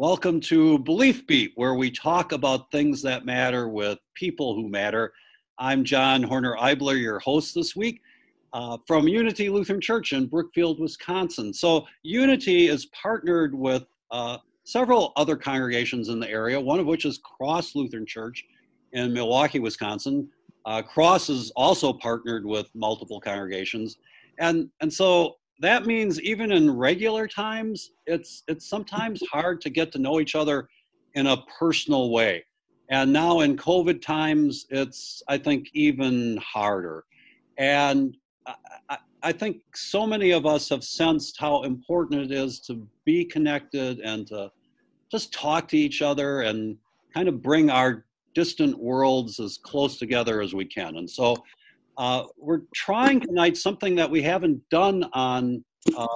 Welcome 0.00 0.40
to 0.40 0.78
Belief 0.78 1.26
Beat, 1.26 1.52
where 1.56 1.74
we 1.74 1.90
talk 1.90 2.32
about 2.32 2.70
things 2.70 3.02
that 3.02 3.26
matter 3.26 3.68
with 3.68 3.98
people 4.14 4.54
who 4.54 4.66
matter. 4.66 5.12
I'm 5.58 5.84
John 5.84 6.22
Horner 6.22 6.56
Eibler, 6.56 6.98
your 6.98 7.18
host 7.18 7.54
this 7.54 7.76
week 7.76 8.00
uh, 8.54 8.78
from 8.86 9.06
Unity 9.06 9.50
Lutheran 9.50 9.78
Church 9.78 10.14
in 10.14 10.26
Brookfield, 10.26 10.80
Wisconsin. 10.80 11.52
So, 11.52 11.86
Unity 12.02 12.68
is 12.68 12.86
partnered 12.86 13.54
with 13.54 13.84
uh, 14.10 14.38
several 14.64 15.12
other 15.16 15.36
congregations 15.36 16.08
in 16.08 16.18
the 16.18 16.30
area, 16.30 16.58
one 16.58 16.80
of 16.80 16.86
which 16.86 17.04
is 17.04 17.18
Cross 17.18 17.74
Lutheran 17.74 18.06
Church 18.06 18.42
in 18.94 19.12
Milwaukee, 19.12 19.58
Wisconsin. 19.58 20.30
Uh, 20.64 20.80
Cross 20.80 21.28
is 21.28 21.50
also 21.56 21.92
partnered 21.92 22.46
with 22.46 22.70
multiple 22.74 23.20
congregations. 23.20 23.98
And, 24.38 24.70
and 24.80 24.90
so 24.90 25.36
that 25.60 25.86
means 25.86 26.20
even 26.22 26.52
in 26.52 26.70
regular 26.70 27.28
times, 27.28 27.92
it's 28.06 28.42
it's 28.48 28.66
sometimes 28.68 29.22
hard 29.30 29.60
to 29.60 29.70
get 29.70 29.92
to 29.92 29.98
know 29.98 30.18
each 30.20 30.34
other 30.34 30.68
in 31.14 31.26
a 31.26 31.36
personal 31.58 32.10
way. 32.10 32.44
And 32.90 33.12
now 33.12 33.40
in 33.40 33.56
COVID 33.56 34.02
times, 34.02 34.66
it's 34.70 35.22
I 35.28 35.38
think 35.38 35.68
even 35.74 36.38
harder. 36.38 37.04
And 37.58 38.16
I, 38.88 38.98
I 39.22 39.32
think 39.32 39.58
so 39.74 40.06
many 40.06 40.30
of 40.30 40.46
us 40.46 40.70
have 40.70 40.82
sensed 40.82 41.38
how 41.38 41.62
important 41.62 42.22
it 42.22 42.32
is 42.32 42.60
to 42.60 42.86
be 43.04 43.24
connected 43.24 44.00
and 44.00 44.26
to 44.28 44.50
just 45.12 45.32
talk 45.32 45.68
to 45.68 45.76
each 45.76 46.00
other 46.00 46.42
and 46.42 46.76
kind 47.12 47.28
of 47.28 47.42
bring 47.42 47.68
our 47.70 48.06
distant 48.34 48.78
worlds 48.78 49.40
as 49.40 49.58
close 49.58 49.98
together 49.98 50.40
as 50.40 50.54
we 50.54 50.64
can. 50.64 50.96
And 50.96 51.10
so 51.10 51.36
uh, 52.00 52.24
we're 52.38 52.62
trying 52.74 53.20
tonight 53.20 53.58
something 53.58 53.94
that 53.94 54.10
we 54.10 54.22
haven't 54.22 54.58
done 54.70 55.04
on 55.12 55.62
uh, 55.98 56.06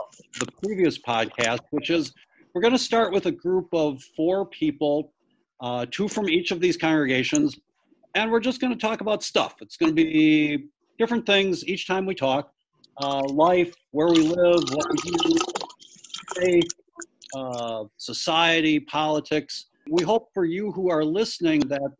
the 0.41 0.47
previous 0.63 0.99
podcast, 0.99 1.61
which 1.73 1.91
is 1.91 2.11
we're 2.55 2.63
going 2.63 2.73
to 2.73 2.79
start 2.79 3.13
with 3.13 3.27
a 3.27 3.31
group 3.31 3.69
of 3.75 4.03
four 4.17 4.47
people, 4.47 5.13
uh, 5.61 5.85
two 5.91 6.09
from 6.09 6.27
each 6.31 6.53
of 6.53 6.61
these 6.61 6.79
congregations, 6.79 7.59
and 8.15 8.33
we're 8.33 8.41
just 8.41 8.63
going 8.63 8.73
to 8.73 8.79
talk 8.79 9.03
about 9.03 9.23
stuff. 9.23 9.57
It's 9.61 9.77
going 9.77 9.95
to 9.95 9.95
be 9.95 10.69
different 10.99 11.27
things 11.27 11.67
each 11.67 11.87
time 11.87 12.07
we 12.07 12.15
talk 12.15 12.51
uh, 13.03 13.21
life, 13.29 13.75
where 13.91 14.09
we 14.09 14.23
live, 14.27 14.63
what 14.73 14.87
we 14.91 15.11
do, 15.11 15.37
faith, 16.37 16.71
uh, 17.37 17.85
society, 17.99 18.81
politics. 18.81 19.67
We 19.91 20.03
hope 20.03 20.31
for 20.33 20.47
you 20.47 20.73
who 20.73 20.89
are 20.89 21.05
listening 21.05 21.61
that 21.69 21.91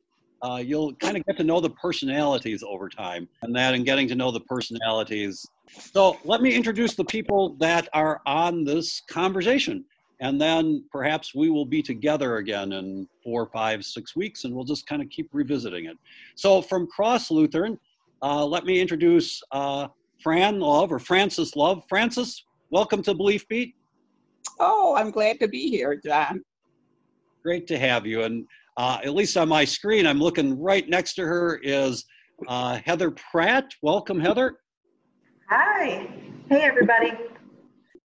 uh, 0.45 0.57
you'll 0.57 0.95
kind 0.97 1.17
of 1.17 1.25
get 1.25 1.39
to 1.39 1.45
know 1.45 1.59
the 1.59 1.71
personalities 1.71 2.63
over 2.63 2.89
time, 2.89 3.27
and 3.43 3.57
that 3.57 3.75
and 3.75 3.87
getting 3.87 4.07
to 4.07 4.15
know 4.15 4.31
the 4.31 4.41
personalities. 4.41 5.47
So 5.69 6.19
let 6.25 6.43
me 6.43 6.55
introduce 6.55 6.95
the 6.95 7.05
people 7.05 7.57
that 7.61 7.89
are 7.95 8.21
on 8.27 8.63
this 8.63 9.01
conversation, 9.09 9.87
and 10.21 10.39
then 10.39 10.85
perhaps 10.93 11.35
we 11.35 11.49
will 11.49 11.65
be 11.65 11.83
together 11.83 12.37
again 12.37 12.73
in 12.73 13.09
four, 13.25 13.47
five, 13.47 13.87
six 13.87 14.15
weeks, 14.15 14.45
and 14.45 14.55
we'll 14.55 14.67
just 14.67 14.87
kind 14.87 15.01
of 15.01 15.09
keep 15.09 15.31
revisiting 15.33 15.87
it. 15.87 15.97
So 16.35 16.61
from 16.61 16.87
Cross 16.89 17.31
Lutheran, 17.31 17.81
uh, 18.23 18.45
let 18.45 18.67
me 18.67 18.81
introduce 18.81 19.43
uh, 19.51 19.89
Fran 20.23 20.61
Love 20.61 20.93
or 20.93 20.99
Francis 20.99 21.57
Love. 21.57 21.85
Francis, 21.89 22.45
welcome 22.69 23.03
to 23.05 23.15
Belief 23.15 23.49
Beat. 23.49 23.75
Oh, 24.61 24.95
I'm 24.95 25.11
glad 25.11 25.41
to 25.41 25.49
be 25.49 25.71
here, 25.71 25.97
John. 25.97 26.43
Great 27.43 27.67
to 27.69 27.79
have 27.79 28.07
you. 28.07 28.23
And 28.23 28.47
uh, 28.77 28.99
at 29.05 29.15
least 29.15 29.37
on 29.37 29.49
my 29.49 29.65
screen, 29.65 30.07
I'm 30.07 30.21
looking 30.21 30.61
right 30.61 30.89
next 30.89 31.15
to 31.15 31.23
her 31.23 31.61
is 31.63 32.05
uh, 32.49 32.81
Heather 32.85 33.11
Pratt. 33.11 33.73
Welcome, 33.83 34.19
Heather. 34.19 34.59
Hi. 35.49 36.09
Hey, 36.49 36.63
everybody. 36.63 37.13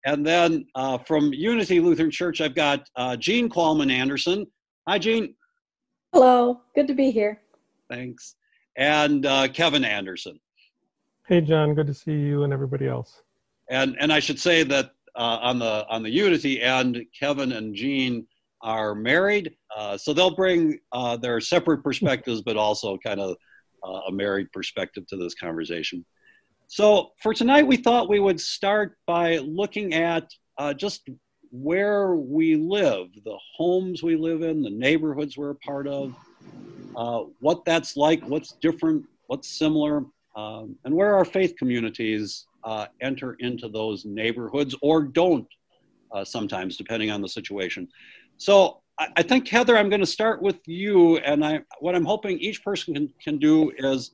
And 0.06 0.26
then 0.26 0.66
uh, 0.76 0.98
from 1.00 1.34
Unity 1.34 1.80
Lutheran 1.80 2.12
Church, 2.12 2.42
I've 2.42 2.56
got 2.56 2.88
uh, 2.96 3.16
Jean 3.18 3.50
Qualman 3.50 3.92
Anderson. 3.92 4.46
Hi, 4.88 4.98
Jean. 4.98 5.34
Hello. 6.14 6.62
Good 6.76 6.88
to 6.88 6.94
be 6.94 7.12
here. 7.12 7.42
Thanks. 7.90 8.36
And 8.78 9.26
uh, 9.26 9.48
Kevin 9.50 9.84
Anderson. 9.84 10.40
Hey, 11.28 11.42
John. 11.42 11.74
Good 11.76 11.88
to 11.88 11.94
see 11.94 12.14
you 12.14 12.44
and 12.44 12.54
everybody 12.54 12.88
else. 12.88 13.22
And 13.70 13.96
and 14.00 14.12
I 14.12 14.20
should 14.20 14.40
say 14.40 14.64
that 14.64 14.92
uh, 15.16 15.38
on 15.42 15.60
the 15.60 15.86
on 15.90 16.02
the 16.02 16.10
Unity 16.10 16.62
end, 16.62 17.04
Kevin 17.18 17.52
and 17.52 17.76
Jean 17.76 18.26
are 18.62 18.94
married, 18.94 19.56
uh, 19.76 19.98
so 19.98 20.14
they'll 20.14 20.36
bring 20.36 20.80
uh, 20.92 21.16
their 21.18 21.40
separate 21.40 21.84
perspectives, 21.84 22.42
but 22.42 22.58
also 22.58 22.98
kind 22.98 23.20
of 23.20 23.38
uh, 23.86 24.02
a 24.08 24.12
married 24.12 24.52
perspective 24.52 25.08
to 25.08 25.16
this 25.16 25.34
conversation. 25.34 26.06
So 26.68 27.12
for 27.22 27.34
tonight, 27.34 27.66
we 27.66 27.78
thought 27.78 28.10
we 28.10 28.20
would 28.20 28.40
start 28.40 28.98
by 29.08 29.38
looking 29.38 29.94
at 29.94 30.30
uh, 30.58 30.74
just 30.74 31.08
where 31.52 32.16
we 32.16 32.56
live, 32.56 33.08
the 33.26 33.38
homes 33.56 34.04
we 34.04 34.16
live 34.16 34.44
in, 34.44 34.62
the 34.62 34.70
neighborhoods 34.70 35.38
we're 35.38 35.52
a 35.52 35.56
part 35.56 35.88
of, 35.88 36.14
uh, 36.96 37.24
what 37.40 37.66
that's 37.66 37.96
like, 37.96 38.22
what's 38.28 38.52
different, 38.62 39.06
what's 39.28 39.48
similar, 39.48 40.04
um, 40.36 40.76
and 40.86 40.94
where 40.94 41.16
our 41.16 41.26
faith 41.26 41.56
communities 41.58 42.46
uh, 42.66 42.86
enter 43.02 43.34
into 43.40 43.70
those 43.70 44.06
neighborhoods 44.06 44.76
or 44.82 45.02
don't 45.02 45.48
sometimes, 46.24 46.76
depending 46.76 47.12
on 47.12 47.22
the 47.22 47.30
situation. 47.30 47.88
So 48.40 48.82
I 48.98 49.22
think 49.22 49.48
Heather, 49.48 49.78
I'm 49.78 49.90
going 49.90 50.00
to 50.00 50.08
start 50.08 50.42
with 50.42 50.66
you, 50.66 51.18
and 51.18 51.46
I 51.46 51.62
what 51.80 51.94
I'm 51.94 52.06
hoping 52.06 52.40
each 52.40 52.64
person 52.64 52.94
can, 52.94 53.14
can 53.22 53.38
do 53.38 53.72
is 53.78 54.12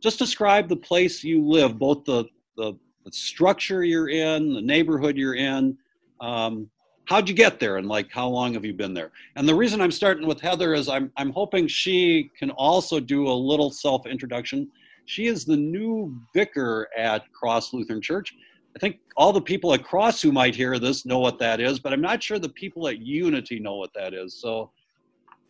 just 0.00 0.18
describe 0.18 0.68
the 0.68 0.76
place 0.76 1.24
you 1.24 1.42
live, 1.42 1.78
both 1.78 2.04
the 2.04 2.26
the, 2.56 2.74
the 3.04 3.12
structure 3.12 3.82
you're 3.82 4.10
in, 4.10 4.52
the 4.52 4.60
neighborhood 4.60 5.16
you're 5.16 5.34
in. 5.34 5.76
Um, 6.20 6.70
how'd 7.06 7.28
you 7.28 7.34
get 7.34 7.58
there, 7.58 7.78
and 7.78 7.88
like 7.88 8.10
how 8.12 8.28
long 8.28 8.52
have 8.54 8.64
you 8.64 8.74
been 8.74 8.92
there? 8.92 9.10
And 9.36 9.48
the 9.48 9.54
reason 9.54 9.80
I'm 9.80 9.90
starting 9.90 10.26
with 10.26 10.40
Heather 10.40 10.74
is 10.74 10.88
I'm 10.90 11.10
I'm 11.16 11.30
hoping 11.30 11.66
she 11.66 12.30
can 12.38 12.50
also 12.50 13.00
do 13.00 13.26
a 13.26 13.32
little 13.32 13.70
self 13.70 14.06
introduction. 14.06 14.68
She 15.06 15.28
is 15.28 15.46
the 15.46 15.56
new 15.56 16.14
vicar 16.34 16.88
at 16.96 17.30
Cross 17.32 17.72
Lutheran 17.72 18.02
Church, 18.02 18.34
I 18.76 18.78
think 18.78 18.98
all 19.16 19.32
the 19.32 19.40
people 19.40 19.72
at 19.72 19.82
Cross 19.82 20.20
who 20.20 20.30
might 20.30 20.54
hear 20.54 20.78
this 20.78 21.06
know 21.06 21.18
what 21.18 21.38
that 21.38 21.60
is, 21.60 21.78
but 21.78 21.94
I'm 21.94 22.02
not 22.02 22.22
sure 22.22 22.38
the 22.38 22.50
people 22.50 22.88
at 22.88 22.98
Unity 22.98 23.58
know 23.58 23.76
what 23.76 23.94
that 23.94 24.12
is. 24.12 24.38
So 24.38 24.70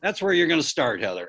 that's 0.01 0.23
where 0.23 0.33
you're 0.33 0.47
going 0.47 0.61
to 0.61 0.67
start, 0.67 1.03
Heather. 1.03 1.27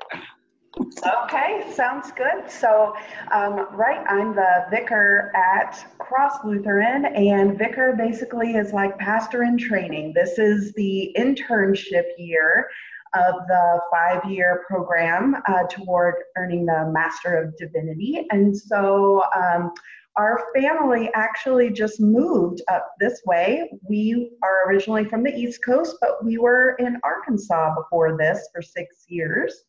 Okay, 1.24 1.72
sounds 1.74 2.12
good. 2.12 2.48
So, 2.48 2.94
um, 3.32 3.66
right, 3.74 4.06
I'm 4.08 4.32
the 4.36 4.66
vicar 4.70 5.32
at 5.34 5.92
Cross 5.98 6.44
Lutheran, 6.44 7.06
and 7.06 7.58
vicar 7.58 7.96
basically 7.98 8.52
is 8.54 8.72
like 8.72 8.96
pastor 8.98 9.42
in 9.42 9.58
training. 9.58 10.12
This 10.14 10.38
is 10.38 10.72
the 10.74 11.12
internship 11.18 12.04
year 12.16 12.68
of 13.14 13.34
the 13.48 13.80
five 13.90 14.24
year 14.30 14.62
program 14.68 15.34
uh, 15.48 15.64
toward 15.68 16.14
earning 16.36 16.64
the 16.64 16.90
Master 16.92 17.36
of 17.36 17.56
Divinity. 17.56 18.24
And 18.30 18.56
so, 18.56 19.24
um, 19.34 19.72
our 20.18 20.44
family 20.54 21.10
actually 21.14 21.70
just 21.70 22.00
moved 22.00 22.60
up 22.70 22.92
this 22.98 23.22
way. 23.24 23.70
We 23.88 24.32
are 24.42 24.68
originally 24.68 25.04
from 25.04 25.22
the 25.22 25.32
East 25.34 25.64
Coast, 25.64 25.96
but 26.00 26.24
we 26.24 26.38
were 26.38 26.74
in 26.80 26.98
Arkansas 27.04 27.74
before 27.76 28.18
this 28.18 28.48
for 28.52 28.60
six 28.60 29.04
years. 29.06 29.62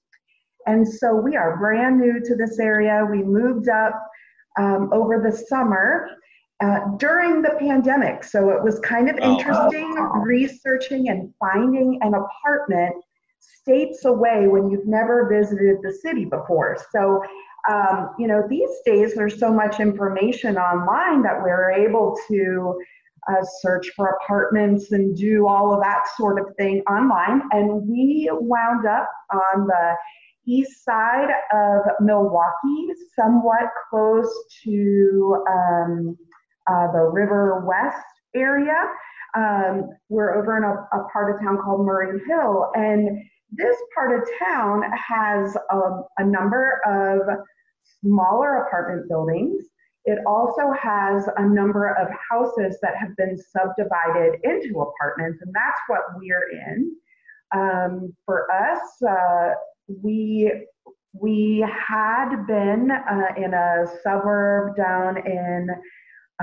And 0.66 0.88
so 0.88 1.16
we 1.16 1.38
are 1.38 1.58
brand 1.58 2.00
new 2.00 2.20
to 2.20 2.36
this 2.36 2.60
area. 2.60 3.08
We 3.10 3.22
moved 3.22 3.70
up 3.70 3.94
um, 4.58 4.90
over 4.92 5.22
the 5.22 5.36
summer 5.36 6.10
uh, 6.62 6.80
during 6.98 7.42
the 7.42 7.56
pandemic. 7.60 8.24
So 8.24 8.50
it 8.50 8.62
was 8.62 8.80
kind 8.80 9.10
of 9.10 9.18
oh, 9.22 9.32
interesting 9.32 9.94
researching 10.24 11.10
and 11.10 11.32
finding 11.40 12.00
an 12.02 12.14
apartment 12.16 12.96
states 13.40 14.06
away 14.06 14.48
when 14.48 14.70
you've 14.70 14.88
never 14.88 15.30
visited 15.30 15.78
the 15.84 15.94
city 15.94 16.26
before. 16.26 16.78
So 16.92 17.24
um, 17.68 18.12
you 18.18 18.28
know, 18.28 18.44
these 18.50 18.70
days 18.86 19.16
there's 19.16 19.40
so 19.40 19.54
much 19.54 19.80
information 19.80 20.58
online 20.58 21.22
that 21.24 21.42
we're 21.42 21.72
able 21.72 22.18
to 22.30 22.80
uh, 23.28 23.44
search 23.62 23.88
for 23.96 24.18
apartments 24.22 24.92
and 24.92 25.16
do 25.16 25.48
all 25.48 25.74
of 25.74 25.82
that 25.82 26.04
sort 26.18 26.40
of 26.40 26.56
thing 26.56 26.82
online. 26.90 27.42
And 27.52 27.88
we 27.88 28.30
wound 28.32 28.86
up 28.88 29.10
on 29.34 29.68
the 29.68 29.96
east 30.48 30.84
side 30.84 31.30
of 31.54 31.82
Milwaukee, 32.00 32.88
somewhat 33.16 33.70
close 33.90 34.32
to 34.64 35.44
um, 35.50 36.18
uh, 36.68 36.88
the 36.92 37.12
Riverwest 37.14 38.02
area. 38.36 38.86
Um, 39.36 39.90
we're 40.08 40.40
over 40.40 40.58
in 40.58 40.64
a, 40.64 40.98
a, 40.98 41.08
part 41.12 41.36
of 41.36 41.40
town 41.40 41.60
called 41.64 41.86
Murray 41.86 42.20
Hill, 42.28 42.72
and 42.74 43.22
this 43.52 43.78
part 43.94 44.20
of 44.20 44.28
town 44.44 44.84
has 44.94 45.56
a, 45.72 45.80
a 46.18 46.26
number 46.26 46.82
of 46.88 47.22
smaller 48.02 48.64
apartment 48.64 49.08
buildings. 49.10 49.64
It 50.06 50.20
also 50.26 50.72
has 50.82 51.28
a 51.38 51.48
number 51.48 51.90
of 51.90 52.08
houses 52.32 52.78
that 52.82 52.96
have 52.96 53.16
been 53.18 53.38
subdivided 53.38 54.40
into 54.44 54.82
apartments, 54.82 55.42
and 55.42 55.54
that's 55.54 55.80
what 55.88 56.02
we're 56.16 56.50
in. 56.52 56.96
Um, 57.54 58.14
for 58.26 58.52
us, 58.52 59.02
uh, 59.08 59.54
we 60.02 60.52
we 61.14 61.66
had 61.88 62.46
been 62.46 62.92
uh, 62.92 63.34
in 63.36 63.54
a 63.54 63.86
suburb 64.04 64.76
down 64.76 65.18
in 65.18 65.68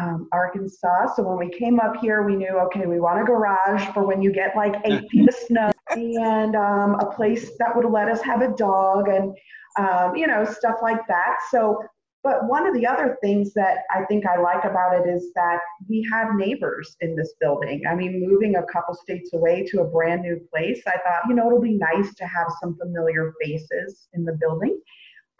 um, 0.00 0.28
Arkansas. 0.32 1.14
So 1.14 1.22
when 1.22 1.38
we 1.38 1.56
came 1.56 1.80
up 1.80 1.96
here, 2.00 2.22
we 2.24 2.36
knew, 2.36 2.58
okay, 2.66 2.86
we 2.86 3.00
want 3.00 3.20
a 3.20 3.24
garage 3.24 3.86
for 3.94 4.04
when 4.04 4.20
you 4.20 4.32
get 4.32 4.56
like 4.56 4.74
eight 4.84 5.08
feet 5.10 5.28
of 5.28 5.34
snow 5.46 5.70
and 5.90 6.56
um, 6.56 6.96
a 7.00 7.06
place 7.14 7.52
that 7.58 7.74
would 7.74 7.90
let 7.90 8.08
us 8.08 8.20
have 8.22 8.42
a 8.42 8.54
dog 8.56 9.08
and, 9.08 9.34
um, 9.78 10.16
you 10.16 10.26
know, 10.26 10.44
stuff 10.44 10.76
like 10.82 11.06
that. 11.08 11.36
So, 11.50 11.82
but 12.22 12.48
one 12.48 12.66
of 12.66 12.74
the 12.74 12.86
other 12.86 13.16
things 13.22 13.54
that 13.54 13.78
I 13.94 14.04
think 14.06 14.26
I 14.26 14.40
like 14.40 14.64
about 14.64 14.98
it 14.98 15.08
is 15.08 15.32
that 15.36 15.60
we 15.88 16.06
have 16.12 16.34
neighbors 16.34 16.96
in 17.00 17.14
this 17.14 17.34
building. 17.40 17.82
I 17.88 17.94
mean, 17.94 18.26
moving 18.26 18.56
a 18.56 18.64
couple 18.64 18.94
states 18.94 19.32
away 19.32 19.64
to 19.70 19.82
a 19.82 19.84
brand 19.84 20.22
new 20.22 20.40
place, 20.52 20.82
I 20.86 20.98
thought, 20.98 21.28
you 21.28 21.34
know, 21.34 21.46
it'll 21.46 21.60
be 21.60 21.78
nice 21.78 22.14
to 22.16 22.26
have 22.26 22.48
some 22.60 22.76
familiar 22.76 23.32
faces 23.40 24.08
in 24.14 24.24
the 24.24 24.36
building. 24.40 24.80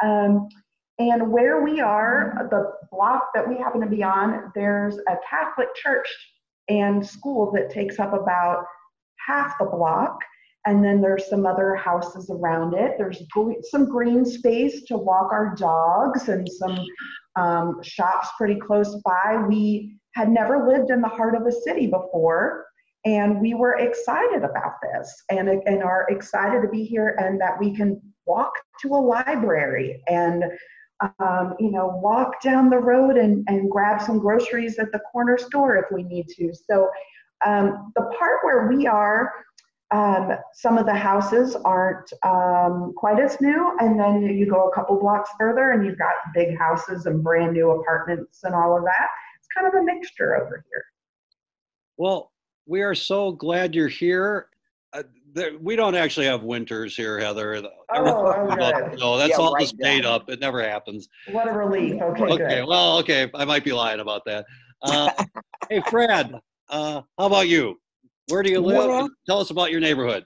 Um, 0.03 0.49
and 0.99 1.31
where 1.31 1.63
we 1.63 1.81
are, 1.81 2.47
the 2.51 2.73
block 2.91 3.31
that 3.35 3.47
we 3.47 3.57
happen 3.57 3.81
to 3.81 3.87
be 3.87 4.03
on, 4.03 4.51
there's 4.55 4.97
a 4.97 5.17
Catholic 5.29 5.75
church 5.75 6.09
and 6.69 7.07
school 7.07 7.53
that 7.53 7.71
takes 7.71 7.99
up 7.99 8.15
about 8.15 8.65
half 9.27 9.55
the 9.59 9.67
block. 9.67 10.19
And 10.67 10.85
then 10.85 11.01
there's 11.01 11.29
some 11.29 11.47
other 11.47 11.77
houses 11.77 12.29
around 12.29 12.75
it. 12.75 12.97
There's 12.99 13.23
some 13.71 13.89
green 13.89 14.25
space 14.25 14.83
to 14.85 14.97
walk 14.97 15.33
our 15.33 15.55
dogs 15.55 16.29
and 16.29 16.49
some 16.49 16.85
um, 17.37 17.83
shops 17.83 18.29
pretty 18.37 18.57
close 18.57 18.97
by. 19.05 19.45
We 19.49 19.97
had 20.15 20.29
never 20.29 20.69
lived 20.69 20.91
in 20.91 21.01
the 21.01 21.09
heart 21.09 21.37
of 21.37 21.47
a 21.47 21.53
city 21.53 21.87
before, 21.87 22.67
and 23.05 23.41
we 23.41 23.55
were 23.55 23.79
excited 23.79 24.43
about 24.43 24.73
this 24.83 25.23
and, 25.31 25.49
and 25.49 25.83
are 25.83 26.07
excited 26.11 26.63
to 26.63 26.69
be 26.69 26.85
here 26.85 27.17
and 27.21 27.41
that 27.41 27.59
we 27.61 27.75
can 27.75 28.01
walk 28.27 28.53
to 28.83 28.89
a 28.89 28.99
library 28.99 30.03
and 30.09 30.45
um, 31.21 31.55
you 31.61 31.71
know, 31.71 31.89
walk 32.03 32.41
down 32.43 32.71
the 32.71 32.79
road 32.79 33.17
and, 33.17 33.45
and 33.49 33.71
grab 33.71 34.01
some 34.01 34.19
groceries 34.19 34.79
at 34.79 34.91
the 34.93 35.01
corner 35.13 35.37
store 35.37 35.77
if 35.77 35.85
we 35.93 36.03
need 36.03 36.27
to. 36.29 36.55
So 36.55 36.89
um, 37.45 37.93
the 37.95 38.11
part 38.19 38.39
where 38.43 38.67
we 38.67 38.87
are, 38.87 39.31
um, 39.93 40.33
some 40.53 40.79
of 40.79 40.87
the 40.87 40.95
houses 40.95 41.55
aren't 41.65 42.13
um, 42.25 42.93
quite 42.97 43.21
as 43.21 43.41
new, 43.41 43.77
and 43.81 43.99
then 43.99 44.23
you 44.23 44.51
go 44.51 44.69
a 44.69 44.75
couple 44.75 44.99
blocks 44.99 45.31
further 45.39 45.71
and 45.71 45.85
you've 45.87 45.99
got 45.99 46.15
big 46.35 46.57
houses 46.59 47.07
and 47.07 47.23
brand 47.23 47.53
new 47.53 47.71
apartments 47.71 48.41
and 48.43 48.55
all 48.55 48.77
of 48.77 48.83
that. 48.85 49.09
It's 49.39 49.49
kind 49.57 49.67
of 49.67 49.75
a 49.81 49.85
mixture 49.85 50.37
over 50.37 50.65
here. 50.71 50.85
Well, 51.97 52.33
we 52.67 52.83
are 52.83 52.95
so 52.97 53.31
glad 53.33 53.75
you're 53.75 53.87
here. 53.89 54.49
Uh, 54.93 55.05
there, 55.33 55.53
we 55.61 55.77
don't 55.77 55.95
actually 55.95 56.27
have 56.27 56.43
winters 56.43 56.97
here, 56.97 57.19
Heather. 57.21 57.63
Oh, 57.95 58.27
okay. 58.51 58.97
No, 58.99 59.17
that's 59.17 59.31
Yeah, 59.31 59.37
all 59.37 59.53
right, 59.53 59.61
just 59.61 59.77
made 59.79 60.03
yeah. 60.03 60.11
up. 60.11 60.29
It 60.29 60.41
never 60.41 60.63
happens. 60.63 61.09
What 61.31 61.47
a 61.49 61.53
relief. 61.53 62.01
Okay, 62.03 62.25
Okay, 62.25 62.37
good. 62.61 62.67
well, 62.67 62.99
okay, 62.99 63.31
I 63.35 63.45
might 63.45 63.63
be 63.65 63.73
lying 63.73 64.01
about 64.01 64.25
that. 64.25 64.47
Uh, 64.83 65.11
hey, 65.71 65.81
Fred, 65.89 66.35
uh, 66.71 67.03
how 67.19 67.27
about 67.27 67.49
you? 67.49 67.79
Where 68.29 68.43
do 68.43 68.51
you 68.51 68.61
live? 68.61 68.89
Well- 68.89 69.11
Tell 69.27 69.41
us 69.41 69.51
about 69.51 69.71
your 69.71 69.81
neighborhood. 69.81 70.25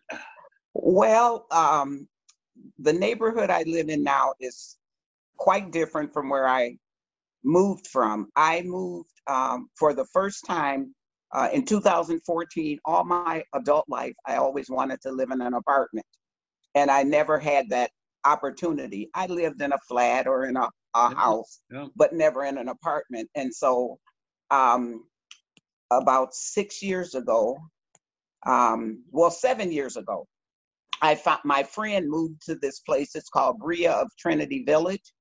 Well, 0.75 1.47
um, 1.51 2.09
the 2.79 2.93
neighborhood 2.93 3.51
I 3.51 3.63
live 3.65 3.89
in 3.89 4.03
now 4.03 4.35
is 4.41 4.77
quite 5.37 5.73
different 5.73 6.13
from 6.13 6.29
where 6.29 6.47
I 6.47 6.77
moved 7.45 7.89
from. 7.89 8.29
I 8.37 8.63
moved 8.63 9.11
um, 9.27 9.69
for 9.79 9.95
the 9.95 10.05
first 10.13 10.45
time 10.47 10.95
uh, 11.35 11.49
in 11.53 11.65
2014. 11.65 12.79
All 12.85 13.05
my 13.05 13.43
adult 13.55 13.87
life, 13.89 14.15
I 14.27 14.37
always 14.37 14.71
wanted 14.71 15.01
to 15.03 15.11
live 15.11 15.31
in 15.31 15.41
an 15.41 15.55
apartment, 15.55 16.07
and 16.75 16.91
I 16.91 17.03
never 17.03 17.39
had 17.39 17.69
that 17.71 17.91
opportunity. 18.25 19.11
I 19.15 19.27
lived 19.27 19.61
in 19.63 19.73
a 19.73 19.79
flat 19.89 20.27
or 20.27 20.45
in 20.45 20.57
a, 20.57 20.69
a 20.95 21.11
Yeah, 21.11 21.15
house, 21.15 21.61
yeah. 21.71 21.87
but 21.97 22.13
never 22.13 22.45
in 22.45 22.59
an 22.59 22.69
apartment. 22.69 23.29
And 23.35 23.53
so, 23.55 23.99
um, 24.51 25.05
about 25.91 26.35
six 26.35 26.83
years 26.83 27.15
ago, 27.15 27.59
um, 28.47 29.05
well, 29.11 29.31
seven 29.31 29.71
years 29.73 29.97
ago, 29.97 30.27
I 31.03 31.15
found 31.15 31.41
my 31.45 31.63
friend 31.63 32.09
moved 32.09 32.43
to 32.47 32.55
this 32.57 32.81
place. 32.81 33.15
It's 33.15 33.29
called 33.29 33.59
Bria 33.59 33.93
of 33.93 34.11
Trinity 34.19 34.65
Village, 34.65 35.13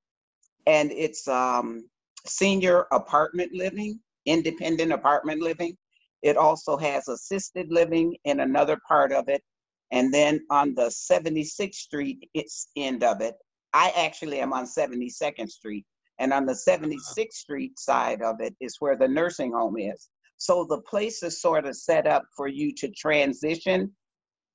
and 0.66 0.90
it's 0.92 1.26
um, 1.28 1.88
senior 2.26 2.86
apartment 2.92 3.52
living, 3.54 3.98
independent 4.26 4.92
apartment 4.92 5.40
living. 5.40 5.76
It 6.22 6.36
also 6.36 6.76
has 6.76 7.08
assisted 7.08 7.68
living 7.70 8.14
in 8.24 8.40
another 8.40 8.78
part 8.86 9.12
of 9.12 9.28
it, 9.28 9.42
and 9.90 10.12
then 10.12 10.40
on 10.50 10.74
the 10.74 10.90
76th 10.90 11.74
Street, 11.74 12.28
it's 12.34 12.68
end 12.76 13.02
of 13.02 13.20
it. 13.20 13.34
I 13.72 13.92
actually 13.96 14.40
am 14.40 14.52
on 14.52 14.66
72nd 14.66 15.48
Street, 15.48 15.86
and 16.18 16.32
on 16.32 16.44
the 16.44 16.52
76th 16.52 17.32
Street 17.32 17.78
side 17.78 18.20
of 18.20 18.40
it 18.40 18.54
is 18.60 18.76
where 18.80 18.96
the 18.96 19.08
nursing 19.08 19.52
home 19.52 19.78
is. 19.78 20.08
So 20.40 20.64
the 20.64 20.80
place 20.80 21.22
is 21.22 21.38
sort 21.38 21.66
of 21.66 21.76
set 21.76 22.06
up 22.06 22.24
for 22.34 22.48
you 22.48 22.74
to 22.76 22.88
transition 22.88 23.92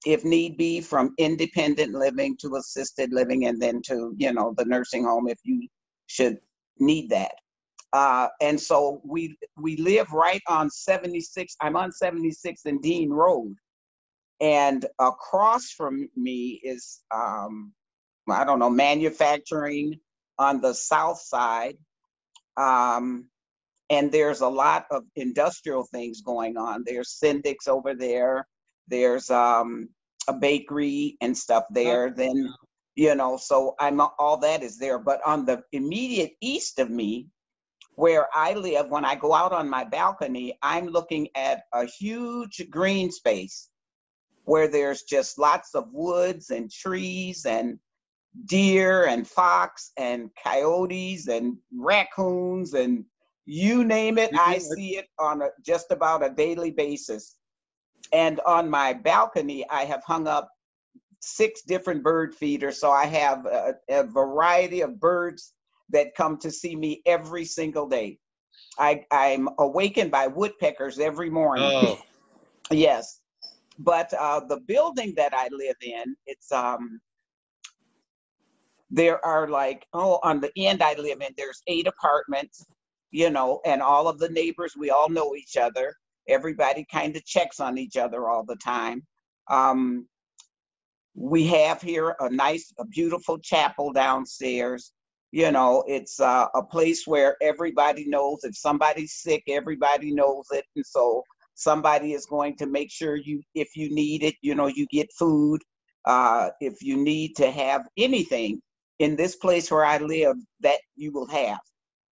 if 0.03 0.25
need 0.25 0.57
be, 0.57 0.81
from 0.81 1.13
independent 1.19 1.93
living 1.93 2.35
to 2.37 2.55
assisted 2.55 3.13
living 3.13 3.45
and 3.45 3.61
then 3.61 3.83
to, 3.83 4.11
you 4.17 4.33
know, 4.33 4.55
the 4.57 4.65
nursing 4.65 5.03
home 5.03 5.27
if 5.27 5.37
you 5.43 5.67
should 6.07 6.39
need 6.79 7.11
that. 7.11 7.33
Uh, 7.93 8.27
and 8.41 8.59
so 8.59 8.99
we 9.05 9.37
we 9.57 9.77
live 9.77 10.11
right 10.11 10.41
on 10.47 10.71
76. 10.71 11.55
I'm 11.61 11.75
on 11.75 11.91
76 11.91 12.61
and 12.65 12.81
Dean 12.81 13.11
Road, 13.11 13.55
and 14.41 14.85
across 14.99 15.69
from 15.69 16.09
me 16.15 16.59
is 16.63 17.03
um, 17.13 17.71
I 18.27 18.43
don't 18.43 18.59
know 18.59 18.71
manufacturing 18.71 19.99
on 20.39 20.61
the 20.61 20.73
south 20.73 21.21
side, 21.21 21.77
um, 22.57 23.29
and 23.89 24.11
there's 24.11 24.41
a 24.41 24.47
lot 24.47 24.85
of 24.91 25.03
industrial 25.15 25.83
things 25.83 26.21
going 26.21 26.57
on. 26.57 26.83
There's 26.85 27.19
Sendik's 27.21 27.67
over 27.67 27.93
there. 27.93 28.47
There's 28.87 29.29
um, 29.29 29.89
a 30.27 30.33
bakery 30.33 31.17
and 31.21 31.37
stuff 31.37 31.65
there. 31.71 32.09
Then 32.09 32.53
you 32.95 33.13
know, 33.13 33.37
so 33.37 33.75
I'm 33.79 33.99
all 33.99 34.37
that 34.37 34.63
is 34.63 34.77
there. 34.77 34.99
But 34.99 35.19
on 35.25 35.45
the 35.45 35.61
immediate 35.73 36.31
east 36.41 36.79
of 36.79 36.89
me, 36.89 37.27
where 37.95 38.27
I 38.33 38.53
live, 38.53 38.89
when 38.89 39.05
I 39.05 39.15
go 39.15 39.33
out 39.33 39.51
on 39.51 39.69
my 39.69 39.83
balcony, 39.83 40.57
I'm 40.61 40.87
looking 40.87 41.27
at 41.35 41.63
a 41.73 41.85
huge 41.85 42.65
green 42.69 43.11
space 43.11 43.69
where 44.43 44.67
there's 44.67 45.03
just 45.03 45.39
lots 45.39 45.75
of 45.75 45.87
woods 45.91 46.51
and 46.51 46.71
trees 46.71 47.45
and 47.45 47.79
deer 48.45 49.05
and 49.05 49.27
fox 49.27 49.91
and 49.97 50.29
coyotes 50.41 51.27
and 51.27 51.57
raccoons 51.73 52.73
and 52.73 53.05
you 53.45 53.83
name 53.83 54.17
it, 54.17 54.31
I 54.37 54.59
see 54.59 54.97
it 54.97 55.07
on 55.19 55.41
a, 55.41 55.49
just 55.65 55.91
about 55.91 56.25
a 56.25 56.29
daily 56.29 56.71
basis. 56.71 57.35
And 58.13 58.39
on 58.41 58.69
my 58.69 58.93
balcony, 58.93 59.65
I 59.69 59.85
have 59.85 60.03
hung 60.05 60.27
up 60.27 60.49
six 61.21 61.63
different 61.63 62.03
bird 62.03 62.35
feeders. 62.35 62.79
So 62.79 62.91
I 62.91 63.05
have 63.07 63.45
a, 63.45 63.75
a 63.89 64.03
variety 64.03 64.81
of 64.81 64.99
birds 64.99 65.53
that 65.89 66.15
come 66.15 66.37
to 66.39 66.51
see 66.51 66.75
me 66.75 67.01
every 67.05 67.45
single 67.45 67.87
day. 67.87 68.19
I, 68.79 69.05
I'm 69.11 69.49
awakened 69.59 70.11
by 70.11 70.27
woodpeckers 70.27 70.99
every 70.99 71.29
morning. 71.29 71.73
Oh, 71.75 71.99
Yes. 72.71 73.19
But 73.79 74.13
uh, 74.13 74.41
the 74.41 74.61
building 74.67 75.13
that 75.17 75.33
I 75.33 75.49
live 75.51 75.75
in, 75.81 76.15
it's 76.25 76.51
um 76.51 76.99
there 78.91 79.25
are 79.25 79.47
like 79.49 79.85
oh 79.93 80.19
on 80.23 80.39
the 80.41 80.51
end 80.57 80.83
I 80.83 80.93
live 80.95 81.21
in 81.21 81.33
there's 81.37 81.61
eight 81.67 81.87
apartments, 81.87 82.65
you 83.11 83.29
know, 83.29 83.61
and 83.65 83.81
all 83.81 84.07
of 84.07 84.19
the 84.19 84.29
neighbors 84.29 84.75
we 84.77 84.89
all 84.89 85.09
know 85.09 85.35
each 85.35 85.57
other. 85.57 85.93
Everybody 86.27 86.85
kind 86.91 87.15
of 87.15 87.25
checks 87.25 87.59
on 87.59 87.77
each 87.77 87.97
other 87.97 88.29
all 88.29 88.43
the 88.43 88.57
time. 88.57 89.03
Um 89.49 90.07
we 91.15 91.47
have 91.47 91.81
here 91.81 92.15
a 92.19 92.29
nice 92.29 92.73
a 92.79 92.85
beautiful 92.85 93.39
chapel 93.39 93.93
downstairs. 93.93 94.91
You 95.31 95.51
know, 95.51 95.83
it's 95.87 96.19
uh, 96.21 96.47
a 96.55 96.63
place 96.63 97.05
where 97.05 97.35
everybody 97.41 98.07
knows 98.07 98.43
if 98.43 98.55
somebody's 98.55 99.13
sick, 99.13 99.43
everybody 99.49 100.13
knows 100.13 100.45
it. 100.51 100.63
And 100.75 100.85
so 100.85 101.23
somebody 101.55 102.13
is 102.13 102.25
going 102.25 102.55
to 102.57 102.67
make 102.67 102.91
sure 102.91 103.15
you 103.15 103.41
if 103.55 103.75
you 103.75 103.93
need 103.93 104.23
it 104.23 104.35
you 104.41 104.53
know 104.53 104.67
you 104.67 104.85
get 104.91 105.11
food 105.17 105.61
uh, 106.05 106.49
if 106.59 106.83
you 106.83 106.97
need 106.97 107.35
to 107.35 107.49
have 107.49 107.87
anything 107.97 108.61
in 108.99 109.15
this 109.15 109.35
place 109.37 109.71
where 109.71 109.85
i 109.85 109.97
live 109.97 110.35
that 110.59 110.79
you 110.95 111.11
will 111.11 111.27
have 111.27 111.59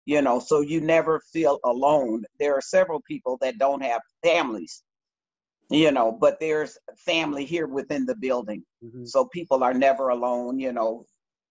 you 0.06 0.22
know 0.22 0.40
so 0.40 0.62
you 0.62 0.82
never 0.82 1.22
feel 1.32 1.60
alone 1.66 2.24
there 2.40 2.54
are 2.56 2.62
several 2.62 3.02
people 3.08 3.38
that 3.42 3.58
don't 3.58 3.82
have 3.82 4.02
families 4.24 4.84
you 5.70 5.92
know 5.92 6.12
but 6.12 6.40
there's 6.40 6.78
family 6.98 7.46
here 7.46 7.68
within 7.68 8.06
the 8.06 8.16
building 8.16 8.64
mhm. 8.84 9.08
so 9.08 9.26
people 9.26 9.64
are 9.64 9.74
never 9.74 10.10
alone 10.10 10.60
you 10.60 10.72
know 10.72 11.06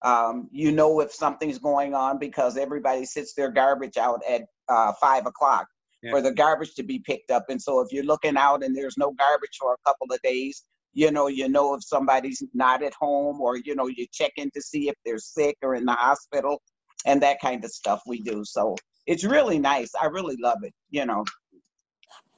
um, 0.05 0.49
you 0.51 0.73
know 0.73 0.99
if 1.01 1.13
something's 1.13 1.59
going 1.59 1.95
on 1.95 2.19
because 2.19 2.57
everybody 2.57 3.05
sits 3.05 3.35
their 3.35 3.51
garbage 3.51 3.97
out 3.97 4.21
at 4.29 4.43
uh, 4.69 4.93
five 5.01 5.27
o'clock 5.27 5.67
Yeah. 6.03 6.11
for 6.11 6.21
the 6.21 6.33
garbage 6.33 6.75
to 6.75 6.83
be 6.83 6.99
picked 6.99 7.31
up 7.31 7.45
and 7.49 7.61
so 7.63 7.81
if 7.81 7.93
you're 7.93 8.05
looking 8.13 8.37
out 8.37 8.65
and 8.65 8.75
there's 8.77 8.99
no 8.99 9.13
garbage 9.13 9.57
for 9.61 9.75
a 9.75 9.83
couple 9.89 10.09
of 10.13 10.21
days 10.23 10.65
you 10.93 11.11
know 11.11 11.29
you 11.29 11.49
know 11.49 11.75
if 11.75 11.83
somebody's 11.85 12.43
not 12.53 12.83
at 12.83 12.95
home 12.95 13.41
or 13.41 13.57
you 13.57 13.75
know 13.75 13.87
you 13.87 14.07
check 14.13 14.33
in 14.37 14.51
to 14.55 14.61
see 14.61 14.89
if 14.89 14.97
they're 15.05 15.19
sick 15.19 15.57
or 15.63 15.75
in 15.77 15.85
the 15.85 15.93
hospital 15.93 16.61
and 17.07 17.23
that 17.23 17.41
kind 17.41 17.65
of 17.65 17.71
stuff 17.71 18.03
we 18.07 18.21
do 18.23 18.45
so 18.45 18.77
it's 19.07 19.25
really 19.25 19.59
nice. 19.59 19.91
I 20.01 20.07
really 20.07 20.37
love 20.41 20.59
it. 20.63 20.73
You 20.91 21.07
know. 21.07 21.25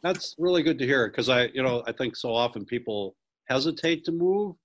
That's 0.03 0.35
really 0.39 0.63
good 0.63 0.79
to 0.79 0.87
hear 0.87 1.09
because 1.09 1.29
I, 1.29 1.45
you 1.55 1.63
know, 1.63 1.83
I 1.87 1.93
think 1.93 2.17
so 2.17 2.35
often 2.35 2.65
people 2.65 3.17
hesitate 3.49 4.05
to 4.05 4.13
move, 4.13 4.57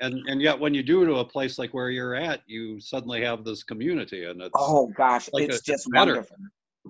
and 0.00 0.14
and 0.28 0.40
yet 0.40 0.58
when 0.58 0.74
you 0.74 0.82
do 0.82 1.04
to 1.06 1.16
a 1.16 1.24
place 1.24 1.58
like 1.58 1.72
where 1.74 1.90
you're 1.90 2.14
at, 2.14 2.40
you 2.46 2.80
suddenly 2.80 3.22
have 3.22 3.44
this 3.44 3.62
community, 3.62 4.24
and 4.24 4.40
it's 4.40 4.50
Oh 4.54 4.90
gosh, 4.96 5.28
like 5.32 5.44
it's 5.44 5.60
a- 5.60 5.62
just 5.72 5.90
better. 5.90 6.06
wonderful. 6.12 6.36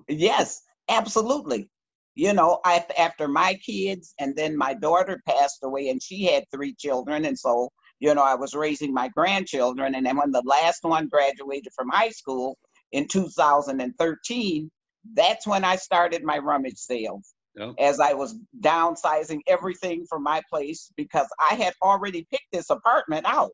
Yes, 0.07 0.61
absolutely. 0.89 1.69
You 2.15 2.33
know, 2.33 2.59
I 2.63 2.85
after 2.97 3.27
my 3.27 3.55
kids 3.55 4.13
and 4.19 4.35
then 4.35 4.55
my 4.55 4.73
daughter 4.75 5.21
passed 5.27 5.59
away 5.63 5.89
and 5.89 6.01
she 6.01 6.25
had 6.25 6.43
three 6.53 6.75
children 6.75 7.25
and 7.25 7.37
so, 7.37 7.69
you 8.03 8.13
know, 8.13 8.21
I 8.21 8.35
was 8.35 8.53
raising 8.53 8.93
my 8.93 9.07
grandchildren 9.07 9.95
and 9.95 10.05
then 10.05 10.17
when 10.17 10.31
the 10.31 10.43
last 10.45 10.83
one 10.83 11.07
graduated 11.07 11.71
from 11.73 11.87
high 11.87 12.09
school 12.09 12.57
in 12.91 13.07
2013, 13.07 14.69
that's 15.13 15.47
when 15.47 15.63
I 15.63 15.77
started 15.77 16.21
my 16.21 16.37
rummage 16.37 16.75
sales. 16.75 17.33
Yeah. 17.55 17.71
As 17.79 18.01
I 18.01 18.11
was 18.11 18.35
downsizing 18.59 19.39
everything 19.47 20.05
from 20.09 20.21
my 20.21 20.41
place 20.49 20.91
because 20.97 21.27
I 21.39 21.55
had 21.55 21.75
already 21.81 22.27
picked 22.29 22.51
this 22.51 22.69
apartment 22.69 23.25
out 23.25 23.53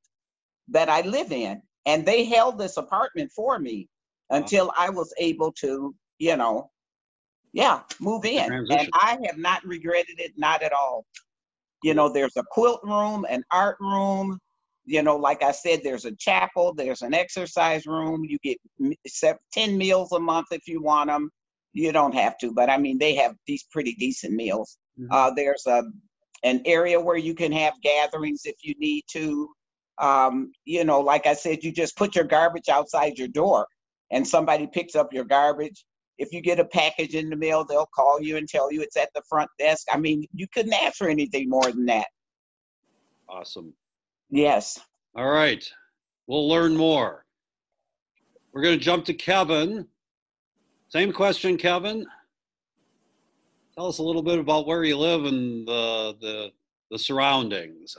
that 0.70 0.90
I 0.90 1.02
live 1.02 1.32
in 1.32 1.62
and 1.86 2.04
they 2.04 2.26
held 2.26 2.58
this 2.58 2.78
apartment 2.78 3.32
for 3.36 3.60
me 3.60 3.88
until 4.32 4.74
I 4.76 4.90
was 4.90 5.14
able 5.20 5.52
to, 5.60 5.94
you 6.18 6.38
know, 6.38 6.72
yeah, 7.54 7.82
move 8.00 8.26
in. 8.26 8.48
Transition. 8.48 8.80
And 8.80 8.90
I 8.94 9.20
have 9.28 9.38
not 9.38 9.64
regretted 9.64 10.20
it, 10.20 10.32
not 10.38 10.64
at 10.64 10.74
all. 10.74 11.06
You 11.84 11.94
know, 11.94 12.10
there's 12.12 12.36
a 12.38 12.44
quilt 12.52 12.82
room, 12.84 13.26
an 13.30 13.44
art 13.52 13.78
room. 13.80 14.40
You 14.86 15.04
know, 15.04 15.18
like 15.18 15.44
I 15.44 15.52
said, 15.52 15.82
there's 15.84 16.06
a 16.06 16.16
chapel, 16.16 16.74
there's 16.74 17.04
an 17.04 17.14
exercise 17.14 17.86
room. 17.86 18.24
You 18.26 18.38
get 18.44 18.58
10 19.54 19.78
meals 19.78 20.12
a 20.12 20.20
month 20.20 20.48
if 20.52 20.68
you 20.68 20.82
want 20.82 21.10
them. 21.10 21.30
You 21.74 21.92
don't 21.92 22.16
have 22.16 22.38
to, 22.40 22.52
but 22.52 22.70
I 22.70 22.78
mean, 22.78 22.98
they 22.98 23.14
have 23.16 23.36
these 23.46 23.64
pretty 23.72 23.94
decent 23.94 24.34
meals. 24.34 24.78
Mhm. 25.00 25.08
Uh, 25.12 25.32
there's 25.36 25.66
a 25.68 25.84
an 26.44 26.62
area 26.66 27.00
where 27.00 27.18
you 27.18 27.36
can 27.36 27.52
have 27.52 27.74
gatherings 27.82 28.42
if 28.46 28.56
you 28.64 28.74
need 28.80 29.04
to. 29.12 29.50
Um, 30.00 30.54
you 30.66 30.86
know, 30.86 31.02
like 31.02 31.28
I 31.28 31.34
said, 31.34 31.64
you 31.64 31.72
just 31.72 31.98
put 31.98 32.16
your 32.16 32.24
garbage 32.24 32.70
outside 32.70 33.18
your 33.18 33.28
door 33.28 33.68
and 34.12 34.26
somebody 34.28 34.66
picks 34.68 34.96
up 34.96 35.14
your 35.14 35.26
garbage. 35.26 35.86
If 36.20 36.34
you 36.34 36.42
get 36.42 36.60
a 36.60 36.66
package 36.66 37.16
in 37.16 37.30
the 37.30 37.36
mail, 37.38 37.66
they'll 37.66 37.90
call 37.96 38.22
you 38.22 38.38
and 38.38 38.48
tell 38.48 38.72
you 38.72 38.82
it's 38.82 38.98
at 38.98 39.10
the 39.16 39.24
front 39.28 39.50
desk. 39.58 39.88
I 39.92 39.98
mean, 39.98 40.28
you 40.34 40.48
couldn't 40.54 40.74
ask 40.74 40.98
for 40.98 41.10
anything 41.10 41.50
more 41.50 41.72
than 41.72 41.86
that. 41.88 42.08
awesome. 43.28 43.74
Yes. 44.30 44.80
All 45.16 45.30
right, 45.30 45.68
we'll 46.28 46.48
learn 46.48 46.76
more. 46.78 47.26
We're 48.54 48.62
going 48.62 48.78
to 48.78 48.84
jump 48.84 49.06
to 49.06 49.14
Kevin. 49.14 49.88
Same 50.90 51.12
question, 51.12 51.58
Kevin. 51.58 52.06
Tell 53.76 53.88
us 53.88 54.00
a 54.00 54.04
little 54.04 54.24
bit 54.24 54.40
about 54.40 54.68
where 54.68 54.84
you 54.84 54.98
live 54.98 55.26
and 55.26 55.68
the 55.68 56.16
the, 56.20 56.52
the 56.92 57.00
surroundings. 57.00 57.96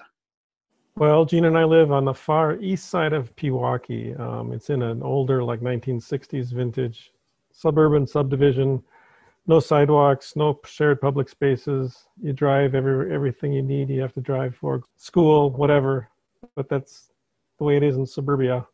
Well, 0.96 1.24
Jean 1.24 1.46
and 1.46 1.56
I 1.56 1.64
live 1.64 1.92
on 1.92 2.04
the 2.04 2.12
far 2.12 2.56
east 2.56 2.90
side 2.90 3.14
of 3.14 3.34
Pewaukee. 3.36 4.18
Um, 4.20 4.52
it's 4.52 4.68
in 4.68 4.82
an 4.82 5.02
older, 5.02 5.42
like 5.42 5.60
1960s 5.60 6.52
vintage 6.52 7.12
suburban 7.52 8.06
subdivision. 8.06 8.82
No 9.46 9.60
sidewalks, 9.60 10.36
no 10.36 10.60
shared 10.64 11.00
public 11.00 11.28
spaces. 11.28 12.04
You 12.22 12.32
drive 12.32 12.74
every 12.74 13.12
everything 13.12 13.52
you 13.52 13.62
need. 13.62 13.88
You 13.88 14.00
have 14.02 14.12
to 14.14 14.20
drive 14.20 14.54
for 14.54 14.82
school, 14.96 15.50
whatever. 15.50 16.08
But 16.54 16.68
that's 16.68 17.10
the 17.58 17.64
way 17.64 17.76
it 17.76 17.82
is 17.82 17.96
in 17.96 18.06
suburbia. 18.06 18.66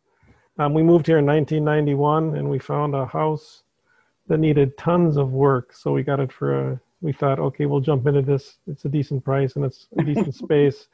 Um, 0.59 0.75
we 0.75 0.83
moved 0.83 1.06
here 1.06 1.18
in 1.18 1.26
1991, 1.26 2.37
and 2.37 2.49
we 2.49 2.59
found 2.59 2.95
a 2.95 3.06
house 3.06 3.62
that 4.28 4.38
needed 4.38 4.76
tons 4.78 5.16
of 5.16 5.33
work. 5.33 5.73
So 5.73 5.92
we 5.92 6.02
got 6.02 6.21
it 6.21 6.33
for 6.33 6.73
a. 6.73 6.80
We 7.00 7.12
thought, 7.12 7.38
okay, 7.38 7.66
we'll 7.66 7.80
jump 7.80 8.06
into 8.06 8.23
this. 8.23 8.56
It's 8.66 8.87
a 8.87 8.88
decent 8.88 9.23
price 9.23 9.56
and 9.56 9.64
it's 9.64 9.87
a 9.99 10.02
decent 10.02 10.35
space 10.45 10.88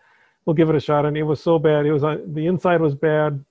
we'll 0.45 0.55
give 0.55 0.71
it 0.71 0.77
a 0.77 0.81
shot. 0.81 1.07
And 1.07 1.17
it 1.17 1.23
was 1.23 1.43
so 1.43 1.59
bad. 1.59 1.87
It 1.87 1.93
was 1.93 2.05
uh, 2.05 2.19
the 2.27 2.47
inside 2.47 2.81
was 2.81 2.95
bad. 2.95 3.45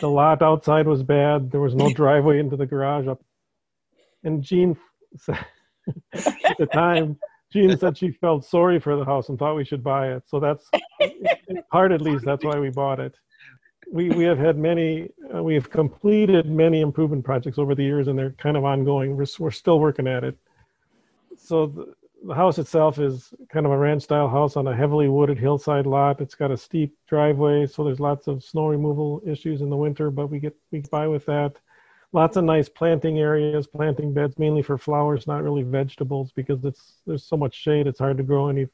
The 0.00 0.08
lot 0.08 0.42
outside 0.42 0.86
was 0.86 1.02
bad. 1.02 1.50
There 1.50 1.60
was 1.60 1.74
no 1.74 1.92
driveway 1.94 2.38
into 2.38 2.56
the 2.56 2.66
garage 2.66 3.06
up. 3.06 3.22
And 4.24 4.42
Jean 4.42 4.76
said 5.16 5.44
at 6.14 6.58
the 6.58 6.66
time, 6.66 7.18
Jean 7.52 7.78
said 7.78 7.96
she 7.96 8.10
felt 8.10 8.44
sorry 8.44 8.80
for 8.80 8.96
the 8.96 9.04
house 9.04 9.28
and 9.28 9.38
thought 9.38 9.54
we 9.54 9.64
should 9.64 9.84
buy 9.84 10.12
it. 10.12 10.24
So 10.26 10.40
that's 10.40 10.68
part 11.70 11.92
at 11.92 12.00
least 12.00 12.24
that's 12.24 12.44
why 12.44 12.58
we 12.58 12.70
bought 12.70 12.98
it. 12.98 13.14
We 13.92 14.10
we 14.10 14.24
have 14.24 14.38
had 14.38 14.56
many 14.56 15.10
uh, 15.32 15.42
we 15.42 15.54
have 15.54 15.70
completed 15.70 16.46
many 16.46 16.80
improvement 16.80 17.24
projects 17.24 17.58
over 17.58 17.74
the 17.74 17.84
years 17.84 18.08
and 18.08 18.18
they're 18.18 18.32
kind 18.32 18.56
of 18.56 18.64
ongoing. 18.64 19.16
We're 19.16 19.26
we're 19.38 19.50
still 19.50 19.78
working 19.78 20.08
at 20.08 20.24
it. 20.24 20.36
So 21.36 21.66
the, 21.66 21.94
the 22.26 22.34
house 22.34 22.58
itself 22.58 22.98
is 22.98 23.34
kind 23.52 23.66
of 23.66 23.72
a 23.72 23.78
ranch 23.78 24.02
style 24.02 24.28
house 24.28 24.56
on 24.56 24.66
a 24.66 24.74
heavily 24.74 25.08
wooded 25.08 25.38
hillside 25.38 25.86
lot. 25.86 26.20
It's 26.20 26.34
got 26.34 26.50
a 26.50 26.56
steep 26.56 26.96
driveway, 27.06 27.66
so 27.66 27.84
there's 27.84 28.00
lots 28.00 28.26
of 28.26 28.42
snow 28.42 28.66
removal 28.68 29.22
issues 29.26 29.60
in 29.60 29.68
the 29.68 29.76
winter, 29.76 30.10
but 30.10 30.28
we 30.28 30.40
get 30.40 30.56
we 30.72 30.80
get 30.80 30.90
by 30.90 31.06
with 31.06 31.26
that. 31.26 31.60
Lots 32.14 32.36
of 32.36 32.44
nice 32.44 32.68
planting 32.68 33.18
areas, 33.18 33.66
planting 33.66 34.14
beds 34.14 34.38
mainly 34.38 34.62
for 34.62 34.78
flowers, 34.78 35.26
not 35.26 35.42
really 35.42 35.64
vegetables 35.64 36.30
because 36.30 36.64
it's 36.64 37.02
there's 37.04 37.24
so 37.24 37.36
much 37.36 37.54
shade 37.56 37.88
it's 37.88 37.98
hard 37.98 38.18
to 38.18 38.22
grow 38.22 38.48
any 38.48 38.68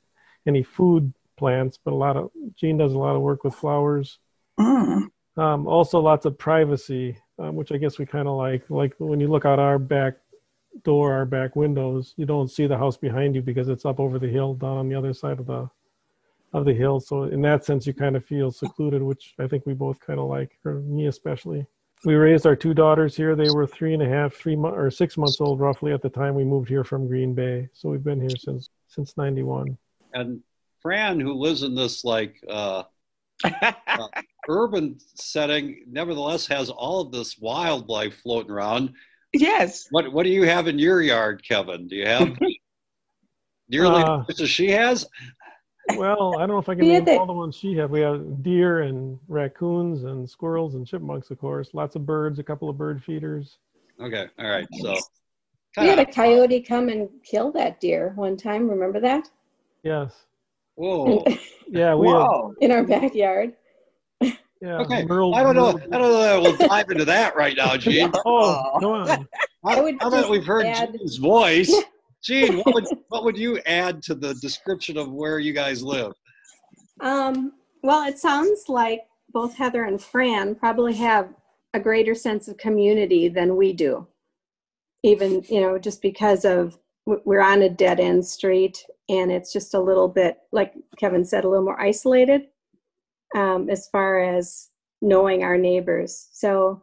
any 0.47 0.63
food 0.63 1.11
plants, 1.39 1.79
but 1.83 1.95
a 1.95 1.97
lot 1.97 2.19
of 2.19 2.31
Jean 2.55 2.77
does 2.77 2.93
a 2.93 2.99
lot 2.99 3.17
of 3.17 3.23
work 3.23 3.43
with 3.43 3.55
flowers. 3.55 4.19
Mm. 4.59 5.09
Um, 5.39 5.67
also 5.67 6.01
lots 6.01 6.27
of 6.27 6.37
privacy, 6.37 7.17
um, 7.39 7.57
which 7.57 7.73
I 7.73 7.79
guess 7.79 7.99
we 7.99 8.05
kind 8.05 8.29
of 8.29 8.37
like. 8.37 8.69
Like 8.69 8.95
when 8.99 9.21
you 9.21 9.29
look 9.29 9.47
out 9.47 9.59
our 9.59 9.79
back 9.79 10.19
door, 10.85 11.15
our 11.15 11.25
back 11.25 11.57
windows, 11.57 12.13
you 12.19 12.27
don't 12.27 12.51
see 12.51 12.67
the 12.67 12.77
house 12.77 12.99
behind 12.99 13.35
you 13.35 13.41
because 13.41 13.71
it's 13.71 13.87
up 13.87 14.01
over 14.01 14.19
the 14.19 14.29
hill, 14.29 14.53
down 14.53 14.77
on 14.77 14.89
the 14.91 14.95
other 14.95 15.15
side 15.15 15.41
of 15.41 15.47
the 15.47 15.67
of 16.53 16.67
the 16.67 16.75
hill. 16.75 17.01
So 17.01 17.23
in 17.23 17.41
that 17.41 17.65
sense, 17.65 17.87
you 17.87 17.95
kind 17.95 18.17
of 18.17 18.25
feel 18.27 18.51
secluded, 18.51 19.03
which 19.03 19.35
I 19.39 19.47
think 19.47 19.65
we 19.65 19.73
both 19.73 19.99
kind 19.99 20.21
of 20.21 20.29
like, 20.29 20.59
or 20.67 20.75
me 20.81 21.07
especially. 21.07 21.65
We 22.05 22.15
raised 22.15 22.47
our 22.47 22.57
two 22.57 22.73
daughters 22.73 23.15
here. 23.15 23.37
They 23.37 23.51
were 23.51 23.67
three 23.67 23.93
and 23.93 24.03
a 24.03 24.09
half, 24.09 24.33
three 24.35 24.57
months 24.57 24.77
or 24.79 24.91
six 24.91 25.19
months 25.19 25.41
old 25.41 25.61
roughly 25.61 25.93
at 25.93 26.01
the 26.01 26.09
time 26.09 26.35
we 26.35 26.45
moved 26.45 26.69
here 26.69 26.85
from 26.85 27.07
Green 27.07 27.35
Bay. 27.35 27.69
So 27.75 27.91
we've 27.91 28.03
been 28.05 28.21
here 28.21 28.37
since 28.39 28.71
since 28.89 29.17
'91. 29.19 29.77
And 30.15 30.41
Fran, 30.81 31.21
who 31.21 31.35
lives 31.35 31.63
in 31.63 31.75
this 31.75 32.03
like 32.05 32.43
uh, 32.49 32.85
urban 34.49 34.99
setting, 35.15 35.85
nevertheless 35.91 36.47
has 36.47 36.71
all 36.71 37.03
of 37.03 37.13
this 37.13 37.39
wildlife 37.39 38.17
floating 38.23 38.51
around. 38.51 38.95
yes. 39.35 39.87
What 39.91 40.11
what 40.11 40.23
do 40.23 40.31
you 40.31 40.45
have 40.45 40.69
in 40.69 40.79
your 40.79 41.03
yard, 41.03 41.43
Kevin? 41.47 41.87
Do 41.87 41.97
you 41.97 42.07
have 42.07 42.35
nearly 43.69 44.03
Uh, 44.03 44.21
as 44.23 44.29
much 44.29 44.41
as 44.41 44.49
she 44.51 44.71
has? 44.71 45.07
Well, 45.97 46.35
I 46.37 46.41
don't 46.41 46.51
know 46.51 46.59
if 46.59 46.69
I 46.69 46.75
can 46.75 46.87
name 46.87 47.07
all 47.19 47.27
the 47.27 47.33
ones 47.33 47.57
she 47.57 47.75
had. 47.77 47.91
We 47.91 48.01
have 48.01 48.43
deer 48.43 48.81
and 48.83 49.19
raccoons 49.29 50.05
and 50.05 50.29
squirrels 50.29 50.75
and 50.75 50.87
chipmunks, 50.87 51.31
of 51.31 51.39
course. 51.39 51.71
Lots 51.73 51.97
of 51.97 52.05
birds, 52.07 52.39
a 52.39 52.43
couple 52.43 52.69
of 52.69 52.77
bird 52.79 53.03
feeders. 53.03 53.59
Okay, 54.01 54.27
all 54.39 54.51
right. 54.51 54.67
So 54.81 54.97
We 55.79 55.87
had 55.89 55.99
a 55.99 56.07
coyote 56.07 56.61
come 56.63 56.89
and 56.89 57.09
kill 57.25 57.53
that 57.53 57.81
deer 57.81 58.13
one 58.17 58.37
time. 58.37 58.69
Remember 58.69 59.01
that? 59.01 59.29
Yes. 59.83 60.13
whoa. 60.75 61.25
Yeah, 61.73 61.95
we 61.95 62.09
had, 62.09 62.15
Whoa. 62.17 62.55
In 62.61 62.73
our 62.73 62.83
backyard. 62.83 63.53
yeah. 64.21 64.33
Okay, 64.63 65.05
Merle- 65.05 65.37
I 65.37 65.43
don't 65.45 65.55
know. 65.55 65.73
Merle- 65.75 65.83
I 65.93 65.99
don't 65.99 66.13
know 66.13 66.21
that 66.21 66.43
we'll 66.59 66.69
dive 66.69 66.91
into 66.91 67.05
that 67.05 67.37
right 67.37 67.57
now, 67.57 67.77
Jean. 67.77 68.11
Oh, 68.27 68.77
come 68.81 68.91
on. 68.91 69.29
Now 69.65 69.83
would 69.85 69.95
now 70.01 70.09
that 70.11 70.17
just 70.19 70.31
we've 70.31 70.45
heard 70.45 70.67
add- 70.67 70.93
Jean's 70.99 71.17
voice, 71.19 71.73
Jean, 72.23 72.59
what 72.59 72.75
would 72.75 72.87
what 73.09 73.25
would 73.25 73.39
you 73.39 73.59
add 73.67 74.03
to 74.05 74.15
the 74.15 74.35
description 74.35 74.97
of 74.97 75.11
where 75.11 75.39
you 75.39 75.53
guys 75.53 75.83
live? 75.83 76.13
Um, 77.01 77.53
well, 77.83 78.07
it 78.07 78.19
sounds 78.19 78.65
like 78.69 79.03
both 79.33 79.57
Heather 79.57 79.85
and 79.85 80.01
Fran 80.01 80.55
probably 80.55 80.95
have 80.95 81.33
a 81.73 81.81
greater 81.81 82.15
sense 82.15 82.49
of 82.49 82.57
community 82.57 83.29
than 83.29 83.57
we 83.57 83.73
do. 83.73 84.07
Even, 85.03 85.43
you 85.49 85.61
know, 85.61 85.79
just 85.79 86.03
because 86.03 86.45
of 86.45 86.79
we're 87.07 87.41
on 87.41 87.63
a 87.63 87.69
dead 87.69 87.99
end 87.99 88.25
street 88.25 88.85
and 89.09 89.33
it's 89.33 89.53
just 89.53 89.75
a 89.75 89.81
little 89.81 90.09
bit, 90.09 90.39
like 90.53 90.75
Kevin 90.99 91.25
said, 91.25 91.45
a 91.45 91.49
little 91.49 91.65
more 91.65 91.81
isolated 91.81 92.49
um, 93.35 93.71
as 93.71 93.89
far 93.89 94.21
as 94.23 94.69
knowing 95.01 95.43
our 95.43 95.57
neighbors. 95.57 96.29
So 96.33 96.83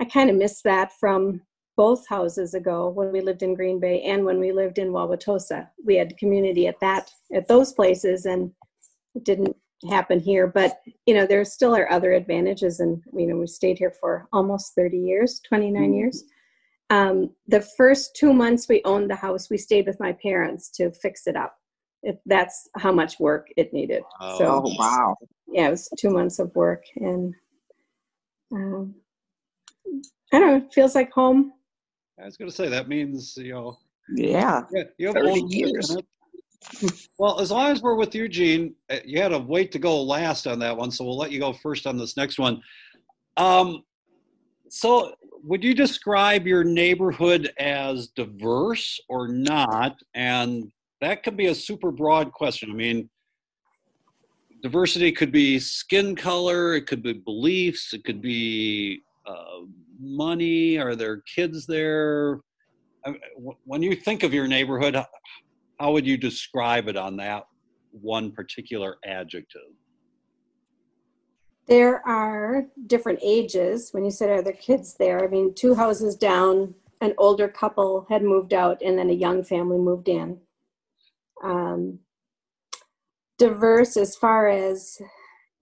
I 0.00 0.04
kind 0.04 0.28
of 0.28 0.36
miss 0.36 0.62
that 0.62 0.92
from 0.98 1.40
both 1.76 2.06
houses 2.08 2.54
ago 2.54 2.88
when 2.88 3.12
we 3.12 3.20
lived 3.20 3.42
in 3.42 3.54
Green 3.54 3.78
Bay 3.78 4.02
and 4.02 4.24
when 4.24 4.40
we 4.40 4.50
lived 4.52 4.78
in 4.78 4.88
Wauwatosa. 4.88 5.68
We 5.84 5.96
had 5.96 6.16
community 6.16 6.66
at 6.66 6.80
that 6.80 7.10
at 7.34 7.48
those 7.48 7.72
places 7.72 8.24
and 8.26 8.50
it 9.14 9.24
didn't 9.24 9.56
happen 9.90 10.18
here 10.18 10.46
but 10.46 10.80
you 11.04 11.14
know 11.14 11.26
there 11.26 11.44
still 11.44 11.76
are 11.76 11.90
other 11.92 12.12
advantages 12.12 12.80
and 12.80 13.02
you 13.12 13.26
know 13.26 13.36
we 13.36 13.46
stayed 13.46 13.78
here 13.78 13.90
for 14.00 14.26
almost 14.32 14.74
30 14.74 14.98
years 14.98 15.40
29 15.46 15.92
years 15.92 16.24
um, 16.88 17.30
the 17.48 17.60
first 17.60 18.16
two 18.16 18.32
months 18.32 18.68
we 18.68 18.80
owned 18.84 19.10
the 19.10 19.14
house 19.16 19.50
we 19.50 19.58
stayed 19.58 19.86
with 19.86 20.00
my 20.00 20.12
parents 20.12 20.70
to 20.70 20.90
fix 20.92 21.26
it 21.26 21.36
up 21.36 21.56
it, 22.02 22.20
that's 22.24 22.68
how 22.76 22.90
much 22.90 23.20
work 23.20 23.48
it 23.56 23.72
needed 23.74 24.02
Oh. 24.20 24.38
so 24.38 24.74
wow. 24.78 25.14
yeah 25.46 25.68
it 25.68 25.72
was 25.72 25.90
two 25.98 26.10
months 26.10 26.38
of 26.38 26.54
work 26.56 26.82
and 26.96 27.34
um, 28.52 28.94
i 30.32 30.38
don't 30.38 30.48
know 30.48 30.56
it 30.56 30.72
feels 30.72 30.94
like 30.94 31.12
home 31.12 31.52
I 32.20 32.24
was 32.24 32.36
going 32.36 32.50
to 32.50 32.56
say 32.56 32.68
that 32.68 32.88
means 32.88 33.36
you 33.36 33.52
know. 33.52 33.78
Yeah. 34.14 34.62
Yeah, 34.72 34.84
you 34.98 35.06
have 35.08 35.16
30 35.16 35.42
years. 35.48 35.96
Well, 37.18 37.40
as 37.40 37.50
long 37.50 37.70
as 37.70 37.82
we're 37.82 37.94
with 37.94 38.14
Eugene, 38.14 38.74
uh, 38.90 38.96
you 39.04 39.20
had 39.20 39.32
a 39.32 39.38
wait 39.38 39.72
to 39.72 39.78
go 39.78 40.02
last 40.02 40.46
on 40.46 40.58
that 40.60 40.76
one, 40.76 40.90
so 40.90 41.04
we'll 41.04 41.16
let 41.16 41.30
you 41.30 41.38
go 41.38 41.52
first 41.52 41.86
on 41.86 41.96
this 41.96 42.16
next 42.16 42.38
one. 42.38 42.60
Um, 43.36 43.82
so, 44.68 45.14
would 45.44 45.62
you 45.62 45.74
describe 45.74 46.46
your 46.46 46.64
neighborhood 46.64 47.52
as 47.58 48.08
diverse 48.08 48.98
or 49.08 49.28
not? 49.28 49.96
And 50.14 50.72
that 51.00 51.22
could 51.22 51.36
be 51.36 51.46
a 51.46 51.54
super 51.54 51.92
broad 51.92 52.32
question. 52.32 52.70
I 52.70 52.74
mean, 52.74 53.08
diversity 54.62 55.12
could 55.12 55.30
be 55.30 55.60
skin 55.60 56.16
color, 56.16 56.74
it 56.74 56.86
could 56.86 57.02
be 57.02 57.12
beliefs, 57.12 57.92
it 57.92 58.02
could 58.04 58.20
be 58.20 59.02
uh, 59.26 59.66
money. 60.00 60.78
Are 60.78 60.94
there 60.94 61.22
kids 61.34 61.66
there? 61.66 62.40
When 63.64 63.82
you 63.82 63.94
think 63.94 64.22
of 64.22 64.34
your 64.34 64.46
neighborhood, 64.48 64.96
how 65.78 65.92
would 65.92 66.06
you 66.06 66.16
describe 66.16 66.88
it 66.88 66.96
on 66.96 67.16
that 67.18 67.44
one 67.90 68.32
particular 68.32 68.96
adjective? 69.04 69.62
There 71.66 72.06
are 72.06 72.66
different 72.86 73.18
ages. 73.22 73.90
When 73.92 74.04
you 74.04 74.10
said, 74.10 74.30
are 74.30 74.42
there 74.42 74.52
kids 74.52 74.94
there? 74.94 75.24
I 75.24 75.28
mean, 75.28 75.54
two 75.54 75.74
houses 75.74 76.14
down, 76.14 76.74
an 77.00 77.14
older 77.18 77.48
couple 77.48 78.06
had 78.08 78.22
moved 78.22 78.54
out, 78.54 78.82
and 78.82 78.98
then 78.98 79.10
a 79.10 79.14
young 79.14 79.42
family 79.42 79.78
moved 79.78 80.08
in. 80.08 80.38
Um, 81.42 81.98
diverse 83.38 83.96
as 83.96 84.16
far 84.16 84.48
as 84.48 84.98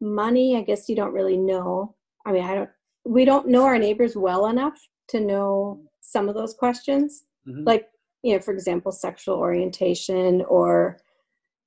money, 0.00 0.56
I 0.56 0.62
guess 0.62 0.88
you 0.88 0.94
don't 0.94 1.12
really 1.12 1.36
know. 1.36 1.94
I 2.26 2.32
mean, 2.32 2.44
I 2.44 2.54
don't, 2.54 2.70
we 3.04 3.24
don't 3.24 3.48
know 3.48 3.64
our 3.64 3.78
neighbors 3.78 4.16
well 4.16 4.46
enough 4.46 4.78
to 5.08 5.20
know 5.20 5.80
some 6.00 6.28
of 6.28 6.34
those 6.34 6.54
questions. 6.54 7.24
Mhm. 7.46 7.66
Like, 7.66 7.88
you 8.22 8.34
know, 8.34 8.40
for 8.40 8.52
example, 8.52 8.92
sexual 8.92 9.36
orientation 9.36 10.42
or, 10.42 10.98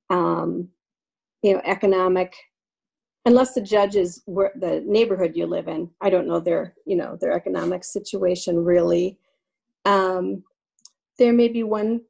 um, 0.10 0.70
you 1.44 1.54
know, 1.54 1.62
economic 1.66 2.34
unless 3.26 3.54
the 3.54 3.62
judges 3.62 4.24
were 4.26 4.54
the 4.56 4.82
neighborhood 4.88 5.36
you 5.36 5.46
live 5.46 5.68
in 5.68 5.90
i 6.00 6.10
don't 6.10 6.28
know 6.28 6.40
their 6.40 6.74
you 6.86 6.96
know 6.96 7.18
their 7.20 7.34
economic 7.34 7.84
situation 7.84 8.64
really 8.64 9.20
um, 9.86 10.42
there 11.20 11.34
may 11.34 11.50
be 11.50 11.64
one 11.64 12.02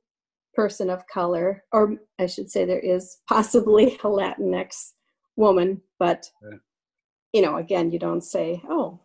person 0.53 0.89
of 0.91 1.07
color 1.07 1.63
or 1.71 1.95
i 2.19 2.27
should 2.27 2.49
say 2.51 2.65
there 2.65 2.79
is 2.79 3.17
possibly 3.27 3.95
a 4.03 4.07
latinx 4.07 4.93
woman 5.37 5.81
but 5.97 6.29
Yeah. 6.43 6.57
you 7.33 7.41
know 7.41 7.57
again 7.57 7.89
you 7.91 7.97
don't 7.99 8.23
say 8.23 8.61
oh 8.69 8.99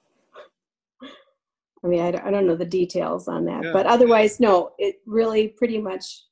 i 1.85 1.87
mean 1.87 2.01
i 2.01 2.11
don't, 2.11 2.25
I 2.25 2.31
don't 2.31 2.47
know 2.47 2.57
the 2.57 2.65
details 2.65 3.29
on 3.29 3.45
that 3.47 3.65
Yeah. 3.65 3.73
but 3.73 3.87
otherwise 3.87 4.41
no 4.41 4.73
it 4.79 4.97
really 5.07 5.49
pretty 5.49 5.79
much 5.79 6.25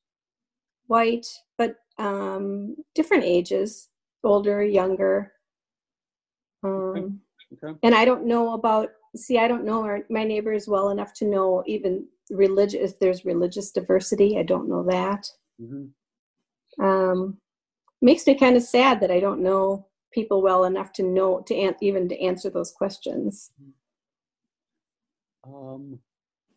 white 0.86 1.26
but 1.58 1.76
um, 1.98 2.76
different 2.94 3.24
ages 3.24 3.88
older 4.24 4.62
younger 4.64 5.32
um, 6.62 7.20
Okay. 7.62 7.76
and 7.82 7.94
I 7.94 8.04
don't 8.04 8.26
know 8.26 8.52
about, 8.54 8.90
see, 9.16 9.38
I 9.38 9.48
don't 9.48 9.64
know 9.64 9.82
our, 9.82 10.00
my 10.08 10.24
neighbors 10.24 10.68
well 10.68 10.90
enough 10.90 11.12
to 11.14 11.24
know 11.24 11.64
even 11.66 12.06
religious, 12.30 12.92
if 12.92 12.98
there's 13.00 13.24
religious 13.24 13.72
diversity. 13.72 14.38
I 14.38 14.44
don't 14.44 14.68
know 14.68 14.84
that. 14.84 15.26
Mhm. 15.60 15.90
Um, 16.78 17.38
makes 18.00 18.26
me 18.26 18.34
kind 18.38 18.56
of 18.56 18.62
sad 18.62 19.00
that 19.00 19.10
I 19.10 19.20
don't 19.20 19.42
know 19.42 19.88
people 20.12 20.42
well 20.42 20.64
enough 20.64 20.92
to 20.94 21.02
know, 21.02 21.40
to 21.46 21.54
an, 21.56 21.74
even 21.80 22.08
to 22.08 22.20
answer 22.20 22.50
those 22.50 22.72
questions. 22.72 23.50
Um, 25.46 25.98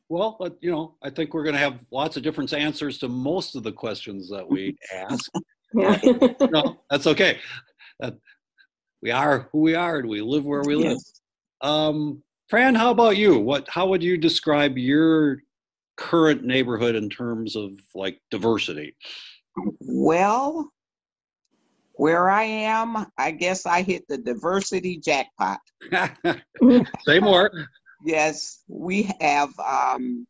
well, 0.10 0.36
but 0.40 0.58
you 0.62 0.72
know, 0.72 0.96
I 1.02 1.10
think 1.10 1.34
we're 1.34 1.44
going 1.44 1.56
to 1.56 1.62
have 1.62 1.86
lots 1.92 2.18
of 2.18 2.24
different 2.24 2.54
answers 2.54 2.98
to 3.00 3.08
most 3.08 3.56
of 3.56 3.64
the 3.64 3.72
questions 3.72 4.30
that 4.30 4.48
we 4.48 4.78
ask. 4.94 5.32
Yeah. 5.74 6.00
no, 6.52 6.80
that's 6.90 7.08
okay. 7.08 7.40
That 8.00 8.18
we 9.02 9.12
are 9.12 9.50
who 9.52 9.62
we 9.62 9.76
are, 9.76 10.00
and 10.00 10.10
we 10.10 10.22
live 10.22 10.46
where 10.46 10.62
we 10.62 10.76
live. 10.76 10.98
Yes. 10.98 11.22
Um, 11.62 12.22
Fran, 12.50 12.76
how 12.76 12.92
about 12.92 13.18
you? 13.18 13.40
What? 13.40 13.68
How 13.70 13.88
would 13.88 14.04
you 14.04 14.18
describe 14.18 14.78
your 14.78 15.40
current 15.98 16.44
neighborhood 16.44 16.96
in 16.96 17.10
terms 17.10 17.56
of 17.56 17.72
like 17.96 18.20
diversity? 18.30 18.96
Well, 19.80 20.72
where 21.94 22.30
I 22.30 22.44
am, 22.44 23.08
I 23.18 23.32
guess 23.32 23.66
I 23.66 23.82
hit 23.82 24.08
the 24.08 24.18
diversity 24.18 24.98
jackpot. 24.98 25.60
Say 27.06 27.20
more. 27.20 27.52
Yes, 28.04 28.62
we 28.68 29.10
have 29.22 29.50
um, 29.60 30.28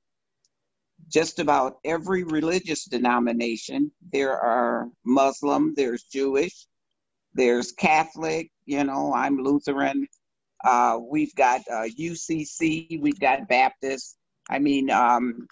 just 1.08 1.40
about 1.40 1.78
every 1.84 2.24
religious 2.24 2.86
denomination. 2.86 3.92
There 4.12 4.38
are 4.40 4.90
Muslim, 5.04 5.74
there's 5.76 6.04
Jewish, 6.04 6.68
there's 7.34 7.72
Catholic, 7.72 8.52
you 8.66 8.84
know, 8.84 9.14
I'm 9.16 9.38
Lutheran. 9.38 10.08
Uh, 10.64 11.00
we've 11.10 11.34
got 11.34 11.62
uh, 11.72 11.88
UCC, 12.00 13.02
we've 13.02 13.20
got 13.20 13.48
Baptist. 13.48 14.18
I 14.50 14.60
mean, 14.60 14.92
um, 14.92 15.48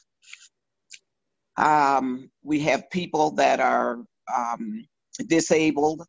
um, 1.58 2.30
we 2.44 2.60
have 2.62 2.90
people 2.92 3.32
that 3.32 3.60
are 3.60 3.98
um, 4.34 4.86
disabled, 5.28 6.04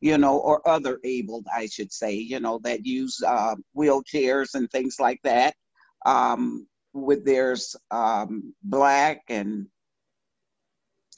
you 0.00 0.16
know, 0.18 0.38
or 0.38 0.66
other 0.68 0.98
abled, 1.04 1.46
I 1.54 1.66
should 1.66 1.92
say, 1.92 2.14
you 2.14 2.40
know, 2.40 2.58
that 2.64 2.86
use 2.86 3.22
uh, 3.26 3.54
wheelchairs 3.76 4.54
and 4.54 4.70
things 4.70 4.96
like 4.98 5.20
that. 5.24 5.54
Um, 6.06 6.66
with 6.92 7.24
there's 7.24 7.76
um, 7.90 8.54
black 8.62 9.22
and 9.28 9.66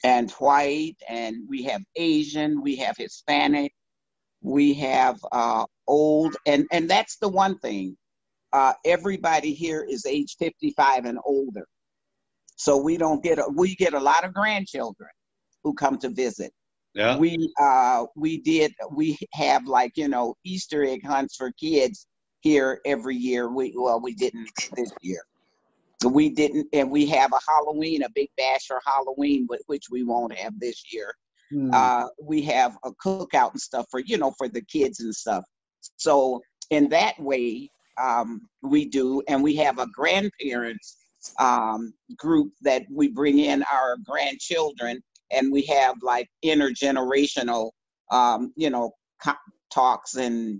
and 0.03 0.29
white, 0.31 0.97
and 1.07 1.37
we 1.47 1.63
have 1.63 1.81
Asian, 1.95 2.61
we 2.61 2.75
have 2.75 2.97
Hispanic, 2.97 3.71
we 4.41 4.73
have 4.73 5.17
uh, 5.31 5.65
old, 5.87 6.35
and 6.45 6.65
and 6.71 6.89
that's 6.89 7.17
the 7.17 7.29
one 7.29 7.57
thing. 7.59 7.97
Uh, 8.51 8.73
everybody 8.85 9.53
here 9.53 9.83
is 9.89 10.05
age 10.05 10.35
55 10.37 11.05
and 11.05 11.19
older, 11.25 11.65
so 12.57 12.77
we 12.77 12.97
don't 12.97 13.23
get 13.23 13.39
a, 13.39 13.45
we 13.55 13.75
get 13.75 13.93
a 13.93 13.99
lot 13.99 14.25
of 14.25 14.33
grandchildren 14.33 15.09
who 15.63 15.73
come 15.73 15.97
to 15.99 16.09
visit 16.09 16.51
Yeah. 16.95 17.17
we 17.17 17.51
uh 17.59 18.05
we 18.15 18.39
did 18.41 18.73
we 18.91 19.17
have 19.33 19.65
like 19.65 19.93
you 19.95 20.07
know 20.07 20.35
easter 20.43 20.83
egg 20.83 21.05
hunts 21.05 21.35
for 21.35 21.51
kids 21.53 22.07
here 22.41 22.81
every 22.85 23.15
year 23.15 23.49
we 23.49 23.73
well 23.75 23.99
we 24.01 24.13
didn't 24.13 24.49
this 24.75 24.91
year 25.01 25.21
we 26.05 26.29
didn't 26.29 26.67
and 26.73 26.91
we 26.91 27.05
have 27.07 27.31
a 27.33 27.39
halloween 27.47 28.03
a 28.03 28.09
big 28.13 28.29
bash 28.37 28.65
for 28.67 28.79
halloween 28.85 29.45
whi- 29.47 29.57
which 29.67 29.85
we 29.89 30.03
won't 30.03 30.33
have 30.37 30.53
this 30.59 30.93
year 30.93 31.13
Hmm. 31.51 31.69
uh 31.73 32.05
we 32.21 32.41
have 32.43 32.77
a 32.83 32.91
cookout 32.93 33.51
and 33.51 33.61
stuff 33.61 33.85
for 33.91 33.99
you 33.99 34.17
know 34.17 34.31
for 34.37 34.47
the 34.47 34.61
kids 34.61 35.01
and 35.01 35.13
stuff 35.13 35.43
so 35.97 36.41
in 36.71 36.89
that 36.89 37.19
way 37.19 37.69
um 38.01 38.41
we 38.61 38.85
do 38.85 39.21
and 39.27 39.41
we 39.43 39.55
have 39.57 39.77
a 39.79 39.87
grandparents 39.87 40.97
um 41.39 41.93
group 42.17 42.51
that 42.61 42.83
we 42.91 43.07
bring 43.07 43.39
in 43.39 43.63
our 43.71 43.97
grandchildren 44.05 45.01
and 45.33 45.51
we 45.51 45.63
have 45.63 45.95
like 46.01 46.29
intergenerational 46.45 47.71
um 48.11 48.53
you 48.55 48.69
know 48.69 48.91
co- 49.23 49.33
talks 49.71 50.15
and 50.15 50.59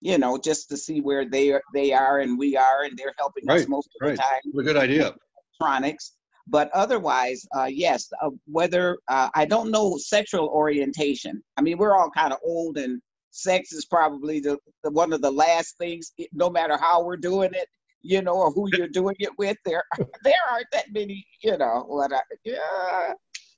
you 0.00 0.18
know 0.18 0.38
just 0.38 0.68
to 0.68 0.76
see 0.76 1.00
where 1.00 1.28
they 1.28 1.50
are 1.52 1.62
they 1.72 1.92
are 1.92 2.20
and 2.20 2.38
we 2.38 2.56
are 2.56 2.84
and 2.84 2.96
they're 2.98 3.14
helping 3.18 3.48
us 3.50 3.66
most 3.68 3.88
of 4.00 4.06
right. 4.06 4.16
the 4.16 4.22
time 4.22 4.40
What 4.52 4.62
a 4.62 4.64
good 4.64 4.76
idea. 4.76 5.14
electronics 5.60 6.12
but 6.46 6.70
otherwise 6.72 7.46
uh 7.56 7.68
yes 7.70 8.08
uh, 8.22 8.30
whether 8.46 8.98
uh, 9.08 9.28
i 9.34 9.44
don't 9.44 9.70
know 9.70 9.96
sexual 9.96 10.48
orientation 10.48 11.42
i 11.56 11.62
mean 11.62 11.78
we're 11.78 11.96
all 11.96 12.10
kind 12.10 12.32
of 12.32 12.38
old 12.44 12.76
and 12.78 13.00
sex 13.30 13.72
is 13.72 13.84
probably 13.86 14.38
the, 14.40 14.56
the 14.84 14.90
one 14.90 15.12
of 15.12 15.20
the 15.20 15.30
last 15.30 15.76
things 15.78 16.12
no 16.32 16.48
matter 16.48 16.76
how 16.76 17.02
we're 17.02 17.16
doing 17.16 17.50
it 17.52 17.68
you 18.02 18.20
know 18.22 18.34
or 18.34 18.52
who 18.52 18.68
you're 18.76 18.86
doing 18.88 19.16
it 19.18 19.30
with 19.38 19.56
there 19.64 19.82
there 20.22 20.34
aren't 20.52 20.66
that 20.70 20.84
many 20.92 21.26
you 21.42 21.56
know 21.56 21.84
what 21.88 22.12
I, 22.12 22.20
yeah 22.44 23.12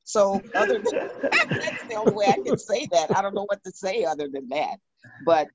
so 0.07 0.41
other 0.55 0.79
than 0.79 1.11
that's 1.23 1.85
the 1.89 1.95
only 1.95 2.15
way 2.15 2.27
i 2.29 2.37
can 2.45 2.57
say 2.57 2.87
that 2.91 3.15
i 3.15 3.21
don't 3.21 3.35
know 3.35 3.45
what 3.49 3.63
to 3.63 3.71
say 3.71 4.05
other 4.05 4.29
than 4.33 4.49
that 4.49 4.77
but 5.25 5.49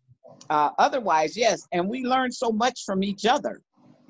uh, 0.50 0.70
otherwise 0.78 1.36
yes 1.36 1.68
and 1.72 1.88
we 1.88 2.04
learn 2.04 2.32
so 2.32 2.52
much 2.52 2.84
from 2.86 3.04
each 3.04 3.26
other 3.26 3.62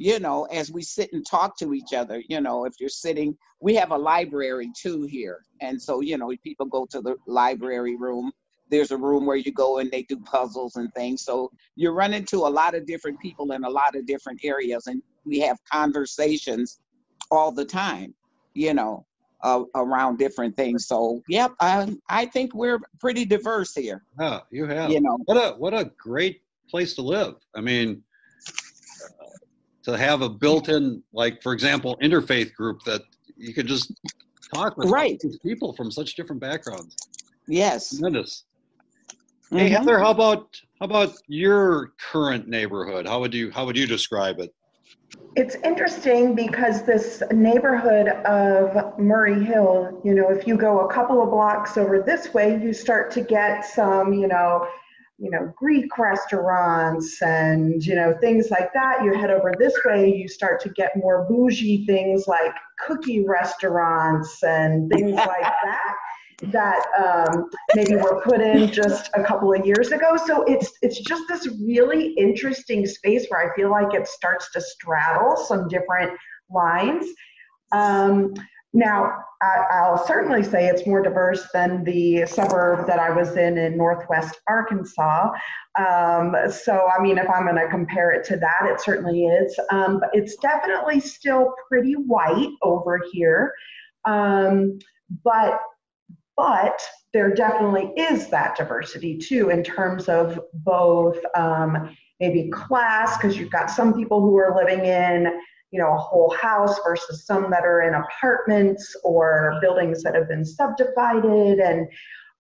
you 0.02 0.20
know, 0.20 0.46
as 0.46 0.72
we 0.72 0.82
sit 0.82 1.14
and 1.14 1.24
talk 1.24 1.56
to 1.58 1.76
each 1.76 1.94
other, 1.94 2.24
you 2.28 2.42
know, 2.42 2.66
if 2.66 2.74
you're 2.80 2.90
sitting, 2.90 3.38
we 3.60 3.76
have 3.76 3.92
a 3.92 3.98
library 3.98 4.72
too 4.76 5.04
here. 5.04 5.44
And 5.62 5.80
so, 5.80 6.02
you 6.02 6.18
know, 6.18 6.34
people 6.44 6.66
go 6.66 6.88
to 6.90 7.02
the 7.02 7.18
library 7.28 7.96
room. 7.96 8.32
There's 8.72 8.90
a 8.90 8.98
room 8.98 9.28
where 9.28 9.36
you 9.36 9.54
go 9.54 9.78
and 9.78 9.92
they 9.92 10.02
do 10.02 10.18
puzzles 10.22 10.76
and 10.76 10.92
things. 10.96 11.24
So 11.24 11.52
you 11.76 11.92
run 11.92 12.16
into 12.16 12.38
a 12.38 12.50
lot 12.50 12.74
of 12.74 12.88
different 12.88 13.20
people 13.20 13.52
in 13.52 13.64
a 13.64 13.70
lot 13.70 13.96
of 13.96 14.08
different 14.08 14.40
areas. 14.44 14.88
And 14.88 15.04
we 15.24 15.38
have 15.42 15.60
conversations 15.72 16.80
all 17.30 17.52
the 17.52 17.66
time, 17.66 18.16
you 18.56 18.74
know, 18.74 19.06
uh, 19.44 19.64
around 19.76 20.18
different 20.18 20.56
things. 20.56 20.88
So, 20.88 21.22
yep, 21.28 21.52
I, 21.60 21.96
I 22.10 22.26
think 22.26 22.54
we're 22.54 22.80
pretty 23.00 23.26
diverse 23.26 23.74
here, 23.76 24.04
Yeah, 24.20 24.40
you 24.52 24.66
have. 24.66 24.92
you 24.92 25.02
know. 25.02 25.18
What 25.26 25.38
a 25.38 25.56
what 25.58 25.74
a 25.74 25.92
great 25.98 26.42
place 26.70 26.94
to 26.96 27.02
live. 27.02 27.36
I 27.56 27.62
mean, 27.62 28.04
to 29.84 29.98
have 29.98 30.22
a 30.22 30.30
built-in, 30.30 31.04
like 31.14 31.42
for 31.42 31.54
example, 31.54 31.98
interfaith 32.02 32.54
group 32.54 32.84
that 32.86 33.02
you 33.36 33.54
could 33.54 33.68
just 33.68 33.94
talk 34.54 34.78
with 34.78 34.90
Right. 34.90 35.22
people 35.44 35.74
from 35.74 35.92
such 35.92 36.16
different 36.16 36.42
backgrounds. 36.42 36.96
Yes. 37.48 37.90
Tremendous. 37.90 38.44
Hey 39.50 39.70
Mhm. 39.70 39.78
Heather, 39.80 40.00
how 40.00 40.12
about 40.12 40.56
how 40.80 40.86
about 40.86 41.16
your 41.28 41.94
current 42.00 42.48
neighborhood? 42.48 43.06
How 43.06 43.20
would 43.20 43.34
you 43.34 43.52
how 43.52 43.66
would 43.66 43.76
you 43.78 43.86
describe 43.86 44.40
it? 44.40 44.54
It's 45.36 45.56
interesting 45.64 46.36
because 46.36 46.84
this 46.84 47.24
neighborhood 47.32 48.10
of 48.10 49.00
Murray 49.00 49.44
Hill, 49.44 50.02
you 50.04 50.14
know, 50.14 50.30
if 50.30 50.46
you 50.46 50.58
go 50.58 50.82
a 50.82 50.94
couple 50.94 51.22
of 51.22 51.30
blocks 51.30 51.78
over 51.78 52.02
this 52.02 52.34
way, 52.34 52.62
you 52.62 52.74
start 52.74 53.12
to 53.12 53.22
get 53.22 53.66
some, 53.66 54.14
you 54.14 54.28
know, 54.28 54.68
you 55.18 55.30
know, 55.30 55.54
Greek 55.56 55.98
restaurants 55.98 57.22
and, 57.22 57.86
you 57.86 57.96
know, 57.96 58.14
things 58.20 58.50
like 58.50 58.74
that. 58.74 59.04
You 59.04 59.14
head 59.14 59.30
over 59.30 59.54
this 59.58 59.78
way, 59.86 60.14
you 60.14 60.28
start 60.28 60.60
to 60.62 60.70
get 60.70 60.98
more 60.98 61.26
bougie 61.30 61.86
things 61.86 62.28
like 62.28 62.54
cookie 62.86 63.24
restaurants 63.24 64.44
and 64.44 64.92
things 64.92 65.14
like 65.14 65.28
that 65.64 65.91
that 66.44 66.86
um, 66.98 67.50
maybe 67.76 67.96
were 67.96 68.22
put 68.22 68.42
in 68.42 68.72
just 68.72 69.10
a 69.16 69.24
couple 69.24 69.54
of 69.54 69.66
years 69.66 69.92
ago. 69.92 70.18
So 70.26 70.44
it's 70.44 70.72
it's 70.82 71.00
just 71.00 71.24
this 71.28 71.48
really 71.66 72.14
interesting 72.14 72.86
space 72.86 73.28
where 73.30 73.52
I 73.52 73.56
feel 73.56 73.70
like 73.70 73.94
it 73.94 74.08
starts 74.08 74.52
to 74.54 74.62
straddle 74.62 75.38
some 75.38 75.68
different 75.68 76.12
lines. 76.50 77.06
Um, 77.72 78.34
now, 78.74 79.12
I, 79.42 79.66
I'll 79.72 80.06
certainly 80.06 80.44
say 80.44 80.68
it's 80.68 80.88
more 80.88 81.02
diverse 81.02 81.46
than 81.54 81.84
the 81.84 82.26
suburb 82.26 82.88
that 82.88 83.00
I 83.00 83.10
was 83.10 83.36
in 83.36 83.58
in 83.58 83.76
Northwest 83.76 84.40
Arkansas. 84.48 85.32
Um, 85.78 86.36
so, 86.50 86.88
I 86.88 87.02
mean, 87.02 87.18
if 87.18 87.30
I'm 87.30 87.44
going 87.44 87.56
to 87.56 87.68
compare 87.70 88.12
it 88.12 88.26
to 88.28 88.38
that, 88.38 88.70
it 88.70 88.80
certainly 88.80 89.26
is. 89.26 89.60
Um, 89.72 90.00
but 90.00 90.10
it's 90.14 90.36
definitely 90.38 91.02
still 91.02 91.54
pretty 91.68 91.94
white 91.94 92.50
over 92.62 93.02
here. 93.12 93.54
Um, 94.06 94.80
but 95.24 95.60
but 96.36 96.80
there 97.14 97.34
definitely 97.34 97.92
is 97.98 98.30
that 98.30 98.56
diversity 98.56 99.18
too 99.18 99.50
in 99.50 99.64
terms 99.64 100.08
of 100.08 100.40
both 100.54 101.18
um, 101.36 101.96
maybe 102.20 102.50
class 102.50 103.18
because 103.18 103.38
you've 103.38 103.52
got 103.52 103.70
some 103.70 103.94
people 103.94 104.22
who 104.22 104.38
are 104.38 104.56
living 104.56 104.86
in 104.86 105.40
you 105.72 105.80
know 105.80 105.94
a 105.94 105.98
whole 105.98 106.34
house 106.40 106.80
versus 106.86 107.26
some 107.26 107.50
that 107.50 107.66
are 107.66 107.82
in 107.82 107.94
apartments 107.96 108.96
or 109.04 109.58
buildings 109.62 110.04
that 110.04 110.16
have 110.16 110.28
been 110.28 110.46
subdivided 110.46 111.60
and 111.60 111.88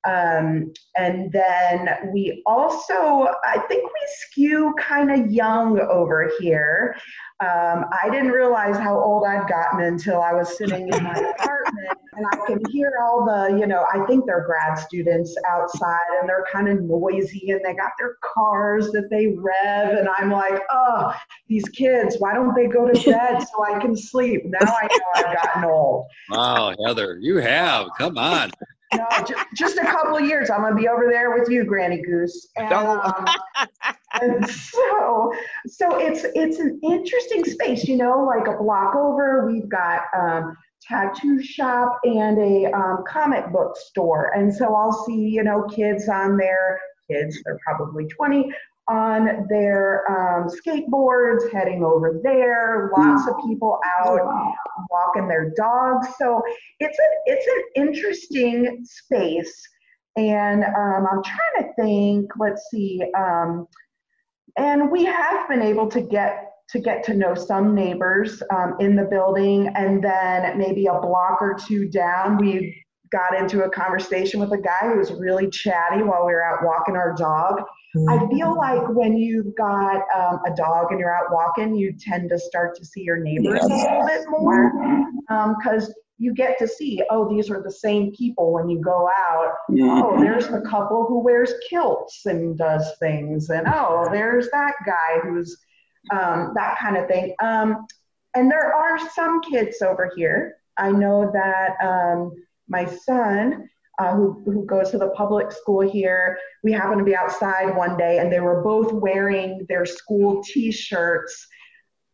um, 0.06 0.72
and 0.96 1.32
then 1.32 1.90
we 2.12 2.42
also 2.46 3.28
i 3.46 3.60
think 3.68 3.84
we 3.84 4.08
skew 4.08 4.74
kind 4.80 5.12
of 5.12 5.32
young 5.32 5.80
over 5.80 6.32
here 6.40 6.96
um, 7.42 7.86
I 7.92 8.08
didn't 8.12 8.30
realize 8.30 8.78
how 8.78 9.00
old 9.00 9.26
I'd 9.26 9.50
gotten 9.50 9.82
until 9.82 10.22
I 10.22 10.32
was 10.32 10.56
sitting 10.56 10.88
in 10.90 11.04
my 11.04 11.14
apartment 11.40 11.98
and 12.14 12.26
I 12.32 12.46
can 12.46 12.62
hear 12.70 12.94
all 13.02 13.26
the, 13.26 13.58
you 13.58 13.66
know, 13.66 13.84
I 13.92 14.06
think 14.06 14.28
they're 14.28 14.46
grad 14.46 14.78
students 14.78 15.36
outside 15.50 16.06
and 16.20 16.30
they're 16.30 16.46
kind 16.52 16.70
of 16.70 16.84
noisy 16.84 17.50
and 17.50 17.62
they 17.66 17.74
got 17.74 17.94
their 17.98 18.18
cars 18.22 18.92
that 18.92 19.10
they 19.10 19.34
rev. 19.36 19.98
And 19.98 20.08
I'm 20.20 20.30
like, 20.30 20.62
oh, 20.70 21.16
these 21.48 21.68
kids, 21.70 22.18
why 22.20 22.36
don't 22.36 22.54
they 22.54 22.68
go 22.68 22.88
to 22.88 22.94
bed 23.12 23.40
so 23.40 23.66
I 23.66 23.80
can 23.80 23.98
sleep? 23.98 24.44
Now 24.46 24.60
I 24.62 24.88
know 24.88 25.06
I've 25.16 25.36
gotten 25.36 25.64
old. 25.66 26.06
Wow, 26.30 26.76
Heather, 26.86 27.18
you 27.20 27.38
have. 27.38 27.88
Come 27.98 28.20
on. 28.20 28.52
No, 28.98 29.08
just, 29.26 29.46
just 29.56 29.78
a 29.78 29.86
couple 29.86 30.18
of 30.18 30.26
years. 30.26 30.50
I'm 30.50 30.62
going 30.62 30.76
to 30.76 30.80
be 30.80 30.90
over 30.90 31.06
there 31.10 31.34
with 31.34 31.50
you, 31.50 31.64
Granny 31.64 32.02
Goose. 32.02 32.50
And, 32.58 32.74
um, 32.74 33.26
and 34.20 34.50
so 34.50 35.34
so 35.68 35.98
it's 36.00 36.26
it's 36.36 36.60
an 36.60 36.80
interesting 36.84 37.44
space 37.46 37.86
you 37.86 37.98
know 37.98 38.26
like 38.26 38.48
a 38.48 38.58
block 38.62 38.96
over 38.96 39.46
we've 39.46 39.70
got 39.70 40.02
um, 40.18 40.58
tattoo 40.82 41.42
shop 41.42 42.00
and 42.04 42.38
a 42.40 42.72
um, 42.72 43.04
comic 43.08 43.52
book 43.52 43.76
store 43.78 44.32
and 44.36 44.54
so 44.54 44.76
i'll 44.76 45.06
see 45.06 45.16
you 45.16 45.44
know 45.44 45.64
kids 45.64 46.10
on 46.10 46.38
there. 46.38 46.80
kids 47.10 47.40
they're 47.46 47.60
probably 47.66 48.06
20 48.08 48.52
on 48.88 49.46
their 49.50 50.04
um, 50.10 50.50
skateboards 50.50 51.52
heading 51.52 51.84
over 51.84 52.20
there 52.24 52.92
lots 52.98 53.28
of 53.28 53.36
people 53.48 53.80
out 54.00 54.20
walking 54.90 55.28
their 55.28 55.52
dogs. 55.56 56.08
So 56.18 56.42
it's 56.80 56.98
an 56.98 57.12
it's 57.26 57.48
an 57.48 57.84
interesting 57.84 58.84
space. 58.84 59.68
And 60.18 60.66
um, 60.66 61.08
i'm 61.10 61.24
trying 61.24 61.64
to 61.64 61.74
think 61.80 62.30
let's 62.38 62.68
see 62.70 63.02
um, 63.18 63.66
and 64.58 64.92
we 64.92 65.06
have 65.06 65.48
been 65.48 65.62
able 65.62 65.88
to 65.90 66.02
get 66.02 66.52
to 66.72 66.80
get 66.80 67.04
to 67.04 67.14
know 67.14 67.36
some 67.36 67.76
neighbors 67.76 68.42
um, 68.54 68.76
in 68.80 68.96
the 68.96 69.04
building. 69.04 69.68
And 69.76 70.04
then 70.04 70.58
maybe 70.58 70.86
a 70.88 71.00
block 71.00 71.42
or 71.42 71.56
two 71.68 71.90
down 71.90 72.38
we 72.38 72.84
got 73.12 73.38
into 73.38 73.64
a 73.64 73.70
conversation 73.70 74.40
with 74.40 74.52
a 74.54 74.58
guy 74.58 74.80
who 74.84 74.98
was 74.98 75.12
really 75.12 75.50
chatty 75.50 76.02
while 76.02 76.26
we 76.26 76.34
were 76.34 76.44
out 76.44 76.64
walking 76.64 76.96
our 76.96 77.14
dog. 77.14 77.62
I 78.08 78.26
feel 78.30 78.56
like 78.56 78.88
when 78.90 79.18
you've 79.18 79.54
got 79.58 80.02
um, 80.16 80.40
a 80.46 80.56
dog 80.56 80.92
and 80.92 81.00
you're 81.00 81.14
out 81.14 81.26
walking 81.30 81.76
you 81.76 81.94
tend 82.00 82.30
to 82.30 82.40
start 82.40 82.74
to 82.78 82.86
see 82.86 83.02
your 83.02 83.18
neighbors 83.18 83.60
a 83.64 83.68
little 83.68 84.08
bit 84.08 84.26
more 84.30 84.72
because 85.58 85.94
you 86.18 86.34
get 86.34 86.58
to 86.60 86.68
see 86.68 87.02
oh 87.10 87.28
these 87.28 87.50
are 87.50 87.62
the 87.62 87.72
same 87.72 88.14
people 88.14 88.54
when 88.54 88.70
you 88.70 88.80
go 88.80 89.10
out. 89.30 89.56
Oh, 89.82 90.20
there's 90.22 90.48
the 90.48 90.62
couple 90.62 91.06
who 91.06 91.20
wears 91.20 91.52
kilts 91.70 92.26
and 92.28 92.58
does 92.58 92.86
things, 93.00 93.50
and 93.50 93.68
oh, 93.68 94.08
there's 94.12 94.50
that 94.52 94.76
guy 94.86 95.20
who's 95.24 95.58
um, 96.12 96.54
that 96.56 96.78
kind 96.80 96.96
of 96.96 97.08
thing. 97.08 97.36
Um, 97.42 97.88
and 98.36 98.50
there 98.50 98.74
are 98.74 98.98
some 99.10 99.42
kids 99.42 99.82
over 99.82 100.12
here. 100.16 100.56
I 100.78 100.92
know 100.92 101.30
that 101.34 101.76
um, 101.84 102.32
my 102.72 102.86
son, 102.86 103.70
uh, 104.00 104.16
who, 104.16 104.42
who 104.46 104.66
goes 104.66 104.90
to 104.92 104.98
the 104.98 105.10
public 105.10 105.52
school 105.52 105.82
here, 105.82 106.40
we 106.64 106.72
happened 106.72 107.00
to 107.00 107.06
be 107.06 107.16
outside 107.16 107.76
one 107.76 107.98
day, 107.98 108.18
and 108.20 108.32
they 108.32 108.40
were 108.40 108.64
both 108.64 108.92
wearing 108.94 109.66
their 109.70 109.86
school 109.86 110.42
T-shirts. 110.44 111.48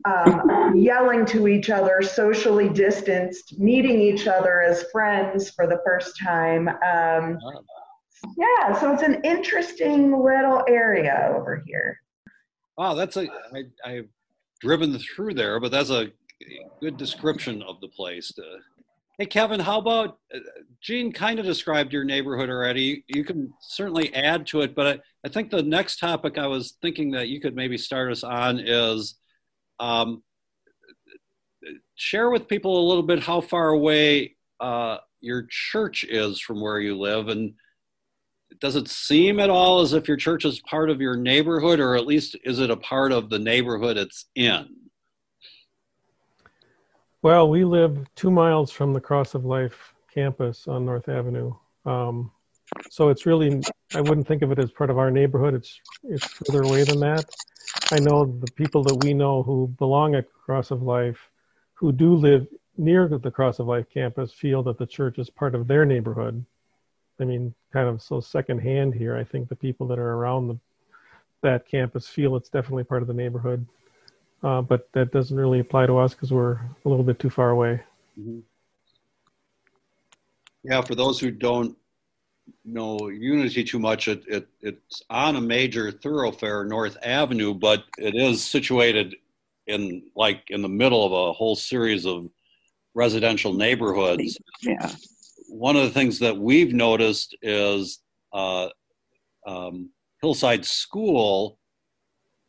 Um, 0.05 0.73
yelling 0.75 1.25
to 1.27 1.47
each 1.47 1.69
other, 1.71 2.01
socially 2.01 2.69
distanced, 2.69 3.57
meeting 3.57 3.99
each 3.99 4.27
other 4.27 4.61
as 4.61 4.85
friends 4.91 5.49
for 5.49 5.65
the 5.65 5.81
first 5.83 6.17
time. 6.23 6.69
Um, 6.69 7.39
yeah, 8.37 8.79
so 8.79 8.93
it's 8.93 9.01
an 9.01 9.21
interesting 9.23 10.11
little 10.23 10.63
area 10.67 11.33
over 11.35 11.63
here. 11.65 11.99
Wow, 12.77 12.93
that's 12.93 13.17
a 13.17 13.27
I, 13.53 13.63
I've 13.83 14.09
driven 14.61 14.97
through 14.99 15.33
there, 15.33 15.59
but 15.59 15.71
that's 15.71 15.89
a 15.89 16.11
good 16.79 16.97
description 16.97 17.63
of 17.63 17.81
the 17.81 17.87
place. 17.89 18.31
To, 18.33 18.43
hey, 19.17 19.25
Kevin, 19.25 19.59
how 19.59 19.79
about 19.79 20.19
uh, 20.33 20.39
Jean? 20.81 21.11
Kind 21.11 21.39
of 21.39 21.45
described 21.45 21.91
your 21.91 22.03
neighborhood 22.03 22.49
already. 22.49 23.03
You 23.07 23.23
can 23.23 23.51
certainly 23.61 24.13
add 24.13 24.45
to 24.47 24.61
it, 24.61 24.75
but 24.75 24.87
I, 24.87 24.99
I 25.25 25.29
think 25.29 25.49
the 25.49 25.63
next 25.63 25.97
topic 25.97 26.37
I 26.37 26.47
was 26.47 26.77
thinking 26.81 27.11
that 27.11 27.27
you 27.27 27.41
could 27.41 27.55
maybe 27.55 27.77
start 27.77 28.11
us 28.11 28.23
on 28.23 28.59
is 28.59 29.15
um, 29.79 30.23
share 31.95 32.29
with 32.29 32.47
people 32.47 32.79
a 32.79 32.87
little 32.87 33.03
bit 33.03 33.19
how 33.19 33.41
far 33.41 33.69
away 33.69 34.35
uh, 34.59 34.97
your 35.19 35.47
church 35.49 36.03
is 36.03 36.39
from 36.39 36.61
where 36.61 36.79
you 36.79 36.97
live 36.97 37.27
and 37.27 37.53
does 38.59 38.75
it 38.75 38.87
seem 38.87 39.39
at 39.39 39.49
all 39.49 39.81
as 39.81 39.93
if 39.93 40.07
your 40.07 40.17
church 40.17 40.45
is 40.45 40.59
part 40.61 40.89
of 40.89 41.01
your 41.01 41.15
neighborhood 41.15 41.79
or 41.79 41.95
at 41.95 42.07
least 42.07 42.35
is 42.43 42.59
it 42.59 42.71
a 42.71 42.77
part 42.77 43.11
of 43.11 43.29
the 43.29 43.37
neighborhood 43.37 43.97
it's 43.97 44.25
in 44.35 44.67
Well, 47.23 47.49
we 47.49 47.65
live 47.65 48.05
two 48.15 48.29
miles 48.29 48.71
from 48.71 48.93
the 48.93 49.01
Cross 49.01 49.33
of 49.33 49.43
Life 49.43 49.95
campus 50.13 50.67
on 50.67 50.85
North 50.85 51.09
Avenue. 51.09 51.51
Um, 51.83 52.31
so 52.91 53.09
it's 53.09 53.25
really, 53.25 53.59
I 53.95 54.01
wouldn't 54.01 54.27
think 54.27 54.43
of 54.43 54.51
it 54.51 54.59
as 54.59 54.69
part 54.69 54.91
of 54.91 54.99
our 54.99 55.09
neighborhood. 55.09 55.55
It's, 55.55 55.81
it's 56.03 56.27
further 56.27 56.61
away 56.61 56.83
than 56.83 56.99
that. 56.99 57.25
I 57.91 57.99
know 57.99 58.25
the 58.25 58.51
people 58.51 58.83
that 58.83 59.03
we 59.03 59.15
know 59.15 59.41
who 59.41 59.67
belong 59.79 60.13
at 60.13 60.31
Cross 60.31 60.69
of 60.69 60.83
Life, 60.83 61.31
who 61.73 61.91
do 61.91 62.13
live 62.13 62.45
near 62.77 63.07
the 63.07 63.31
Cross 63.31 63.57
of 63.57 63.65
Life 63.65 63.89
campus, 63.91 64.31
feel 64.31 64.61
that 64.63 64.77
the 64.77 64.85
church 64.85 65.17
is 65.17 65.31
part 65.31 65.55
of 65.55 65.67
their 65.67 65.85
neighborhood. 65.85 66.45
I 67.19 67.23
mean, 67.23 67.55
kind 67.73 67.89
of 67.89 67.99
so 67.99 68.19
secondhand 68.19 68.93
here. 68.93 69.17
I 69.17 69.23
think 69.23 69.49
the 69.49 69.55
people 69.55 69.87
that 69.87 69.97
are 69.97 70.13
around 70.13 70.49
the, 70.49 70.59
that 71.41 71.67
campus 71.67 72.07
feel 72.07 72.35
it's 72.35 72.49
definitely 72.49 72.83
part 72.83 73.01
of 73.01 73.07
the 73.07 73.13
neighborhood. 73.15 73.65
Uh, 74.43 74.61
but 74.61 74.89
that 74.93 75.11
doesn't 75.11 75.35
really 75.35 75.59
apply 75.59 75.85
to 75.85 75.97
us 75.97 76.13
because 76.13 76.31
we're 76.31 76.53
a 76.53 76.89
little 76.89 77.03
bit 77.03 77.19
too 77.19 77.29
far 77.29 77.49
away. 77.49 77.81
Mm-hmm. 78.19 78.39
Yeah, 80.63 80.81
for 80.81 80.95
those 80.95 81.19
who 81.19 81.31
don't 81.31 81.75
know 82.65 83.09
Unity 83.09 83.63
too 83.63 83.79
much, 83.79 84.07
it, 84.07 84.23
it, 84.27 84.47
it's 84.61 85.01
on 85.09 85.37
a 85.37 85.41
major 85.41 85.91
thoroughfare, 85.91 86.65
North 86.65 86.97
Avenue, 87.01 87.53
but 87.53 87.85
it 87.97 88.15
is 88.15 88.43
situated 88.43 89.15
in 89.65 90.03
like 90.15 90.43
in 90.49 90.61
the 90.61 90.69
middle 90.69 91.05
of 91.05 91.11
a 91.11 91.33
whole 91.33 91.55
series 91.55 92.05
of 92.05 92.29
residential 92.93 93.53
neighborhoods. 93.53 94.37
Yeah. 94.61 94.91
One 95.49 95.75
of 95.75 95.83
the 95.83 95.91
things 95.91 96.19
that 96.19 96.37
we've 96.37 96.73
noticed 96.73 97.35
is 97.41 97.99
uh, 98.33 98.69
um, 99.45 99.91
Hillside 100.21 100.65
School 100.65 101.59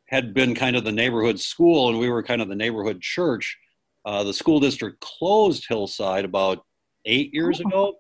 had 0.08 0.32
been 0.34 0.54
kind 0.54 0.74
of 0.76 0.84
the 0.84 0.92
neighborhood 0.92 1.38
school, 1.38 1.88
and 1.88 1.98
we 1.98 2.08
were 2.08 2.22
kind 2.22 2.40
of 2.42 2.48
the 2.48 2.54
neighborhood 2.56 3.00
church. 3.00 3.58
Uh, 4.04 4.24
the 4.24 4.32
school 4.32 4.58
district 4.58 5.00
closed 5.00 5.66
Hillside 5.68 6.24
about 6.24 6.64
eight 7.04 7.32
years 7.34 7.60
Oh. 7.64 7.68
ago, 7.68 7.94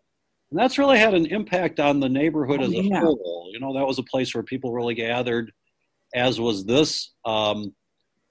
and 0.50 0.58
that's 0.58 0.78
really 0.78 0.98
had 0.98 1.14
an 1.14 1.26
impact 1.26 1.80
on 1.80 2.00
the 2.00 2.08
neighborhood 2.08 2.60
Oh, 2.60 2.64
as 2.64 2.72
a 2.72 2.82
yeah. 2.82 3.00
whole. 3.00 3.50
You 3.52 3.60
know, 3.60 3.74
that 3.74 3.86
was 3.86 3.98
a 3.98 4.02
place 4.02 4.34
where 4.34 4.42
people 4.42 4.72
really 4.72 4.94
gathered, 4.94 5.52
as 6.14 6.40
was 6.40 6.64
this. 6.64 7.12
Um, 7.26 7.74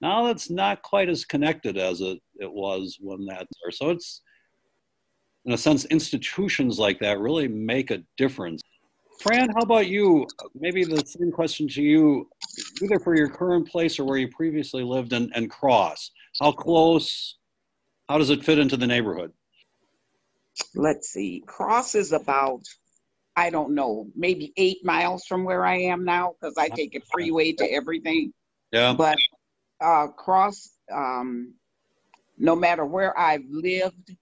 now 0.00 0.26
it's 0.26 0.50
not 0.50 0.82
quite 0.82 1.08
as 1.08 1.24
connected 1.24 1.76
as 1.76 2.00
it, 2.00 2.18
it 2.40 2.52
was 2.52 2.98
when 3.00 3.26
that's 3.26 3.50
there. 3.62 3.70
So 3.70 3.90
it's, 3.90 4.22
in 5.44 5.52
a 5.52 5.58
sense, 5.58 5.84
institutions 5.86 6.78
like 6.78 6.98
that 7.00 7.20
really 7.20 7.46
make 7.48 7.90
a 7.92 8.02
difference. 8.16 8.60
Fran, 9.20 9.48
how 9.50 9.62
about 9.62 9.88
you? 9.88 10.26
Maybe 10.54 10.84
the 10.84 11.04
same 11.04 11.32
question 11.32 11.68
to 11.68 11.82
you, 11.82 12.28
either 12.82 12.98
for 13.00 13.16
your 13.16 13.28
current 13.28 13.68
place 13.68 13.98
or 13.98 14.04
where 14.04 14.18
you 14.18 14.28
previously 14.28 14.84
lived 14.84 15.12
and, 15.12 15.32
and 15.34 15.50
Cross. 15.50 16.12
How 16.40 16.52
close, 16.52 17.36
how 18.08 18.18
does 18.18 18.30
it 18.30 18.44
fit 18.44 18.58
into 18.58 18.76
the 18.76 18.86
neighborhood? 18.86 19.32
let's 20.74 21.08
see, 21.08 21.42
Cross 21.46 21.94
is 21.94 22.12
about, 22.12 22.62
I 23.36 23.50
don't 23.50 23.74
know, 23.74 24.08
maybe 24.14 24.52
eight 24.56 24.84
miles 24.84 25.24
from 25.24 25.44
where 25.44 25.64
I 25.64 25.76
am 25.82 26.04
now 26.04 26.34
because 26.40 26.56
I 26.58 26.68
take 26.68 26.94
a 26.94 27.00
freeway 27.12 27.52
to 27.52 27.64
everything. 27.64 28.32
Yeah. 28.72 28.94
But 28.94 29.18
uh, 29.80 30.08
Cross, 30.08 30.70
um, 30.92 31.54
no 32.36 32.56
matter 32.56 32.84
where 32.84 33.18
I've 33.18 33.44
lived, 33.50 34.16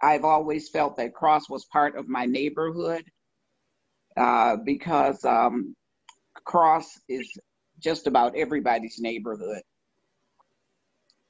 I've 0.00 0.24
always 0.24 0.68
felt 0.68 0.96
that 0.96 1.14
Cross 1.14 1.48
was 1.48 1.64
part 1.66 1.96
of 1.96 2.08
my 2.08 2.26
neighborhood 2.26 3.04
uh, 4.16 4.56
because 4.64 5.24
um, 5.24 5.74
Cross 6.44 7.00
is 7.08 7.30
just 7.80 8.06
about 8.06 8.36
everybody's 8.36 8.98
neighborhood. 9.00 9.62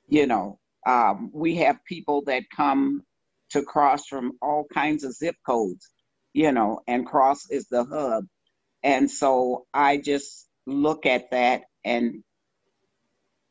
You 0.09 0.27
know, 0.27 0.59
um, 0.87 1.31
we 1.35 1.57
have 1.57 1.85
people 1.87 2.23
that 2.27 2.45
come 2.55 3.03
to 3.51 3.63
Cross 3.63 4.07
from 4.09 4.33
all 4.43 4.67
kinds 4.73 5.05
of 5.05 5.15
zip 5.15 5.37
codes, 5.47 5.91
you 6.35 6.53
know, 6.53 6.81
and 6.89 7.07
Cross 7.07 7.51
is 7.51 7.69
the 7.69 7.85
hub. 7.85 8.27
And 8.83 9.11
so 9.11 9.67
I 9.75 9.99
just 9.99 10.49
look 10.67 11.07
at 11.07 11.31
that 11.33 11.63
and 11.85 12.23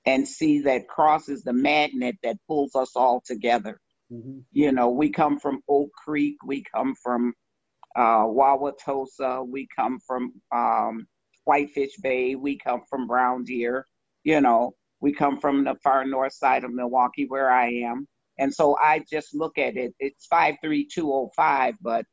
and 0.05 0.27
see 0.27 0.61
that 0.61 0.87
Cross 0.87 1.29
is 1.29 1.43
the 1.43 1.53
magnet 1.53 2.15
that 2.23 2.37
pulls 2.47 2.75
us 2.75 2.95
all 2.95 3.21
together. 3.25 3.79
Mhm. 4.11 4.45
You 4.51 4.71
know, 4.71 4.89
we 4.89 5.11
come 5.11 5.39
from 5.39 5.61
Oak 5.69 5.91
Creek, 6.05 6.37
we 6.45 6.63
come 6.75 6.95
from 6.95 7.33
uh, 7.95 8.25
Wauwatosa, 8.25 9.47
we 9.47 9.67
come 9.75 9.99
from 10.05 10.33
um, 10.51 11.07
Whitefish 11.45 11.97
Bay, 12.01 12.35
we 12.35 12.57
come 12.57 12.81
from 12.89 13.07
Brown 13.07 13.43
Deer, 13.43 13.85
you 14.23 14.41
know, 14.41 14.73
we 14.99 15.13
come 15.13 15.39
from 15.39 15.63
the 15.63 15.75
far 15.83 16.05
north 16.05 16.33
side 16.33 16.63
of 16.63 16.71
Milwaukee 16.73 17.25
where 17.27 17.51
I 17.51 17.69
am. 17.69 18.07
And 18.37 18.53
so 18.53 18.77
I 18.77 19.03
just 19.09 19.35
look 19.35 19.57
at 19.57 19.75
it, 19.77 19.93
it's 19.99 20.25
53205, 20.27 21.75
but 21.81 22.05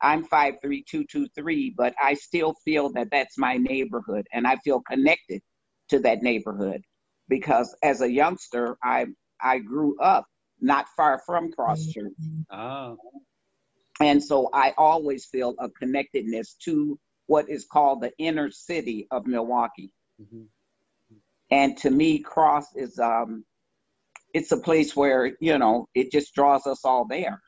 I'm 0.00 0.24
53223, 0.24 1.74
but 1.76 1.94
I 2.02 2.14
still 2.14 2.54
feel 2.64 2.92
that 2.92 3.08
that's 3.10 3.38
my 3.38 3.56
neighborhood 3.56 4.26
and 4.32 4.46
I 4.46 4.56
feel 4.56 4.80
connected 4.82 5.40
to 5.90 5.98
that 6.00 6.22
neighborhood 6.22 6.82
because 7.28 7.74
as 7.82 8.00
a 8.00 8.10
youngster, 8.10 8.76
I 8.82 9.06
I 9.40 9.58
grew 9.58 9.98
up 10.00 10.26
not 10.60 10.86
far 10.96 11.20
from 11.26 11.52
Cross 11.52 11.88
Church. 11.88 12.12
Ah, 12.50 12.94
And 14.00 14.22
so 14.22 14.50
I 14.52 14.74
always 14.76 15.26
feel 15.26 15.54
a 15.58 15.70
connectedness 15.70 16.54
to 16.64 16.98
what 17.26 17.48
is 17.48 17.66
called 17.70 18.02
the 18.02 18.12
inner 18.18 18.50
city 18.50 19.06
of 19.10 19.26
Milwaukee. 19.26 19.92
mhm. 20.20 20.46
And 21.50 21.76
to 21.78 21.90
me, 21.90 22.18
Cross 22.18 22.74
is 22.76 22.98
um, 22.98 23.44
it's 24.34 24.52
a 24.52 24.56
place 24.58 24.96
where 24.96 25.36
you 25.40 25.58
know 25.58 25.86
it 25.94 26.10
just 26.12 26.34
draws 26.34 26.66
us 26.66 26.84
all 26.84 27.06
there. 27.06 27.40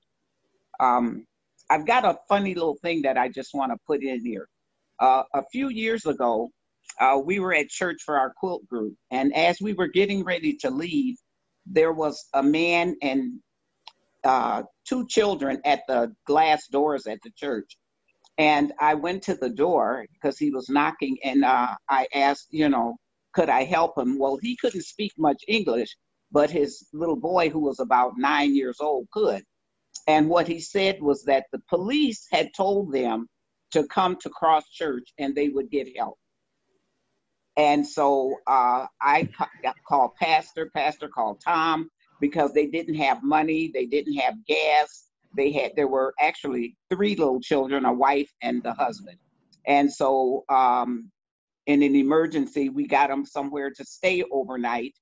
Um, 0.80 1.26
I've 1.70 1.86
got 1.86 2.04
a 2.04 2.18
funny 2.28 2.54
little 2.54 2.76
thing 2.82 3.02
that 3.02 3.18
I 3.18 3.28
just 3.28 3.54
want 3.54 3.72
to 3.72 3.78
put 3.86 4.02
in 4.02 4.24
here. 4.24 4.48
Uh, 5.00 5.24
a 5.34 5.42
few 5.52 5.68
years 5.68 6.06
ago, 6.06 6.50
uh, 7.00 7.20
we 7.24 7.40
were 7.40 7.54
at 7.54 7.68
church 7.68 7.98
for 8.04 8.16
our 8.18 8.32
quilt 8.38 8.66
group, 8.68 8.94
and 9.10 9.34
as 9.34 9.60
we 9.60 9.72
were 9.74 9.88
getting 9.88 10.24
ready 10.24 10.56
to 10.58 10.70
leave, 10.70 11.16
there 11.66 11.92
was 11.92 12.28
a 12.34 12.42
man 12.42 12.96
and 13.02 13.40
uh, 14.24 14.62
two 14.88 15.06
children 15.06 15.60
at 15.64 15.82
the 15.88 16.14
glass 16.26 16.68
doors 16.68 17.06
at 17.06 17.18
the 17.22 17.30
church. 17.36 17.76
And 18.38 18.72
I 18.80 18.94
went 18.94 19.24
to 19.24 19.34
the 19.34 19.50
door 19.50 20.06
because 20.12 20.38
he 20.38 20.50
was 20.50 20.68
knocking, 20.68 21.18
and 21.24 21.44
uh, 21.44 21.74
I 21.88 22.06
asked, 22.14 22.48
you 22.50 22.68
know, 22.68 22.96
could 23.34 23.48
I 23.48 23.64
help 23.64 23.98
him? 23.98 24.18
Well, 24.18 24.38
he 24.40 24.56
couldn't 24.56 24.84
speak 24.84 25.12
much 25.18 25.42
English, 25.48 25.96
but 26.32 26.50
his 26.50 26.86
little 26.92 27.16
boy, 27.16 27.50
who 27.50 27.60
was 27.60 27.80
about 27.80 28.14
nine 28.18 28.54
years 28.54 28.78
old, 28.80 29.08
could. 29.12 29.42
And 30.06 30.28
what 30.28 30.48
he 30.48 30.60
said 30.60 31.02
was 31.02 31.24
that 31.24 31.46
the 31.52 31.60
police 31.68 32.26
had 32.30 32.50
told 32.56 32.92
them 32.92 33.26
to 33.72 33.86
come 33.86 34.16
to 34.20 34.30
Cross 34.30 34.68
Church 34.70 35.08
and 35.18 35.34
they 35.34 35.48
would 35.48 35.70
get 35.70 35.96
help. 35.96 36.18
And 37.56 37.86
so 37.86 38.36
uh, 38.46 38.86
I 39.00 39.28
ca- 39.36 39.74
called 39.88 40.14
Pastor, 40.16 40.70
Pastor 40.74 41.08
called 41.08 41.40
Tom 41.42 41.90
because 42.20 42.52
they 42.52 42.66
didn't 42.66 42.94
have 42.94 43.22
money, 43.22 43.70
they 43.72 43.86
didn't 43.86 44.14
have 44.14 44.34
gas. 44.46 45.08
They 45.36 45.52
had 45.52 45.72
there 45.76 45.88
were 45.88 46.14
actually 46.20 46.76
three 46.90 47.14
little 47.14 47.40
children, 47.40 47.84
a 47.84 47.92
wife 47.92 48.32
and 48.42 48.62
the 48.62 48.72
husband. 48.72 49.18
And 49.66 49.92
so 49.92 50.44
um, 50.48 51.10
in 51.66 51.82
an 51.82 51.94
emergency, 51.94 52.68
we 52.68 52.86
got 52.86 53.08
them 53.08 53.26
somewhere 53.26 53.70
to 53.70 53.84
stay 53.84 54.22
overnight. 54.30 54.94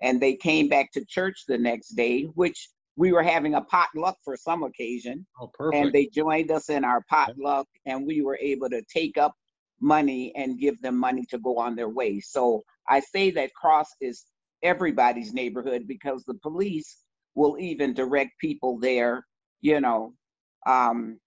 And 0.00 0.20
they 0.20 0.34
came 0.34 0.68
back 0.68 0.92
to 0.92 1.04
church 1.04 1.44
the 1.46 1.58
next 1.58 1.90
day, 1.90 2.22
which 2.34 2.68
we 2.96 3.12
were 3.12 3.22
having 3.22 3.54
a 3.54 3.60
potluck 3.60 4.16
for 4.24 4.36
some 4.36 4.62
occasion 4.62 5.26
oh, 5.40 5.50
perfect. 5.52 5.82
and 5.82 5.92
they 5.92 6.06
joined 6.06 6.50
us 6.50 6.68
in 6.68 6.84
our 6.84 7.02
potluck 7.08 7.66
and 7.86 8.06
we 8.06 8.22
were 8.22 8.38
able 8.40 8.68
to 8.68 8.82
take 8.82 9.16
up 9.16 9.34
money 9.80 10.32
and 10.36 10.60
give 10.60 10.80
them 10.82 10.96
money 10.96 11.24
to 11.30 11.38
go 11.38 11.58
on 11.58 11.74
their 11.74 11.88
way 11.88 12.20
so 12.20 12.62
i 12.88 13.00
say 13.00 13.30
that 13.30 13.52
cross 13.54 13.88
is 14.00 14.24
everybody's 14.62 15.32
neighborhood 15.32 15.86
because 15.86 16.24
the 16.24 16.34
police 16.34 16.98
will 17.34 17.58
even 17.58 17.94
direct 17.94 18.32
people 18.40 18.78
there 18.78 19.26
you 19.60 19.80
know 19.80 20.14
um, 20.66 21.18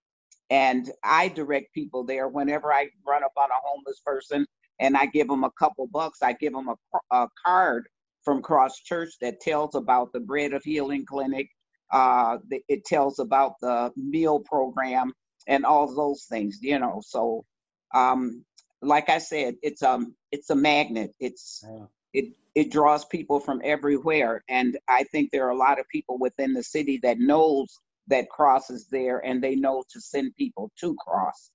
and 0.50 0.92
i 1.04 1.28
direct 1.30 1.74
people 1.74 2.04
there 2.04 2.28
whenever 2.28 2.74
i 2.74 2.88
run 3.08 3.24
up 3.24 3.34
on 3.38 3.50
a 3.50 3.62
homeless 3.66 4.02
person 4.06 4.46
and 4.80 4.98
i 4.98 5.06
give 5.08 5.28
them 5.28 5.44
a 5.44 5.52
couple 5.60 5.88
bucks 5.88 6.20
i 6.22 6.34
give 6.34 6.54
them 6.54 6.70
a, 6.70 7.16
a 7.16 7.28
card 7.46 7.88
from 8.24 8.42
cross 8.42 8.80
church 8.80 9.12
that 9.22 9.40
tells 9.42 9.76
about 9.76 10.12
the 10.14 10.20
bread 10.20 10.54
of 10.54 10.64
healing 10.64 11.06
clinic 11.06 11.48
uh, 11.92 12.38
the- 12.50 12.64
it 12.68 12.86
tells 12.86 13.20
about 13.20 13.54
the 13.62 13.92
meal 13.96 14.40
program 14.40 15.14
and 15.48 15.66
all 15.66 15.94
those 15.94 16.26
things, 16.30 16.60
you 16.62 16.80
know. 16.80 17.02
So, 17.06 17.46
um, 17.94 18.44
like 18.82 19.10
I 19.10 19.20
said, 19.20 19.56
it's 19.62 19.84
um, 19.84 20.16
it's 20.32 20.50
a 20.50 20.56
magnet. 20.56 21.12
It's 21.20 21.64
Yeah. 21.68 21.86
it 22.14 22.26
it 22.56 22.72
draws 22.72 23.06
people 23.06 23.40
from 23.40 23.62
everywhere, 23.64 24.44
and 24.50 24.78
I 24.88 25.04
think 25.04 25.32
there 25.32 25.46
are 25.46 25.52
a 25.52 25.58
lot 25.58 25.80
of 25.80 25.88
people 25.90 26.18
within 26.18 26.54
the 26.54 26.64
city 26.64 27.00
that 27.04 27.20
knows 27.20 27.78
that 28.08 28.30
Cross 28.30 28.70
is 28.70 28.88
there, 28.88 29.20
and 29.26 29.44
they 29.44 29.56
know 29.56 29.84
to 29.90 30.00
send 30.02 30.36
people 30.36 30.72
to 30.80 30.96
Cross. 30.96 31.52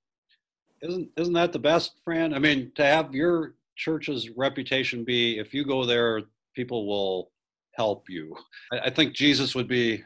Isn't 0.82 1.08
isn't 1.16 1.34
that 1.34 1.52
the 1.52 1.58
best, 1.58 1.92
Fran? 2.04 2.34
I 2.34 2.38
mean, 2.38 2.72
to 2.76 2.84
have 2.84 3.14
your 3.14 3.54
church's 3.76 4.30
reputation 4.30 5.04
be 5.04 5.38
if 5.38 5.54
you 5.54 5.64
go 5.64 5.84
there, 5.84 6.22
people 6.54 6.86
will 6.86 7.30
help 7.72 8.08
you. 8.08 8.36
I, 8.72 8.78
I 8.86 8.90
think 8.90 9.14
Jesus 9.14 9.54
would 9.54 9.68
be 9.68 10.04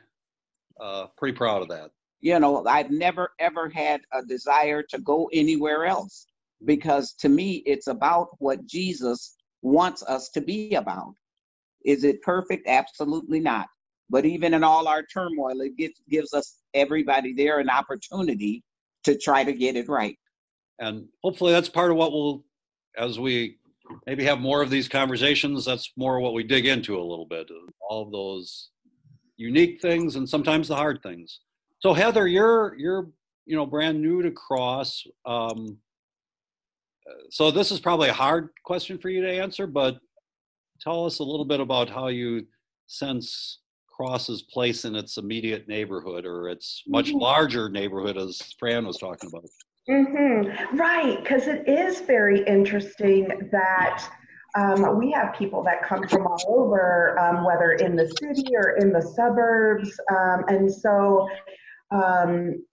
uh, 0.81 1.07
pretty 1.17 1.37
proud 1.37 1.63
of 1.63 1.69
that. 1.69 1.91
you 2.21 2.39
know, 2.39 2.65
I've 2.67 2.91
never 2.91 3.33
ever 3.39 3.69
had 3.69 4.01
a 4.13 4.23
desire 4.23 4.83
to 4.91 4.99
go 4.99 5.29
anywhere 5.33 5.87
else 5.87 6.27
because 6.65 7.13
to 7.15 7.29
me, 7.29 7.63
it's 7.67 7.87
about 7.87 8.29
what 8.39 8.65
Jesus 8.67 9.37
wants 9.64 10.03
us 10.03 10.29
to 10.29 10.40
be 10.40 10.74
about. 10.74 11.14
Is 11.85 12.05
it 12.05 12.22
perfect? 12.22 12.68
Absolutely 12.68 13.40
not. 13.40 13.66
But 14.11 14.24
even 14.27 14.55
in 14.55 14.62
all 14.62 14.87
our 14.87 15.03
turmoil, 15.03 15.61
it 15.61 15.72
gives, 16.09 16.35
us 16.35 16.59
everybody 16.74 17.33
there 17.33 17.59
an 17.59 17.70
opportunity 17.70 18.62
to 19.05 19.16
try 19.18 19.42
to 19.42 19.53
get 19.53 19.77
it 19.77 19.88
right. 19.88 20.16
And 20.79 21.07
hopefully 21.22 21.53
that's 21.53 21.68
part 21.68 21.90
of 21.90 21.96
what 21.96 22.12
we'll, 22.12 22.44
as 22.96 23.18
we 23.18 23.59
maybe 24.07 24.24
have 24.24 24.40
more 24.40 24.62
of 24.62 24.70
these 24.70 24.88
conversations, 24.88 25.64
that's 25.64 25.92
more 25.96 26.20
what 26.20 26.35
we 26.35 26.42
dig 26.42 26.66
into 26.66 26.98
a 26.98 27.03
little 27.03 27.27
bit, 27.27 27.48
all 27.88 28.03
of 28.03 28.12
those 28.12 28.70
unique 29.37 29.81
things 29.81 30.16
and 30.16 30.29
sometimes 30.29 30.68
the 30.68 30.77
hard 30.77 31.03
things. 31.03 31.40
So 31.81 31.92
Heather, 31.92 32.27
you're, 32.27 32.77
you're, 32.77 33.09
you 33.46 33.57
know, 33.57 33.66
brand 33.66 34.00
new 34.00 34.22
to 34.22 34.31
Cross. 34.31 35.05
Um, 35.27 35.79
so 37.31 37.51
this 37.51 37.71
is 37.71 37.81
probably 37.81 38.09
a 38.09 38.14
hard 38.14 38.51
question 38.64 38.99
for 38.99 39.09
you 39.09 39.23
to 39.23 39.31
answer, 39.31 39.67
but 39.67 39.99
tell 40.81 41.05
us 41.05 41.19
a 41.19 41.25
little 41.25 41.45
bit 41.45 41.61
about 41.61 41.88
how 41.88 42.09
you 42.09 42.47
sense 42.87 43.61
Cross's 43.88 44.43
place 44.43 44.85
in 44.85 44.95
its 44.95 45.19
immediate 45.19 45.69
neighborhood 45.69 46.25
or 46.25 46.49
its 46.49 46.83
much 46.87 47.12
Mhm. 47.12 47.21
larger 47.21 47.69
neighborhood 47.69 48.17
as 48.17 48.40
Fran 48.59 48.87
was 48.87 48.99
talking 48.99 49.31
about. 49.33 49.45
Mm-hmm. 49.88 50.77
Right, 50.77 51.23
because 51.23 51.47
it 51.47 51.69
is 51.69 52.01
very 52.01 52.43
interesting 52.47 53.49
that 53.53 54.05
um, 54.57 54.99
we 54.99 55.11
have 55.11 55.35
people 55.35 55.64
that 55.64 55.83
come 55.83 56.07
from 56.07 56.29
all 56.29 56.45
over, 56.49 57.19
um, 57.19 57.45
whether 57.45 57.73
in 57.73 57.97
the 57.97 58.07
city 58.21 58.55
or 58.55 58.77
in 58.77 58.93
the 58.93 59.03
suburbs. 59.03 59.99
Um, 60.11 60.45
and 60.47 60.73
so, 60.73 61.29
um, 61.90 62.64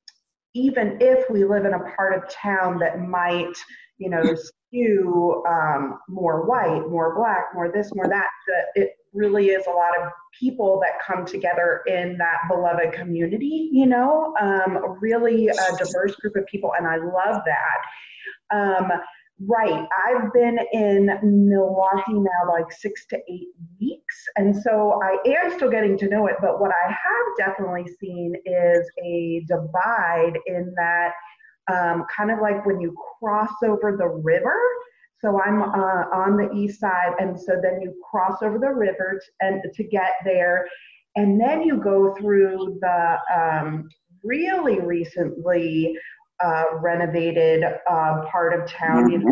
even 0.53 0.97
if 1.01 1.27
we 1.29 1.43
live 1.43 1.65
in 1.65 1.73
a 1.73 1.79
part 1.95 2.13
of 2.13 2.29
town 2.29 2.77
that 2.79 2.99
might, 2.99 3.53
you 4.01 4.09
know, 4.09 4.35
skew 4.35 5.43
um, 5.47 5.99
more 6.09 6.45
white, 6.47 6.89
more 6.89 7.15
black, 7.15 7.53
more 7.53 7.71
this, 7.71 7.93
more 7.93 8.07
that, 8.07 8.27
that 8.47 8.65
it 8.75 8.93
really 9.13 9.49
is 9.49 9.67
a 9.67 9.69
lot 9.69 9.91
of 10.01 10.09
people 10.37 10.81
that 10.81 10.93
come 11.05 11.23
together 11.23 11.81
in 11.85 12.17
that 12.17 12.37
beloved 12.49 12.93
community, 12.93 13.69
you 13.71 13.85
know, 13.85 14.33
um, 14.41 14.97
really 14.99 15.49
a 15.49 15.53
diverse 15.77 16.15
group 16.15 16.35
of 16.35 16.45
people. 16.47 16.73
And 16.77 16.87
I 16.87 16.97
love 16.97 17.43
that. 17.45 18.57
Um, 18.57 18.91
Right. 19.47 19.87
I've 20.07 20.31
been 20.33 20.59
in 20.71 21.17
Milwaukee 21.23 22.13
now 22.13 22.51
like 22.51 22.71
six 22.71 23.07
to 23.07 23.17
eight 23.27 23.47
weeks. 23.79 24.25
And 24.35 24.55
so 24.55 25.01
I 25.01 25.17
am 25.25 25.51
still 25.55 25.71
getting 25.71 25.97
to 25.97 26.07
know 26.07 26.27
it. 26.27 26.35
But 26.41 26.59
what 26.59 26.71
I 26.71 26.89
have 26.89 27.47
definitely 27.47 27.87
seen 27.99 28.35
is 28.45 28.87
a 29.03 29.43
divide 29.47 30.37
in 30.45 30.71
that 30.77 31.13
um, 31.71 32.05
kind 32.15 32.31
of 32.31 32.39
like 32.41 32.65
when 32.65 32.81
you 32.81 32.95
cross 33.19 33.51
over 33.63 33.95
the 33.97 34.07
river. 34.07 34.57
So 35.21 35.41
I'm 35.41 35.61
uh, 35.63 36.05
on 36.13 36.37
the 36.37 36.51
east 36.55 36.79
side. 36.81 37.13
And 37.19 37.39
so 37.39 37.53
then 37.63 37.81
you 37.81 37.95
cross 38.11 38.37
over 38.43 38.59
the 38.59 38.69
river 38.73 39.21
t- 39.23 39.31
and 39.41 39.61
to 39.73 39.83
get 39.85 40.13
there. 40.25 40.67
And 41.15 41.39
then 41.41 41.61
you 41.63 41.77
go 41.77 42.15
through 42.15 42.79
the 42.81 43.17
um, 43.35 43.89
really 44.23 44.79
recently 44.81 45.95
uh, 46.43 46.65
renovated 46.81 47.63
uh, 47.89 48.23
part 48.31 48.59
of 48.59 48.67
town, 48.67 49.09
you 49.11 49.19
know, 49.19 49.25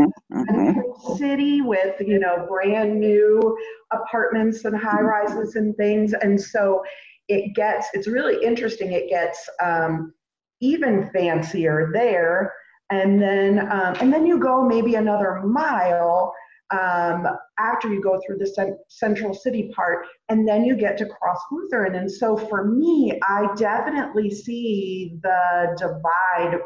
Mhm. 0.49 0.75
city 1.17 1.61
with 1.61 1.95
you 2.01 2.19
know 2.19 2.45
brand 2.49 2.99
new 2.99 3.57
apartments 3.93 4.65
and 4.65 4.77
high 4.77 5.01
rises 5.01 5.55
and 5.55 5.75
things, 5.77 6.13
and 6.13 6.39
so 6.41 6.83
it 7.29 7.55
gets 7.55 7.87
it's 7.93 8.07
really 8.07 8.43
interesting. 8.45 8.93
It 8.93 9.09
gets 9.09 9.49
um, 9.63 10.13
even 10.61 11.09
fancier 11.11 11.89
there, 11.93 12.53
and 12.89 13.21
then 13.21 13.59
um, 13.71 13.95
and 13.99 14.11
then 14.11 14.25
you 14.25 14.39
go 14.39 14.63
maybe 14.63 14.95
another 14.95 15.41
mile. 15.43 16.33
Um, 16.71 17.25
after 17.57 17.91
you 17.91 17.99
go 17.99 18.21
through 18.23 18.37
the 18.37 18.45
cent- 18.45 18.77
central 18.89 19.33
city 19.33 19.71
part, 19.75 20.05
and 20.29 20.47
then 20.47 20.63
you 20.63 20.77
get 20.77 20.99
to 20.99 21.07
Cross 21.07 21.39
Lutheran. 21.51 21.95
And 21.95 22.11
so 22.11 22.37
for 22.37 22.63
me, 22.63 23.19
I 23.27 23.47
definitely 23.55 24.29
see 24.29 25.17
the 25.23 25.75
divide 25.79 26.59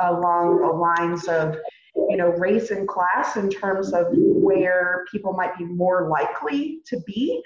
along 0.00 0.60
the 0.60 0.68
lines 0.68 1.26
of 1.26 1.56
you 2.08 2.16
know 2.16 2.30
race 2.30 2.70
and 2.70 2.86
class 2.86 3.36
in 3.36 3.50
terms 3.50 3.92
of 3.92 4.06
where 4.12 5.04
people 5.10 5.32
might 5.32 5.56
be 5.58 5.64
more 5.64 6.08
likely 6.08 6.78
to 6.86 7.00
be 7.06 7.42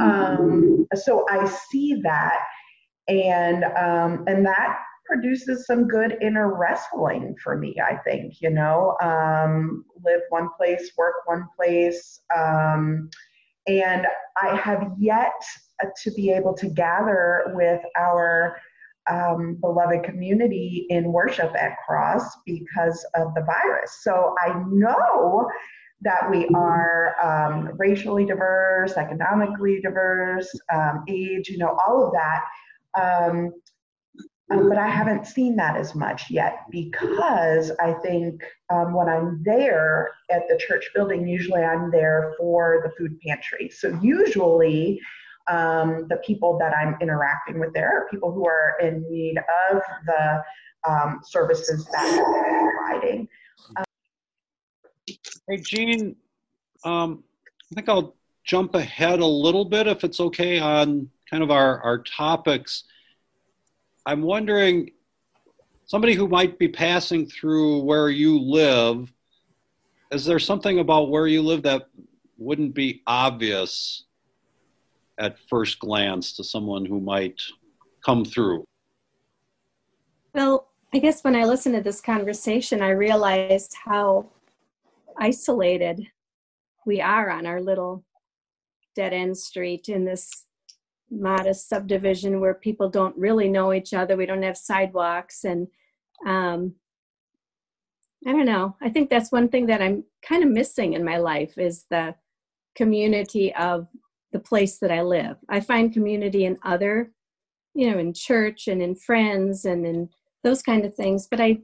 um, 0.00 0.86
so 0.94 1.24
i 1.30 1.44
see 1.46 2.00
that 2.02 2.38
and 3.08 3.64
um, 3.64 4.24
and 4.26 4.44
that 4.44 4.78
produces 5.06 5.66
some 5.66 5.86
good 5.86 6.16
inner 6.20 6.54
wrestling 6.54 7.34
for 7.42 7.56
me 7.56 7.74
i 7.84 7.96
think 7.96 8.40
you 8.40 8.50
know 8.50 8.96
um, 9.02 9.84
live 10.04 10.20
one 10.30 10.48
place 10.56 10.92
work 10.96 11.14
one 11.26 11.46
place 11.56 12.20
um, 12.36 13.08
and 13.66 14.06
i 14.42 14.54
have 14.56 14.92
yet 14.98 15.32
to 16.02 16.10
be 16.12 16.30
able 16.30 16.54
to 16.54 16.68
gather 16.68 17.52
with 17.54 17.80
our 17.98 18.56
um, 19.10 19.56
beloved 19.60 20.04
community 20.04 20.86
in 20.90 21.12
worship 21.12 21.54
at 21.54 21.76
Cross 21.86 22.24
because 22.44 23.04
of 23.14 23.34
the 23.34 23.42
virus. 23.42 23.98
So 24.02 24.34
I 24.44 24.62
know 24.68 25.48
that 26.02 26.30
we 26.30 26.48
are 26.54 27.14
um, 27.22 27.70
racially 27.78 28.26
diverse, 28.26 28.96
economically 28.96 29.80
diverse, 29.80 30.48
um, 30.72 31.04
age, 31.08 31.48
you 31.48 31.58
know, 31.58 31.78
all 31.86 32.06
of 32.06 32.12
that. 32.12 32.44
Um, 34.50 34.68
but 34.68 34.78
I 34.78 34.88
haven't 34.88 35.26
seen 35.26 35.56
that 35.56 35.76
as 35.76 35.94
much 35.94 36.30
yet 36.30 36.66
because 36.70 37.72
I 37.80 37.94
think 37.94 38.44
um, 38.70 38.94
when 38.94 39.08
I'm 39.08 39.42
there 39.44 40.10
at 40.30 40.42
the 40.48 40.56
church 40.56 40.88
building, 40.94 41.26
usually 41.26 41.62
I'm 41.62 41.90
there 41.90 42.34
for 42.38 42.80
the 42.84 42.92
food 42.96 43.18
pantry. 43.20 43.70
So 43.70 43.98
usually 44.00 45.00
um, 45.48 46.06
the 46.08 46.16
people 46.24 46.58
that 46.58 46.72
I'm 46.76 46.96
interacting 47.00 47.58
with 47.58 47.72
there 47.72 47.88
are 47.88 48.08
people 48.08 48.32
who 48.32 48.46
are 48.46 48.76
in 48.80 49.04
need 49.10 49.36
of 49.38 49.82
the 50.06 50.42
um, 50.88 51.20
services 51.24 51.84
that 51.86 52.16
we're 52.16 52.72
providing. 52.72 53.28
Hey, 55.48 55.56
Jean, 55.58 56.16
um, 56.84 57.24
I 57.72 57.74
think 57.74 57.88
I'll 57.88 58.16
jump 58.44 58.74
ahead 58.74 59.18
a 59.18 59.26
little 59.26 59.64
bit 59.64 59.88
if 59.88 60.04
it's 60.04 60.20
okay 60.20 60.58
on 60.58 61.10
kind 61.28 61.42
of 61.42 61.50
our, 61.50 61.80
our 61.80 61.98
topics. 61.98 62.84
I'm 64.06 64.22
wondering, 64.22 64.92
somebody 65.84 66.14
who 66.14 66.28
might 66.28 66.60
be 66.60 66.68
passing 66.68 67.26
through 67.26 67.82
where 67.82 68.08
you 68.08 68.38
live, 68.38 69.12
is 70.12 70.24
there 70.24 70.38
something 70.38 70.78
about 70.78 71.10
where 71.10 71.26
you 71.26 71.42
live 71.42 71.62
that 71.64 71.88
wouldn't 72.38 72.72
be 72.72 73.02
obvious 73.06 74.04
at 75.18 75.40
first 75.48 75.80
glance 75.80 76.34
to 76.34 76.44
someone 76.44 76.86
who 76.86 77.00
might 77.00 77.42
come 78.04 78.24
through? 78.24 78.64
Well, 80.32 80.68
I 80.94 80.98
guess 80.98 81.24
when 81.24 81.34
I 81.34 81.44
listened 81.44 81.74
to 81.74 81.80
this 81.80 82.00
conversation, 82.00 82.82
I 82.82 82.90
realized 82.90 83.74
how 83.84 84.30
isolated 85.18 86.06
we 86.84 87.00
are 87.00 87.28
on 87.30 87.44
our 87.44 87.60
little 87.60 88.04
dead 88.94 89.12
end 89.12 89.36
street 89.36 89.88
in 89.88 90.04
this 90.04 90.44
modest 91.10 91.68
subdivision 91.68 92.40
where 92.40 92.54
people 92.54 92.88
don't 92.88 93.16
really 93.16 93.48
know 93.48 93.72
each 93.72 93.94
other. 93.94 94.16
We 94.16 94.26
don't 94.26 94.42
have 94.42 94.56
sidewalks. 94.56 95.44
And 95.44 95.68
um, 96.26 96.74
I 98.26 98.32
don't 98.32 98.46
know. 98.46 98.76
I 98.82 98.88
think 98.88 99.08
that's 99.08 99.30
one 99.30 99.48
thing 99.48 99.66
that 99.66 99.82
I'm 99.82 100.04
kind 100.26 100.42
of 100.42 100.50
missing 100.50 100.94
in 100.94 101.04
my 101.04 101.18
life 101.18 101.58
is 101.58 101.84
the 101.90 102.14
community 102.76 103.54
of 103.54 103.86
the 104.32 104.40
place 104.40 104.78
that 104.78 104.90
I 104.90 105.02
live. 105.02 105.36
I 105.48 105.60
find 105.60 105.92
community 105.92 106.44
in 106.44 106.58
other, 106.64 107.12
you 107.74 107.90
know, 107.90 107.98
in 107.98 108.12
church 108.12 108.68
and 108.68 108.82
in 108.82 108.94
friends 108.94 109.64
and 109.64 109.86
in 109.86 110.08
those 110.42 110.62
kind 110.62 110.84
of 110.84 110.94
things. 110.94 111.28
But 111.30 111.40
I, 111.40 111.60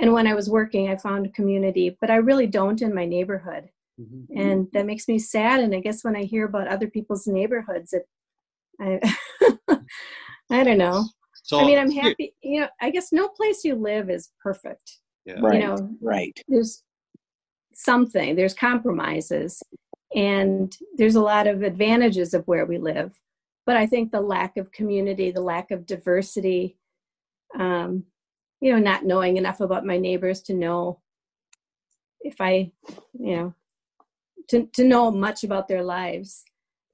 and 0.00 0.12
when 0.12 0.26
I 0.26 0.34
was 0.34 0.50
working, 0.50 0.88
I 0.88 0.96
found 0.96 1.34
community, 1.34 1.96
but 2.00 2.10
I 2.10 2.16
really 2.16 2.46
don't 2.46 2.82
in 2.82 2.94
my 2.94 3.04
neighborhood. 3.04 3.70
Mm-hmm. 4.00 4.38
And 4.38 4.68
that 4.72 4.86
makes 4.86 5.08
me 5.08 5.18
sad. 5.18 5.60
And 5.60 5.74
I 5.74 5.80
guess 5.80 6.04
when 6.04 6.14
I 6.14 6.24
hear 6.24 6.44
about 6.44 6.68
other 6.68 6.86
people's 6.88 7.26
neighborhoods, 7.26 7.92
it, 7.92 8.06
I, 8.80 9.00
I 10.50 10.64
don't 10.64 10.78
know. 10.78 11.04
So, 11.42 11.60
I 11.60 11.64
mean, 11.64 11.78
I'm 11.78 11.90
happy. 11.90 12.34
You 12.42 12.62
know, 12.62 12.68
I 12.80 12.90
guess 12.90 13.12
no 13.12 13.28
place 13.28 13.64
you 13.64 13.74
live 13.74 14.10
is 14.10 14.30
perfect. 14.42 14.98
Yeah. 15.24 15.40
Right. 15.40 15.54
You 15.54 15.60
know, 15.60 15.96
Right. 16.00 16.38
there's 16.46 16.82
something. 17.74 18.36
There's 18.36 18.54
compromises, 18.54 19.62
and 20.14 20.74
there's 20.96 21.16
a 21.16 21.22
lot 21.22 21.46
of 21.46 21.62
advantages 21.62 22.34
of 22.34 22.46
where 22.46 22.66
we 22.66 22.78
live. 22.78 23.18
But 23.66 23.76
I 23.76 23.86
think 23.86 24.10
the 24.10 24.20
lack 24.20 24.56
of 24.56 24.72
community, 24.72 25.30
the 25.30 25.40
lack 25.40 25.70
of 25.70 25.86
diversity, 25.86 26.78
um, 27.58 28.04
you 28.60 28.72
know, 28.72 28.78
not 28.78 29.04
knowing 29.04 29.36
enough 29.36 29.60
about 29.60 29.86
my 29.86 29.96
neighbors 29.98 30.42
to 30.42 30.54
know 30.54 31.00
if 32.20 32.40
I, 32.40 32.72
you 33.18 33.36
know, 33.36 33.54
to 34.48 34.66
to 34.74 34.84
know 34.84 35.10
much 35.10 35.44
about 35.44 35.68
their 35.68 35.82
lives. 35.82 36.44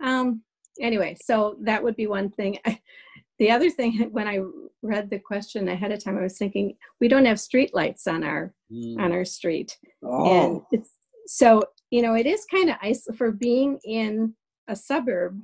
Um, 0.03 0.44
anyway, 0.81 1.17
so 1.23 1.57
that 1.63 1.83
would 1.83 1.97
be 1.97 2.07
one 2.07 2.31
thing. 2.31 2.59
the 3.39 3.51
other 3.51 3.71
thing, 3.71 4.09
when 4.13 4.29
I 4.29 4.41
read 4.83 5.11
the 5.11 5.19
question 5.19 5.69
ahead 5.69 5.93
of 5.93 6.03
time, 6.03 6.19
I 6.19 6.23
was 6.23 6.39
thinking 6.39 6.77
we 7.01 7.09
don't 7.09 7.25
have 7.27 7.41
street 7.41 7.75
lights 7.75 8.07
on 8.07 8.25
our 8.25 8.53
Mm. 8.73 8.99
on 8.99 9.13
our 9.13 9.25
street, 9.25 9.77
and 10.03 10.57
Oh, 10.57 10.67
it's 10.73 10.91
so 11.27 11.63
you 11.91 12.03
know 12.03 12.15
it 12.15 12.27
is 12.27 12.45
kind 12.51 12.71
of 12.71 12.77
ice 12.83 13.07
for 13.17 13.31
being 13.31 13.79
in 13.85 14.35
a 14.69 14.75
suburb. 14.75 15.41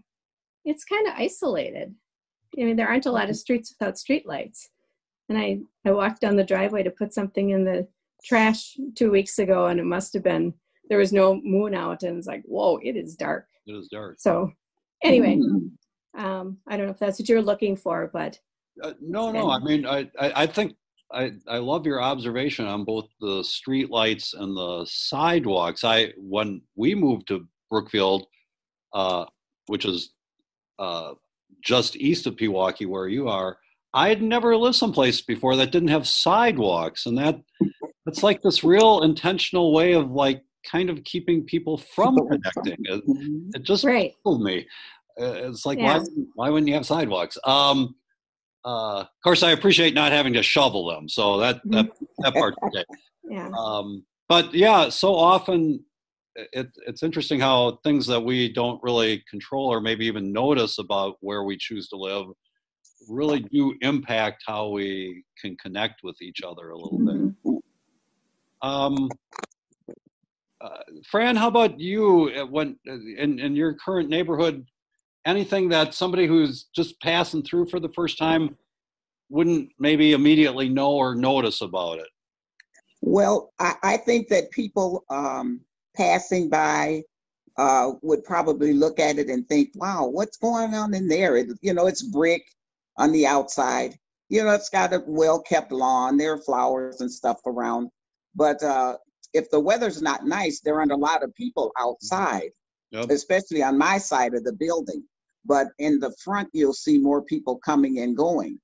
It's 0.64 0.84
kind 0.84 1.06
of 1.06 1.14
isolated. 1.16 1.94
I 2.58 2.64
mean, 2.64 2.76
there 2.76 2.88
aren't 2.88 3.06
a 3.06 3.12
lot 3.12 3.30
of 3.30 3.36
streets 3.36 3.70
without 3.78 3.98
street 3.98 4.26
lights. 4.26 4.70
And 5.28 5.38
I 5.38 5.60
I 5.85 5.92
walked 5.92 6.22
down 6.22 6.35
the 6.37 6.42
driveway 6.44 6.83
to 6.83 6.90
put 6.90 7.14
something 7.14 7.50
in 7.50 7.64
the 7.64 7.87
trash 8.24 8.76
two 8.96 9.10
weeks 9.12 9.38
ago, 9.38 9.66
and 9.66 9.78
it 9.78 9.85
must 9.85 10.12
have 10.14 10.24
been 10.24 10.54
there 10.88 10.98
was 10.98 11.12
no 11.12 11.40
moon 11.44 11.74
out, 11.74 12.02
and 12.02 12.18
it's 12.18 12.26
like 12.26 12.42
whoa, 12.46 12.78
it 12.83 12.96
is 12.96 13.14
dark. 13.14 13.46
It 13.66 13.72
is 13.72 13.87
dark. 13.88 14.16
So 14.18 14.50
anyway, 15.03 15.37
Mhm. 15.37 15.71
um, 16.15 16.59
I 16.67 16.77
don't 16.77 16.87
know 16.87 16.92
if 16.92 16.98
that's 16.98 17.19
what 17.19 17.29
you're 17.29 17.42
looking 17.42 17.77
for, 17.77 18.11
but 18.13 18.38
Uh, 18.83 18.92
no, 19.01 19.31
no. 19.33 19.51
I 19.51 19.59
mean, 19.59 19.85
I, 19.87 20.11
I, 20.19 20.42
I 20.42 20.46
think 20.46 20.75
I, 21.13 21.33
I 21.48 21.59
love 21.59 21.87
your 21.87 22.01
observation 22.01 22.67
on 22.67 22.85
both 22.85 23.09
the 23.21 23.42
street 23.42 23.90
lights 23.90 24.33
and 24.33 24.57
the 24.57 24.87
sidewalks. 24.88 25.83
I 25.85 26.13
when 26.17 26.63
we 26.77 26.94
moved 26.94 27.27
to 27.29 27.46
Brookfield, 27.69 28.27
uh, 28.94 29.27
which 29.67 29.85
is 29.85 30.15
uh, 30.79 31.15
just 31.63 31.96
east 31.96 32.27
of 32.27 32.37
Pewaukee, 32.37 32.87
where 32.87 33.09
you 33.09 33.29
are, 33.29 33.59
I 33.92 34.09
had 34.09 34.23
never 34.23 34.57
lived 34.57 34.77
someplace 34.77 35.21
before 35.21 35.57
that 35.57 35.73
didn't 35.73 35.88
have 35.88 36.07
sidewalks, 36.07 37.07
and 37.07 37.19
that 37.19 37.40
that's 38.07 38.23
like 38.23 38.40
this 38.40 38.63
real 38.65 39.03
intentional 39.03 39.73
way 39.75 39.92
of 39.94 40.11
like 40.13 40.42
kind 40.65 40.90
of 40.90 41.02
keeping 41.04 41.44
people 41.44 41.77
from 41.79 42.17
connecting. 42.27 42.77
It, 42.85 43.06
Mhm. 43.06 43.50
it 43.54 43.63
just 43.63 43.85
Right. 43.85 44.15
pulled 44.25 44.42
me. 44.42 44.67
Uh, 45.21 45.48
It's 45.50 45.67
like 45.67 45.79
Yeah. 45.79 45.98
why 45.98 46.04
why 46.35 46.50
wouldn't 46.50 46.69
you 46.69 46.75
have 46.75 46.87
sidewalks? 46.87 47.37
Um, 47.44 47.94
uh, 48.65 49.00
of 49.00 49.08
course, 49.25 49.42
I 49.42 49.52
appreciate 49.52 49.94
not 49.94 50.13
having 50.13 50.33
to 50.35 50.42
shovel 50.42 50.87
them, 50.88 51.08
so 51.08 51.38
that 51.38 51.61
that 51.67 51.87
that 52.19 52.35
part's 52.35 52.58
okay. 52.65 52.85
Yeah. 53.29 53.50
Um, 53.56 54.04
but 54.29 54.52
yeah, 54.54 54.88
so 54.88 55.15
often 55.15 55.85
it, 56.37 56.69
it's 56.87 57.02
interesting 57.02 57.40
how 57.40 57.79
things 57.83 58.06
that 58.06 58.21
we 58.21 58.52
don't 58.52 58.81
really 58.83 59.23
control 59.29 59.67
or 59.67 59.81
maybe 59.81 60.06
even 60.06 60.33
notice 60.33 60.79
about 60.79 61.17
where 61.21 61.42
we 61.44 61.56
choose 61.56 61.88
to 61.88 61.96
live 61.96 62.27
really 63.08 63.40
do 63.40 63.75
impact 63.81 64.42
how 64.46 64.69
we 64.69 65.25
can 65.40 65.56
connect 65.56 66.02
with 66.02 66.21
each 66.23 66.42
other 66.42 66.71
a 66.71 66.77
little 66.79 66.98
bit. 66.98 67.17
Mhm. 67.44 67.61
Um, 68.63 69.08
uh, 70.61 70.79
Fran, 71.11 71.37
how 71.37 71.48
about 71.48 71.81
you? 71.81 72.31
uh, 72.37 72.46
When 72.46 72.77
uh, 72.88 72.94
in 73.17 73.38
in 73.38 73.56
your 73.56 73.75
current 73.75 74.08
neighborhood, 74.08 74.67
anything 75.25 75.69
that 75.71 75.94
somebody 75.94 76.27
who's 76.27 76.65
just 76.75 77.00
passing 77.00 77.42
through 77.42 77.69
for 77.69 77.81
the 77.81 77.92
first 77.94 78.19
time 78.19 78.56
wouldn't 79.29 79.71
maybe 79.79 80.13
immediately 80.13 80.69
know 80.69 80.92
or 80.92 81.15
notice 81.15 81.61
about 81.61 81.98
it? 81.98 82.08
Well, 83.00 83.52
I, 83.58 83.75
I 83.83 83.96
think 83.96 84.29
that 84.29 84.50
people 84.50 85.04
um, 85.08 85.61
passing 85.96 86.48
by 86.50 87.02
uh, 87.56 87.92
would 88.02 88.25
probably 88.25 88.73
look 88.73 88.98
at 88.98 89.19
it 89.19 89.29
and 89.29 89.48
think, 89.48 89.71
wow, 89.75 90.06
what's 90.06 90.37
going 90.37 90.75
on 90.75 90.94
in 90.94 91.08
there? 91.08 91.37
It, 91.37 91.48
you 91.63 91.75
know, 91.75 91.87
it's 91.87 92.02
brick 92.02 92.42
on 92.96 93.13
the 93.13 93.27
outside. 93.27 93.98
You 94.29 94.44
know, 94.44 94.50
it's 94.50 94.69
got 94.69 94.92
a 94.92 95.02
well 95.06 95.40
kept 95.42 95.73
lawn. 95.73 96.17
There 96.17 96.33
are 96.33 96.38
flowers 96.38 97.00
and 97.00 97.11
stuff 97.11 97.38
around. 97.46 97.90
But 98.35 98.63
uh, 98.63 98.96
if 99.33 99.50
the 99.50 99.60
weather's 99.60 100.02
not 100.02 100.26
nice, 100.26 100.60
there 100.60 100.78
aren't 100.78 100.92
a 100.92 100.96
lot 100.96 101.22
of 101.22 101.35
people 101.35 101.72
outside, 101.78 102.50
Yep. 102.90 103.10
especially 103.10 103.62
on 103.62 103.78
my 103.78 103.98
side 103.98 104.35
of 104.35 104.44
the 104.44 104.52
building. 104.52 105.04
But 105.44 105.68
in 105.78 106.00
the 106.00 106.12
front, 106.22 106.48
you'll 106.52 106.72
see 106.74 106.98
more 106.98 107.22
people 107.22 107.58
coming 107.64 108.00
and 108.00 108.16
going. 108.16 108.60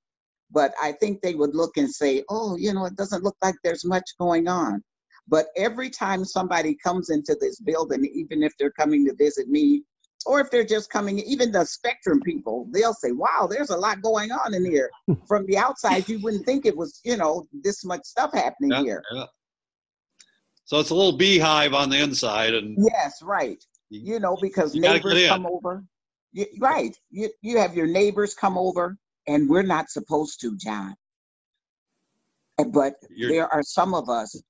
But 0.50 0.74
I 0.82 0.92
think 0.92 1.20
they 1.22 1.34
would 1.34 1.54
look 1.54 1.76
and 1.76 1.90
say, 1.92 2.22
oh, 2.28 2.56
you 2.56 2.72
know, 2.74 2.84
it 2.86 2.96
doesn't 2.96 3.22
look 3.24 3.36
like 3.42 3.54
there's 3.62 3.84
much 3.84 4.04
going 4.18 4.46
on. 4.48 4.82
But 5.28 5.46
every 5.56 5.90
time 5.90 6.24
somebody 6.24 6.76
comes 6.76 7.10
into 7.10 7.36
this 7.40 7.58
building, 7.60 8.04
even 8.14 8.42
if 8.42 8.52
they're 8.58 8.70
coming 8.72 9.04
to 9.06 9.14
visit 9.14 9.48
me, 9.48 9.82
or 10.24 10.40
if 10.40 10.50
they're 10.50 10.64
just 10.64 10.90
coming, 10.90 11.18
even 11.20 11.50
the 11.52 11.64
spectrum 11.64 12.20
people, 12.20 12.68
they'll 12.72 12.94
say, 12.94 13.12
wow, 13.12 13.48
there's 13.50 13.70
a 13.70 13.76
lot 13.76 14.02
going 14.02 14.30
on 14.32 14.54
in 14.54 14.64
here. 14.64 14.90
From 15.28 15.46
the 15.46 15.56
outside, 15.58 16.08
you 16.08 16.20
wouldn't 16.20 16.44
think 16.46 16.66
it 16.66 16.76
was, 16.76 17.00
you 17.04 17.16
know, 17.16 17.46
this 17.62 17.84
much 17.84 18.02
stuff 18.04 18.32
happening 18.34 18.70
Yeah, 18.72 18.82
here. 18.82 19.02
yeah. 19.12 19.24
So 20.66 20.80
it's 20.80 20.90
a 20.90 20.94
little 20.94 21.16
beehive 21.16 21.74
on 21.74 21.88
the 21.90 21.98
inside, 21.98 22.52
and 22.54 22.76
Yes, 22.78 23.22
right. 23.22 23.64
You 23.88 24.18
know, 24.20 24.36
because 24.42 24.74
You 24.74 24.80
neighbors 24.82 25.26
come 25.28 25.46
over. 25.46 25.84
You, 26.32 26.44
right. 26.60 26.94
You, 27.10 27.30
you 27.40 27.56
have 27.58 27.74
your 27.76 27.86
neighbors 27.86 28.34
come 28.34 28.58
over, 28.58 28.96
and 29.28 29.48
we're 29.48 29.62
not 29.62 29.90
supposed 29.90 30.40
to, 30.40 30.56
John. 30.56 30.94
But 32.72 32.94
You're- 33.10 33.32
there 33.34 33.52
are 33.54 33.62
some 33.62 33.94
of 33.94 34.08
us, 34.08 34.40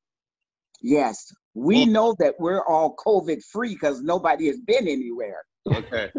yes, 0.80 1.32
we 1.54 1.84
Well- 1.84 1.86
know 1.86 2.16
that 2.18 2.34
we're 2.38 2.64
all 2.64 2.96
COVID 2.96 3.42
free 3.44 3.74
because 3.74 4.00
nobody 4.02 4.46
has 4.46 4.58
been 4.60 4.88
anywhere. 4.88 5.44
okay. 5.72 6.10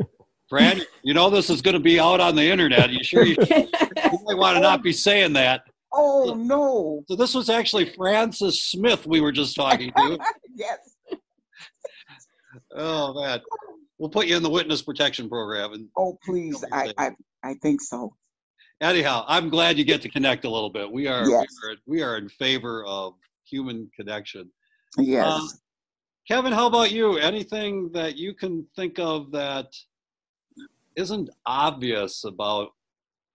Fran, 0.49 0.81
you 1.03 1.13
know 1.13 1.29
this 1.29 1.49
is 1.49 1.61
going 1.61 1.73
to 1.73 1.79
be 1.81 1.99
out 1.99 2.21
on 2.21 2.35
the 2.35 2.43
internet. 2.43 2.89
You 2.91 3.03
sure 3.03 3.25
you, 3.25 3.35
you 3.49 4.19
might 4.25 4.37
want 4.37 4.55
to 4.55 4.61
not 4.61 4.81
be 4.81 4.93
saying 4.93 5.33
that? 5.33 5.63
Oh, 5.93 6.33
no. 6.37 7.03
So 7.07 7.15
this 7.15 7.33
was 7.33 7.49
actually 7.49 7.85
Francis 7.85 8.63
Smith 8.63 9.05
we 9.07 9.21
were 9.21 9.31
just 9.31 9.55
talking 9.55 9.91
to. 9.95 10.19
Yes. 10.55 10.79
Oh 12.75 13.13
man, 13.21 13.41
we'll 13.99 14.09
put 14.09 14.25
you 14.27 14.35
in 14.35 14.41
the 14.43 14.49
witness 14.49 14.81
protection 14.81 15.29
program. 15.29 15.73
And 15.73 15.87
Oh, 15.95 16.17
please. 16.25 16.63
I, 16.71 16.91
I, 16.97 17.11
I 17.43 17.53
think 17.61 17.81
so. 17.81 18.13
anyhow, 18.81 19.23
I'm 19.27 19.49
glad 19.49 19.77
you 19.77 19.85
get 19.85 20.01
to 20.01 20.09
connect 20.09 20.45
a 20.45 20.49
little 20.49 20.71
bit. 20.71 20.91
We 20.91 21.07
are 21.07 21.27
Yes. 21.29 21.45
we 21.63 21.69
are, 21.69 21.75
we 21.85 22.01
are 22.01 22.17
in 22.17 22.27
favor 22.29 22.83
of 22.85 23.13
human 23.45 23.89
connection. 23.95 24.49
Yes. 24.97 25.27
Uh, 25.27 25.41
Kevin, 26.27 26.51
how 26.53 26.65
about 26.67 26.91
you? 26.91 27.17
Anything 27.17 27.91
that 27.93 28.17
you 28.17 28.33
can 28.33 28.65
think 28.75 28.97
of 28.99 29.31
that 29.31 29.67
isn't 30.95 31.29
obvious 31.45 32.23
about 32.23 32.69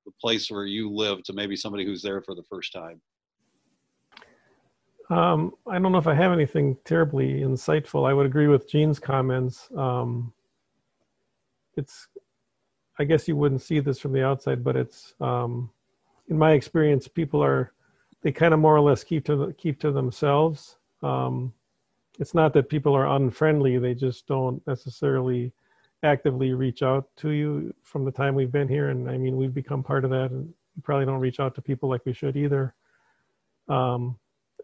the 0.05 0.12
place 0.20 0.50
where 0.50 0.66
you 0.66 0.90
live 0.90 1.22
to 1.24 1.32
maybe 1.32 1.57
somebody 1.57 1.84
who's 1.84 2.03
there 2.03 2.22
for 2.22 2.34
the 2.34 2.42
first 2.42 2.72
time? 2.72 3.00
Um, 5.11 5.53
I 5.66 5.78
don't 5.78 5.92
know 5.92 5.98
if 5.98 6.07
I 6.07 6.14
have 6.14 6.32
anything 6.32 6.76
terribly 6.84 7.40
insightful. 7.40 8.09
I 8.09 8.14
would 8.14 8.26
agree 8.26 8.46
with 8.46 8.70
Jean's 8.70 8.98
comments. 8.98 9.68
Um, 9.76 10.32
it's, 11.76 12.09
I 12.98 13.05
guess 13.05 13.28
you 13.28 13.36
wouldn't 13.36 13.62
see 13.62 13.80
this 13.80 13.98
from 13.98 14.12
the 14.12 14.24
outside, 14.24 14.64
but 14.64 14.76
it's, 14.76 15.14
um, 15.20 15.70
in 16.28 16.38
my 16.38 16.53
experience, 16.53 17.09
people 17.09 17.42
are, 17.42 17.72
they 18.22 18.32
kind 18.32 18.55
of 18.55 18.61
more 18.61 18.76
or 18.76 18.80
less 18.80 19.03
keep 19.03 19.24
to 19.26 19.53
keep 19.59 19.80
to 19.80 19.90
themselves. 19.90 20.76
Um, 21.03 21.53
it's 22.20 22.34
not 22.34 22.53
that 22.55 22.68
people 22.68 22.94
are 22.94 23.16
unfriendly; 23.16 23.78
they 23.78 23.94
just 23.94 24.28
don't 24.28 24.64
necessarily 24.66 25.53
actively 26.03 26.53
reach 26.53 26.82
out 26.82 27.09
to 27.16 27.30
you 27.30 27.74
from 27.82 28.05
the 28.05 28.11
time 28.11 28.34
we've 28.34 28.53
been 28.53 28.68
here. 28.68 28.90
And 28.90 29.09
I 29.09 29.16
mean, 29.16 29.36
we've 29.36 29.55
become 29.55 29.82
part 29.82 30.05
of 30.05 30.11
that, 30.11 30.30
and 30.30 30.46
we 30.76 30.82
probably 30.82 31.07
don't 31.07 31.20
reach 31.20 31.40
out 31.40 31.55
to 31.55 31.62
people 31.62 31.88
like 31.88 32.05
we 32.05 32.12
should 32.12 32.36
either. 32.36 32.74
Um, 33.68 34.18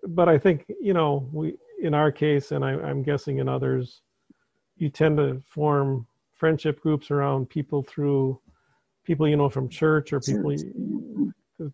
but 0.07 0.29
I 0.29 0.39
think 0.39 0.67
you 0.81 0.95
know 0.95 1.29
we 1.33 1.57
in 1.81 1.95
our 1.95 2.11
case, 2.11 2.53
and 2.53 2.65
I, 2.65 2.73
I'm 2.73 3.03
guessing 3.03 3.39
in 3.39 3.49
others, 3.49 4.03
you 4.77 4.89
tend 4.89 5.17
to 5.19 5.43
form 5.47 6.07
friendship 6.35 6.81
groups 6.81 7.11
around 7.11 7.49
people 7.49 7.83
through 7.83 8.41
people 9.05 9.27
you 9.27 9.37
know 9.37 9.49
from 9.49 9.69
church 9.69 10.13
or 10.13 10.21
people 10.21 10.55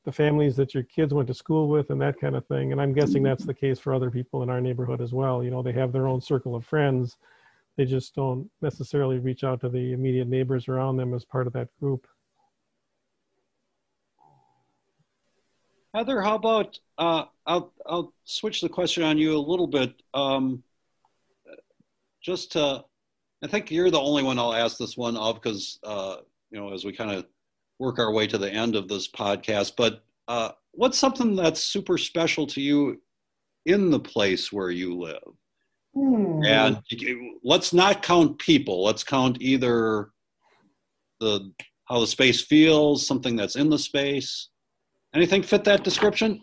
the 0.04 0.12
families 0.12 0.56
that 0.56 0.72
your 0.72 0.82
kids 0.82 1.12
went 1.12 1.28
to 1.28 1.34
school 1.34 1.68
with 1.68 1.90
and 1.90 2.00
that 2.00 2.18
kind 2.18 2.34
of 2.34 2.46
thing. 2.46 2.72
And 2.72 2.80
I'm 2.80 2.94
guessing 2.94 3.22
that's 3.22 3.44
the 3.44 3.54
case 3.54 3.78
for 3.78 3.92
other 3.92 4.10
people 4.10 4.42
in 4.42 4.48
our 4.48 4.60
neighborhood 4.60 5.00
as 5.00 5.12
well. 5.12 5.44
You 5.44 5.50
know, 5.50 5.62
they 5.62 5.72
have 5.72 5.92
their 5.92 6.06
own 6.06 6.20
circle 6.20 6.54
of 6.54 6.64
friends. 6.64 7.18
They 7.76 7.84
just 7.84 8.14
don't 8.14 8.48
necessarily 8.62 9.18
reach 9.18 9.42
out 9.42 9.60
to 9.62 9.68
the 9.68 9.92
immediate 9.92 10.28
neighbors 10.28 10.68
around 10.68 10.96
them 10.96 11.12
as 11.14 11.24
part 11.24 11.46
of 11.46 11.52
that 11.54 11.68
group. 11.80 12.06
Heather, 15.92 16.20
how 16.20 16.34
about 16.34 16.78
uh, 16.98 17.24
I'll 17.46 17.72
I'll 17.86 18.12
switch 18.24 18.60
the 18.60 18.68
question 18.68 19.04
on 19.04 19.16
you 19.16 19.36
a 19.36 19.38
little 19.38 19.68
bit. 19.68 19.94
Um, 20.12 20.62
just 22.20 22.52
to, 22.52 22.84
I 23.42 23.46
think 23.46 23.70
you're 23.70 23.90
the 23.90 24.00
only 24.00 24.22
one 24.22 24.38
I'll 24.38 24.54
ask 24.54 24.76
this 24.76 24.96
one 24.96 25.16
of 25.16 25.36
because 25.36 25.78
uh, 25.84 26.16
you 26.50 26.58
know 26.58 26.72
as 26.72 26.84
we 26.84 26.92
kind 26.92 27.12
of 27.12 27.26
work 27.78 27.98
our 27.98 28.12
way 28.12 28.26
to 28.26 28.38
the 28.38 28.52
end 28.52 28.74
of 28.76 28.88
this 28.88 29.08
podcast. 29.08 29.74
But 29.76 30.04
uh, 30.26 30.50
what's 30.72 30.98
something 30.98 31.36
that's 31.36 31.62
super 31.62 31.98
special 31.98 32.46
to 32.48 32.60
you 32.60 33.00
in 33.66 33.90
the 33.90 34.00
place 34.00 34.52
where 34.52 34.70
you 34.70 34.98
live? 34.98 35.22
Hmm. 35.94 36.42
And 36.44 36.82
let's 37.42 37.72
not 37.72 38.02
count 38.02 38.38
people. 38.38 38.84
Let's 38.84 39.04
count 39.04 39.38
either 39.40 40.10
the 41.20 41.52
how 41.84 42.00
the 42.00 42.06
space 42.06 42.40
feels, 42.40 43.06
something 43.06 43.36
that's 43.36 43.56
in 43.56 43.70
the 43.70 43.78
space. 43.78 44.48
Anything 45.14 45.42
fit 45.42 45.64
that 45.64 45.84
description? 45.84 46.42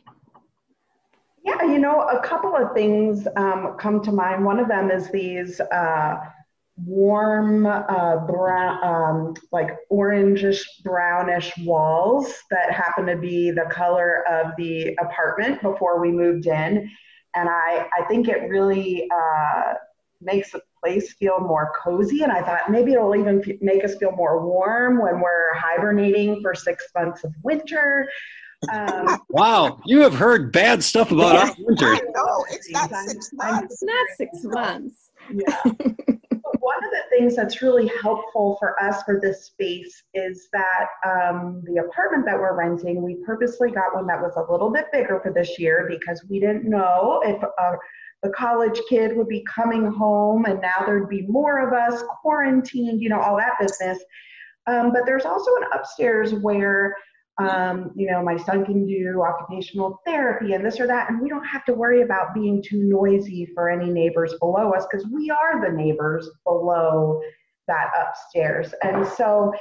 Yeah, 1.44 1.64
you 1.64 1.80
know, 1.80 2.02
a 2.02 2.22
couple 2.22 2.56
of 2.56 2.74
things 2.74 3.28
um, 3.36 3.76
come 3.80 4.02
to 4.04 4.12
mind. 4.12 4.46
One 4.46 4.60
of 4.60 4.68
them 4.68 4.92
is 4.92 5.10
these 5.10 5.60
uh, 5.60 6.18
warm, 6.86 7.66
uh, 7.66 8.18
brown, 8.28 8.84
um, 8.84 9.34
like 9.52 9.76
orangish 9.92 10.62
brownish 10.84 11.52
walls 11.60 12.34
that 12.52 12.72
happen 12.72 13.08
to 13.08 13.18
be 13.18 13.52
the 13.52 13.66
color 13.72 14.24
of 14.30 14.52
the 14.58 14.96
apartment 15.02 15.62
before 15.62 16.00
we 16.00 16.12
moved 16.12 16.46
in. 16.46 16.90
And 17.36 17.48
I, 17.50 17.88
I 17.98 18.04
think 18.06 18.28
it 18.28 18.50
really 18.50 19.10
uh, 19.14 19.74
makes 20.22 20.52
the 20.52 20.62
place 20.84 21.14
feel 21.14 21.40
more 21.40 21.72
cozy. 21.82 22.24
And 22.24 22.32
I 22.32 22.42
thought 22.42 22.70
maybe 22.70 22.94
it'll 22.94 23.16
even 23.16 23.42
f- 23.48 23.56
make 23.62 23.84
us 23.84 23.96
feel 23.96 24.12
more 24.12 24.46
warm 24.46 25.00
when 25.02 25.20
we're 25.20 25.54
hibernating 25.56 26.42
for 26.42 26.54
six 26.56 26.86
months 26.96 27.24
of 27.24 27.34
winter. 27.44 28.10
Um, 28.72 29.20
Wow, 29.30 29.80
you 29.86 30.02
have 30.02 30.14
heard 30.14 30.52
bad 30.52 30.84
stuff 30.84 31.12
about 31.12 31.36
our 31.36 31.56
winter. 31.60 31.94
No, 32.14 32.46
it's 32.50 32.70
not 32.70 32.90
six 33.08 33.32
months. 33.34 33.74
It's 33.74 33.84
not 33.84 34.08
six 34.18 34.44
months. 34.44 35.10
Yeah. 35.34 35.62
But 35.64 36.60
One 36.60 36.84
of 36.84 36.92
the 36.92 37.04
things 37.22 37.36
that's 37.36 37.62
really 37.62 37.92
helpful 38.02 38.58
for 38.60 38.82
us 38.82 39.04
for 39.04 39.20
this 39.22 39.46
space 39.46 40.04
is 40.14 40.48
that 40.52 40.88
um, 41.06 41.62
the 41.66 41.78
apartment 41.82 42.26
that 42.26 42.36
we're 42.36 42.58
renting, 42.58 43.02
we 43.02 43.16
purposely 43.26 43.70
got 43.70 43.94
one 43.94 44.08
that 44.08 44.20
was 44.20 44.34
a 44.38 44.52
little 44.52 44.72
bit 44.72 44.86
bigger 44.92 45.20
for 45.22 45.32
this 45.32 45.60
year 45.60 45.86
because 45.88 46.24
we 46.30 46.40
didn't 46.40 46.68
know 46.68 47.22
if 47.24 47.42
uh, 47.44 47.76
the 48.24 48.30
college 48.30 48.80
kid 48.90 49.16
would 49.16 49.28
be 49.28 49.44
coming 49.44 49.86
home 49.86 50.46
and 50.46 50.62
now 50.62 50.84
there'd 50.86 51.10
be 51.10 51.22
more 51.28 51.60
of 51.60 51.74
us 51.74 52.04
quarantined, 52.22 53.02
you 53.02 53.10
know, 53.10 53.20
all 53.20 53.38
that 53.38 53.54
business. 53.60 54.00
Um, 54.66 54.92
but 54.92 55.06
there's 55.06 55.26
also 55.26 55.52
an 55.58 55.68
upstairs 55.74 56.34
where 56.34 56.96
Um, 57.50 57.92
you 57.96 58.10
know, 58.10 58.24
my 58.24 58.38
son 58.38 58.66
can 58.66 58.86
do 58.86 59.22
occupational 59.22 60.00
therapy 60.06 60.54
and 60.54 60.66
this 60.66 60.80
or 60.80 60.88
that, 60.88 61.10
and 61.10 61.22
we 61.22 61.30
don't 61.30 61.46
have 61.46 61.66
to 61.66 61.74
worry 61.74 62.02
about 62.02 62.34
being 62.34 62.62
too 62.62 62.84
noisy 62.84 63.48
for 63.54 63.70
any 63.70 63.92
neighbors 63.92 64.34
below 64.40 64.72
us 64.72 64.86
because 64.90 65.06
we 65.08 65.30
are 65.30 65.62
the 65.62 65.76
neighbors 65.76 66.30
below 66.46 67.22
that 67.68 67.90
upstairs. 68.00 68.74
And 68.84 69.08
so 69.08 69.54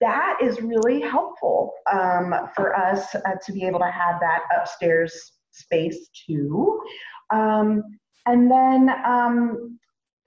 that 0.00 0.38
is 0.42 0.60
really 0.62 1.00
helpful 1.00 1.72
um, 1.92 2.34
for 2.54 2.76
us 2.76 3.14
uh, 3.14 3.20
to 3.44 3.52
be 3.52 3.64
able 3.64 3.80
to 3.80 3.90
have 3.90 4.20
that 4.20 4.42
upstairs 4.58 5.32
space 5.50 6.08
too. 6.26 6.80
Um, 7.32 7.82
and 8.26 8.50
then 8.50 8.90
um, 9.04 9.78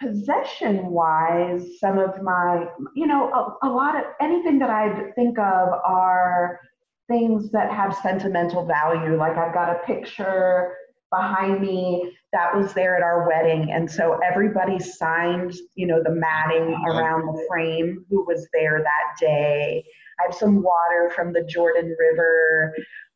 possession 0.02 0.88
wise, 0.88 1.80
some 1.80 1.98
of 1.98 2.22
my, 2.22 2.66
you 2.96 3.08
know, 3.08 3.32
a, 3.32 3.68
a 3.68 3.70
lot 3.70 3.96
of 3.96 4.04
anything 4.22 4.60
that 4.60 4.70
I 4.70 5.12
think 5.16 5.38
of 5.40 5.70
are 5.86 6.60
things 7.08 7.52
that 7.52 7.72
have 7.72 7.96
sentimental 7.96 8.66
value. 8.66 9.18
Like 9.18 9.38
I've 9.38 9.54
got 9.54 9.70
a 9.70 9.80
picture 9.86 10.76
behind 11.12 11.62
me 11.62 12.16
that 12.32 12.56
was 12.56 12.74
there 12.74 12.96
at 12.98 13.04
our 13.04 13.28
wedding 13.28 13.72
and 13.72 13.92
so 13.92 14.20
everybody 14.26 14.80
signed 14.80 15.54
you 15.76 15.86
know 15.86 16.02
the 16.04 16.10
matting 16.10 16.74
around 16.88 17.28
the 17.28 17.46
frame 17.48 18.04
who 18.10 18.26
was 18.26 18.48
there 18.52 18.80
that 18.80 19.20
day. 19.20 19.84
I 20.20 20.24
have 20.24 20.34
some 20.34 20.64
water 20.64 21.12
from 21.16 21.32
the 21.32 21.44
jordan 21.44 21.96
river 22.00 22.74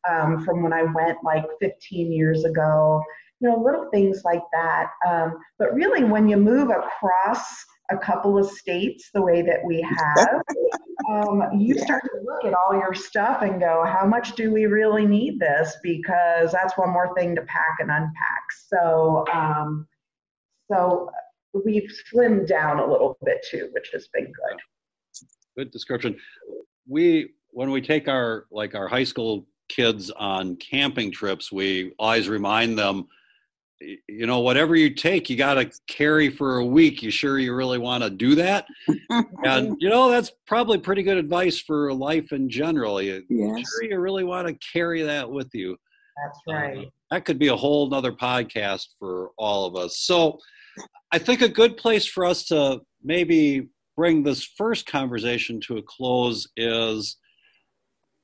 um, 0.08 0.44
from 0.44 0.62
when 0.62 0.72
i 0.72 0.84
went 0.84 1.18
like 1.24 1.44
15 1.60 2.12
years 2.12 2.44
ago 2.44 3.02
you 3.40 3.48
know 3.48 3.56
little 3.56 3.88
things 3.90 4.22
like 4.24 4.42
that. 4.52 4.90
Um, 5.06 5.38
but 5.58 5.74
really 5.74 6.04
when 6.04 6.28
you 6.28 6.36
move 6.36 6.70
across 6.70 7.64
a 7.90 7.96
couple 7.96 8.38
of 8.38 8.50
states 8.50 9.10
the 9.14 9.22
way 9.22 9.42
that 9.42 9.64
we 9.64 9.80
have, 9.80 10.42
um, 11.10 11.42
you 11.58 11.78
start 11.78 12.02
to 12.04 12.20
look 12.24 12.44
at 12.44 12.54
all 12.54 12.74
your 12.74 12.94
stuff 12.94 13.42
and 13.42 13.60
go, 13.60 13.84
how 13.84 14.06
much 14.06 14.34
do 14.34 14.52
we 14.52 14.66
really 14.66 15.06
need 15.06 15.38
this? 15.38 15.76
Because 15.82 16.52
that's 16.52 16.76
one 16.76 16.90
more 16.90 17.14
thing 17.14 17.34
to 17.34 17.42
pack 17.42 17.76
and 17.80 17.90
unpack. 17.90 18.42
So, 18.68 19.24
um, 19.32 19.86
so 20.70 21.10
we've 21.64 21.90
slimmed 22.12 22.46
down 22.46 22.78
a 22.78 22.86
little 22.86 23.16
bit 23.24 23.44
too, 23.50 23.70
which 23.72 23.90
has 23.92 24.08
been 24.12 24.24
good. 24.24 24.58
Good 25.56 25.70
description. 25.70 26.16
We 26.86 27.30
when 27.50 27.70
we 27.70 27.80
take 27.80 28.06
our 28.06 28.46
like 28.50 28.74
our 28.74 28.86
high 28.86 29.04
school 29.04 29.46
kids 29.68 30.10
on 30.10 30.56
camping 30.56 31.10
trips, 31.10 31.50
we 31.50 31.92
always 31.98 32.28
remind 32.28 32.78
them 32.78 33.08
you 33.80 34.26
know 34.26 34.40
whatever 34.40 34.74
you 34.74 34.90
take 34.90 35.30
you 35.30 35.36
got 35.36 35.54
to 35.54 35.70
carry 35.86 36.30
for 36.30 36.58
a 36.58 36.64
week. 36.64 37.02
You 37.02 37.10
sure 37.10 37.38
you 37.38 37.54
really 37.54 37.78
want 37.78 38.02
to 38.04 38.10
do 38.10 38.34
that? 38.34 38.66
And 39.44 39.76
you 39.80 39.88
know 39.88 40.10
that's 40.10 40.32
probably 40.46 40.78
pretty 40.78 41.02
good 41.02 41.16
advice 41.16 41.58
for 41.58 41.92
life 41.92 42.32
in 42.32 42.48
general. 42.48 43.00
You 43.00 43.24
yes. 43.28 43.70
sure 43.70 43.84
you 43.84 43.98
really 43.98 44.24
want 44.24 44.48
to 44.48 44.54
carry 44.72 45.02
that 45.02 45.30
with 45.30 45.48
you? 45.54 45.76
That's 46.22 46.38
right. 46.48 46.78
uh, 46.78 46.90
that 47.10 47.24
could 47.24 47.38
be 47.38 47.48
a 47.48 47.56
whole 47.56 47.88
nother 47.88 48.12
podcast 48.12 48.86
for 48.98 49.30
all 49.38 49.66
of 49.66 49.76
us. 49.76 49.98
So 49.98 50.38
i 51.12 51.18
think 51.18 51.42
a 51.42 51.48
good 51.48 51.76
place 51.76 52.06
for 52.06 52.24
us 52.24 52.44
to 52.44 52.80
maybe 53.02 53.68
bring 53.96 54.22
this 54.22 54.44
first 54.44 54.86
conversation 54.86 55.60
to 55.60 55.78
a 55.78 55.82
close 55.82 56.46
is 56.56 57.16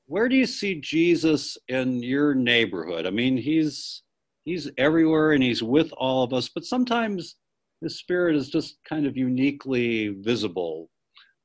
where 0.07 0.28
do 0.28 0.36
you 0.36 0.46
see 0.46 0.80
jesus 0.80 1.57
in 1.68 2.02
your 2.02 2.34
neighborhood? 2.34 3.07
I 3.07 3.11
mean 3.11 3.36
he's 3.36 4.03
he's 4.45 4.70
everywhere 4.78 5.32
and 5.32 5.42
he's 5.42 5.62
with 5.62 5.92
all 5.97 6.22
of 6.22 6.32
us, 6.32 6.49
but 6.49 6.64
sometimes 6.64 7.36
his 7.80 7.99
spirit 7.99 8.36
is 8.36 8.49
just 8.49 8.78
kind 8.88 9.07
of 9.07 9.16
uniquely 9.16 10.09
visible, 10.20 10.90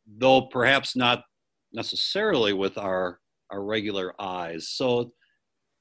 though 0.08 0.44
perhaps 0.44 0.96
not 0.96 1.24
necessarily 1.74 2.54
with 2.54 2.78
our 2.78 3.20
our 3.52 3.64
regular 3.64 4.14
eyes. 4.20 4.70
So 4.70 5.12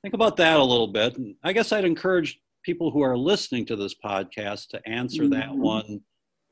think 0.02 0.14
about 0.14 0.36
that 0.38 0.58
a 0.58 0.64
little 0.64 0.88
bit. 0.88 1.16
And 1.16 1.34
I 1.44 1.52
guess 1.52 1.70
I'd 1.70 1.84
encourage 1.84 2.40
people 2.64 2.90
who 2.90 3.02
are 3.02 3.16
listening 3.16 3.66
to 3.66 3.76
this 3.76 3.94
podcast 4.02 4.68
to 4.68 4.88
answer 4.88 5.24
mm-hmm. 5.24 5.34
that 5.34 5.54
one 5.54 6.00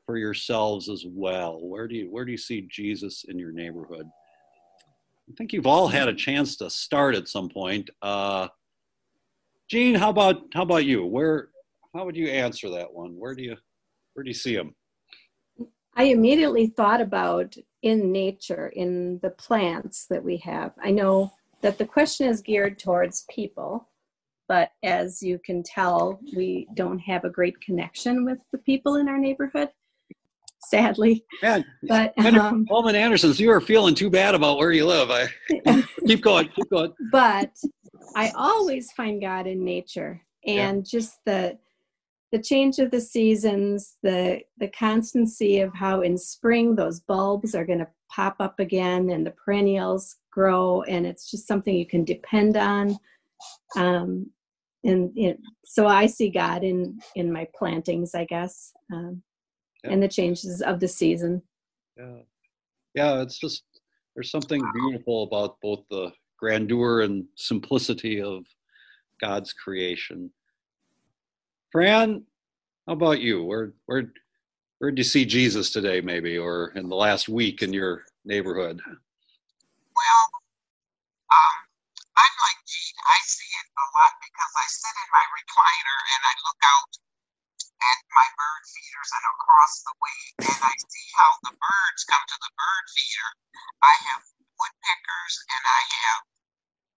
for 0.05 0.17
yourselves 0.17 0.89
as 0.89 1.05
well. 1.07 1.59
Where 1.61 1.87
do 1.87 1.95
you 1.95 2.11
where 2.11 2.25
do 2.25 2.31
you 2.31 2.37
see 2.37 2.67
Jesus 2.71 3.25
in 3.27 3.37
your 3.37 3.51
neighborhood? 3.51 4.05
I 5.29 5.33
think 5.37 5.51
you've 5.51 5.67
all 5.67 5.87
had 5.87 6.07
a 6.07 6.15
chance 6.15 6.55
to 6.57 6.69
start 6.69 7.13
at 7.15 7.27
some 7.27 7.49
point. 7.49 7.89
Uh, 8.01 8.47
Jean, 9.69 9.95
how 9.95 10.09
about 10.09 10.43
how 10.53 10.63
about 10.63 10.85
you? 10.85 11.05
Where 11.05 11.49
how 11.93 12.05
would 12.05 12.15
you 12.15 12.27
answer 12.27 12.69
that 12.69 12.93
one? 12.93 13.17
Where 13.17 13.35
do 13.35 13.43
you 13.43 13.57
where 14.13 14.23
do 14.23 14.29
you 14.29 14.33
see 14.33 14.55
them? 14.55 14.75
I 15.95 16.03
immediately 16.03 16.67
thought 16.67 17.01
about 17.01 17.55
in 17.81 18.11
nature, 18.11 18.67
in 18.67 19.19
the 19.23 19.31
plants 19.31 20.05
that 20.09 20.23
we 20.23 20.37
have. 20.37 20.73
I 20.81 20.91
know 20.91 21.31
that 21.61 21.77
the 21.77 21.85
question 21.85 22.27
is 22.27 22.41
geared 22.41 22.77
towards 22.77 23.25
people, 23.31 23.89
but 24.47 24.69
as 24.83 25.23
you 25.23 25.39
can 25.43 25.63
tell, 25.63 26.19
we 26.35 26.67
don't 26.75 26.99
have 26.99 27.25
a 27.25 27.29
great 27.29 27.59
connection 27.61 28.25
with 28.25 28.37
the 28.51 28.59
people 28.59 28.95
in 28.95 29.09
our 29.09 29.17
neighborhood, 29.17 29.69
sadly. 30.59 31.25
Yeah, 31.41 31.61
but 31.87 32.13
um, 32.19 32.67
Coleman 32.67 32.95
Andersons, 32.95 33.39
you 33.39 33.49
are 33.49 33.61
feeling 33.61 33.95
too 33.95 34.11
bad 34.11 34.35
about 34.35 34.59
where 34.59 34.71
you 34.71 34.85
live. 34.85 35.09
I 35.09 35.27
keep 36.05 36.21
going, 36.21 36.47
keep 36.49 36.69
going. 36.69 36.93
But 37.11 37.51
I 38.15 38.31
always 38.35 38.91
find 38.91 39.21
God 39.21 39.47
in 39.47 39.63
nature 39.63 40.21
and 40.45 40.77
yeah. 40.77 40.99
just 40.99 41.19
the 41.25 41.57
the 42.33 42.39
change 42.39 42.79
of 42.79 42.91
the 42.91 42.99
seasons, 42.99 43.97
the 44.03 44.41
the 44.57 44.67
constancy 44.69 45.59
of 45.59 45.73
how 45.73 46.01
in 46.01 46.17
spring 46.17 46.75
those 46.75 46.99
bulbs 46.99 47.55
are 47.55 47.65
going 47.65 47.79
to 47.79 47.87
pop 48.13 48.35
up 48.39 48.59
again 48.59 49.09
and 49.11 49.25
the 49.25 49.31
perennials 49.31 50.17
grow, 50.31 50.81
and 50.83 51.05
it's 51.05 51.31
just 51.31 51.47
something 51.47 51.75
you 51.75 51.85
can 51.85 52.03
depend 52.03 52.57
on. 52.57 52.97
Um, 53.75 54.29
and 54.83 55.11
it, 55.15 55.39
so 55.65 55.87
I 55.87 56.05
see 56.05 56.29
God 56.29 56.63
in 56.63 56.99
in 57.15 57.31
my 57.31 57.47
plantings, 57.57 58.13
I 58.13 58.25
guess, 58.25 58.71
um, 58.93 59.21
yeah. 59.83 59.91
and 59.91 60.03
the 60.03 60.07
changes 60.07 60.61
of 60.61 60.79
the 60.79 60.87
season. 60.87 61.41
Yeah, 61.97 62.19
yeah, 62.93 63.21
it's 63.21 63.39
just 63.39 63.63
there's 64.15 64.31
something 64.31 64.61
beautiful 64.73 65.23
about 65.23 65.57
both 65.61 65.83
the 65.89 66.11
grandeur 66.37 67.01
and 67.01 67.25
simplicity 67.35 68.21
of 68.21 68.45
God's 69.19 69.53
creation. 69.53 70.31
Fran, 71.71 72.23
how 72.87 72.93
about 72.93 73.19
you? 73.19 73.43
Where 73.43 73.73
where 73.85 74.13
where 74.79 74.91
did 74.91 74.99
you 74.99 75.03
see 75.03 75.25
Jesus 75.25 75.71
today, 75.71 76.01
maybe, 76.01 76.37
or 76.37 76.71
in 76.75 76.87
the 76.87 76.95
last 76.95 77.27
week 77.27 77.61
in 77.61 77.73
your 77.73 78.05
neighborhood? 78.25 78.77
Well, 78.77 80.25
um, 81.33 81.55
I'm 82.13 82.35
like 82.45 82.61
Jean. 82.69 82.95
I 83.09 83.17
see 83.25 83.49
it 83.57 83.67
a 83.73 83.85
lot 83.97 84.13
because 84.21 84.53
I 84.53 84.65
sit 84.69 84.95
in 85.01 85.09
my 85.09 85.25
recliner 85.33 85.97
and 86.13 86.21
I 86.29 86.33
look 86.45 86.61
out 86.61 86.93
at 87.77 87.99
my 88.13 88.27
bird 88.37 88.63
feeders 88.69 89.09
and 89.17 89.25
across 89.33 89.73
the 89.81 89.95
way, 89.97 90.19
and 90.53 90.61
I 90.61 90.73
see 90.77 91.07
how 91.17 91.33
the 91.41 91.53
birds 91.57 92.01
come 92.05 92.21
to 92.21 92.37
the 92.37 92.53
bird 92.53 92.85
feeder. 92.93 93.29
I 93.81 93.93
have 94.13 94.23
woodpeckers 94.57 95.33
and 95.53 95.63
I 95.63 95.81
have 95.85 96.21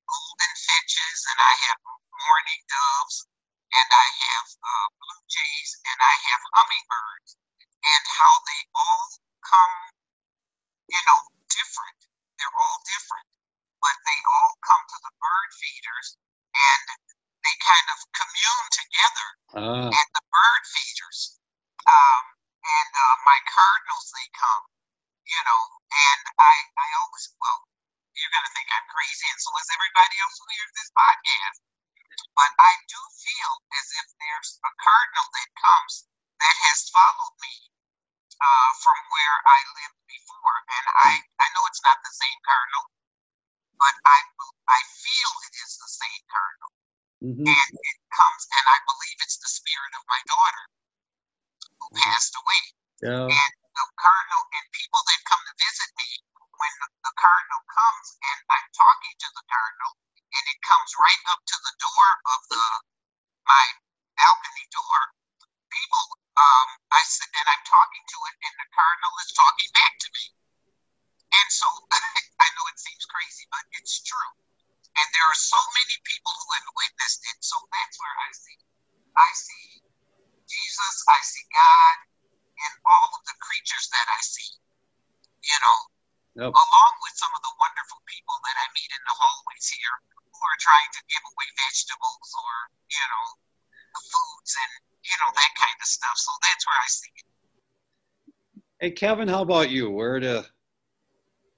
golden 0.09 0.53
finches 0.57 1.19
and 1.31 1.39
I 1.39 1.55
have 1.71 1.79
mourning 1.85 2.63
doves 2.67 3.29
and 3.71 3.89
I 3.93 4.09
have 4.27 4.47
uh, 4.61 4.87
blue 4.99 5.23
jays 5.31 5.71
and 5.87 5.99
I 6.03 6.15
have 6.35 6.43
hummingbirds 6.57 7.31
and 7.81 8.03
how 8.11 8.33
they 8.45 8.61
all 8.75 9.07
come, 9.47 9.77
you 10.91 11.03
know, 11.07 11.21
different. 11.49 12.01
They're 12.37 12.59
all 12.59 12.81
different, 12.89 13.29
but 13.79 13.97
they 14.09 14.19
all 14.27 14.53
come 14.67 14.83
to 14.83 14.99
the 15.05 15.15
bird 15.21 15.51
feeders 15.61 16.19
and 16.57 16.85
they 17.45 17.57
kind 17.63 17.89
of 17.95 17.99
commune 18.13 18.69
together 18.75 19.29
uh. 19.55 19.89
at 19.89 20.09
the 20.13 20.25
bird 20.29 20.65
feeders. 20.67 21.41
Um, 21.89 22.25
and 22.61 22.91
uh, 22.93 23.17
my 23.25 23.39
cardinals, 23.49 24.07
they 24.13 24.29
come, 24.37 24.65
you 25.31 25.43
know, 25.47 25.63
and 25.95 26.23
I, 26.43 26.55
I 26.75 26.89
always, 26.99 27.31
well, 27.39 27.63
you're 28.19 28.35
going 28.35 28.47
to 28.47 28.55
think 28.59 28.69
I'm 28.75 28.89
crazy, 28.91 29.27
and 29.31 29.39
so 29.39 29.55
is 29.63 29.71
everybody 29.71 30.17
else 30.19 30.37
who 30.43 30.47
hears 30.51 30.73
this 30.75 30.91
podcast. 30.91 31.59
But 32.35 32.51
I 32.59 32.73
do 32.91 33.01
feel 33.23 33.53
as 33.79 33.87
if 34.03 34.07
there's 34.19 34.51
a 34.67 34.73
cardinal 34.83 35.29
that 35.31 35.51
comes 35.57 36.05
that 36.43 36.57
has 36.69 36.91
followed 36.91 37.37
me 37.39 37.55
uh, 38.41 38.71
from 38.83 38.99
where 39.13 39.37
I 39.47 39.61
lived 39.79 40.01
before. 40.09 40.57
And 40.69 40.85
I, 41.07 41.11
I 41.39 41.47
know 41.55 41.65
it's 41.71 41.85
not 41.85 42.01
the 42.03 42.13
same 42.13 42.41
cardinal, 42.43 42.85
but 43.79 43.95
I, 44.05 44.19
I 44.69 44.81
feel 45.01 45.31
it 45.47 45.55
is 45.65 45.73
the 45.79 45.91
same 45.91 46.23
cardinal. 46.29 46.73
Mm-hmm. 47.21 47.47
And 47.47 47.71
it 47.77 47.99
comes, 48.11 48.43
and 48.57 48.65
I 48.69 48.79
believe 48.89 49.19
it's 49.21 49.39
the 49.41 49.53
spirit 49.53 49.93
of 49.97 50.05
my 50.09 50.21
daughter 50.29 50.65
who 51.79 51.87
mm-hmm. 51.93 52.05
passed 52.05 52.35
away. 52.37 52.63
Yeah. 53.05 53.29
And 53.29 53.55
the 53.77 53.87
cardinal 53.97 54.45
and 54.59 54.65
people 54.75 55.03
that 55.07 55.21
come 55.31 55.43
to 55.47 55.55
visit 55.55 55.91
me 55.95 56.11
when 56.59 56.75
the 57.07 57.15
cardinal 57.17 57.63
comes 57.71 58.07
and 58.21 58.39
I'm 58.51 58.69
talking 58.75 59.15
to 59.15 59.29
the 59.33 59.45
cardinal 59.47 59.93
and 60.35 60.45
it 60.51 60.61
comes 60.63 60.91
right 60.99 61.23
up 61.31 61.41
to 61.47 61.57
the 61.63 61.75
door 61.79 62.09
of 62.35 62.41
the 62.51 62.65
my 63.47 63.65
balcony 64.19 64.67
door, 64.71 65.01
people 65.71 66.05
um 66.37 66.69
I 66.93 67.01
sit 67.07 67.31
and 67.31 67.49
I'm 67.49 67.65
talking 67.67 68.05
to 68.05 68.19
it 68.31 68.37
and 68.45 68.55
the 68.59 68.69
cardinal 68.75 69.15
is 69.23 69.31
talking 69.33 69.71
back 69.73 69.95
to 70.03 70.09
me. 70.13 70.25
And 71.31 71.49
so 71.49 71.69
I 72.45 72.47
know 72.59 72.67
it 72.71 72.79
seems 72.79 73.07
crazy, 73.07 73.47
but 73.55 73.65
it's 73.79 74.03
true. 74.03 74.33
And 74.99 75.07
there 75.15 75.29
are 75.31 75.39
so 75.39 75.57
many 75.57 75.97
people 76.03 76.35
who 76.35 76.49
have 76.59 76.69
witnessed 76.75 77.23
it. 77.31 77.39
So 77.41 77.57
that's 77.71 77.97
where 78.03 78.17
I 78.27 78.31
see. 78.35 78.61
I 79.17 79.31
see 79.33 79.67
Jesus, 80.51 80.95
I 81.07 81.19
see 81.23 81.47
God, 81.55 81.97
and 82.67 82.75
all 82.85 83.09
of 83.17 83.23
the 83.25 83.37
creatures 83.41 83.87
that 83.91 84.07
I 84.11 84.21
see. 84.21 84.53
You 85.41 85.59
know, 85.65 85.79
yep. 86.37 86.53
along 86.53 86.95
with 87.01 87.15
some 87.17 87.33
of 87.33 87.41
the 87.41 87.55
wonderful 87.57 88.01
people 88.05 88.37
that 88.45 88.57
I 88.61 88.67
meet 88.77 88.91
in 88.93 89.03
the 89.09 89.17
hallways 89.17 89.67
here 89.73 89.97
who 90.29 90.41
are 90.45 90.61
trying 90.61 90.91
to 90.93 91.03
give 91.09 91.25
away 91.25 91.49
vegetables 91.57 92.29
or, 92.37 92.53
you 92.93 93.07
know, 93.09 93.27
foods 93.97 94.53
and, 94.53 94.73
you 95.01 95.17
know, 95.25 95.31
that 95.33 95.53
kind 95.57 95.79
of 95.81 95.89
stuff. 95.89 96.17
So 96.21 96.33
that's 96.45 96.65
where 96.69 96.81
I 96.81 96.89
see 96.89 97.13
it. 97.17 97.29
Hey 98.81 98.91
Kevin, 98.93 99.29
how 99.29 99.43
about 99.43 99.69
you? 99.69 99.91
Where 99.91 100.21
do 100.21 100.43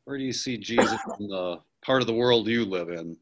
where 0.05 0.19
do 0.19 0.25
you 0.25 0.33
see 0.33 0.59
Jesus 0.59 1.01
in 1.21 1.29
the 1.29 1.61
part 1.83 2.03
of 2.03 2.07
the 2.07 2.15
world 2.15 2.49
you 2.49 2.65
live 2.65 2.91
in? 2.91 3.17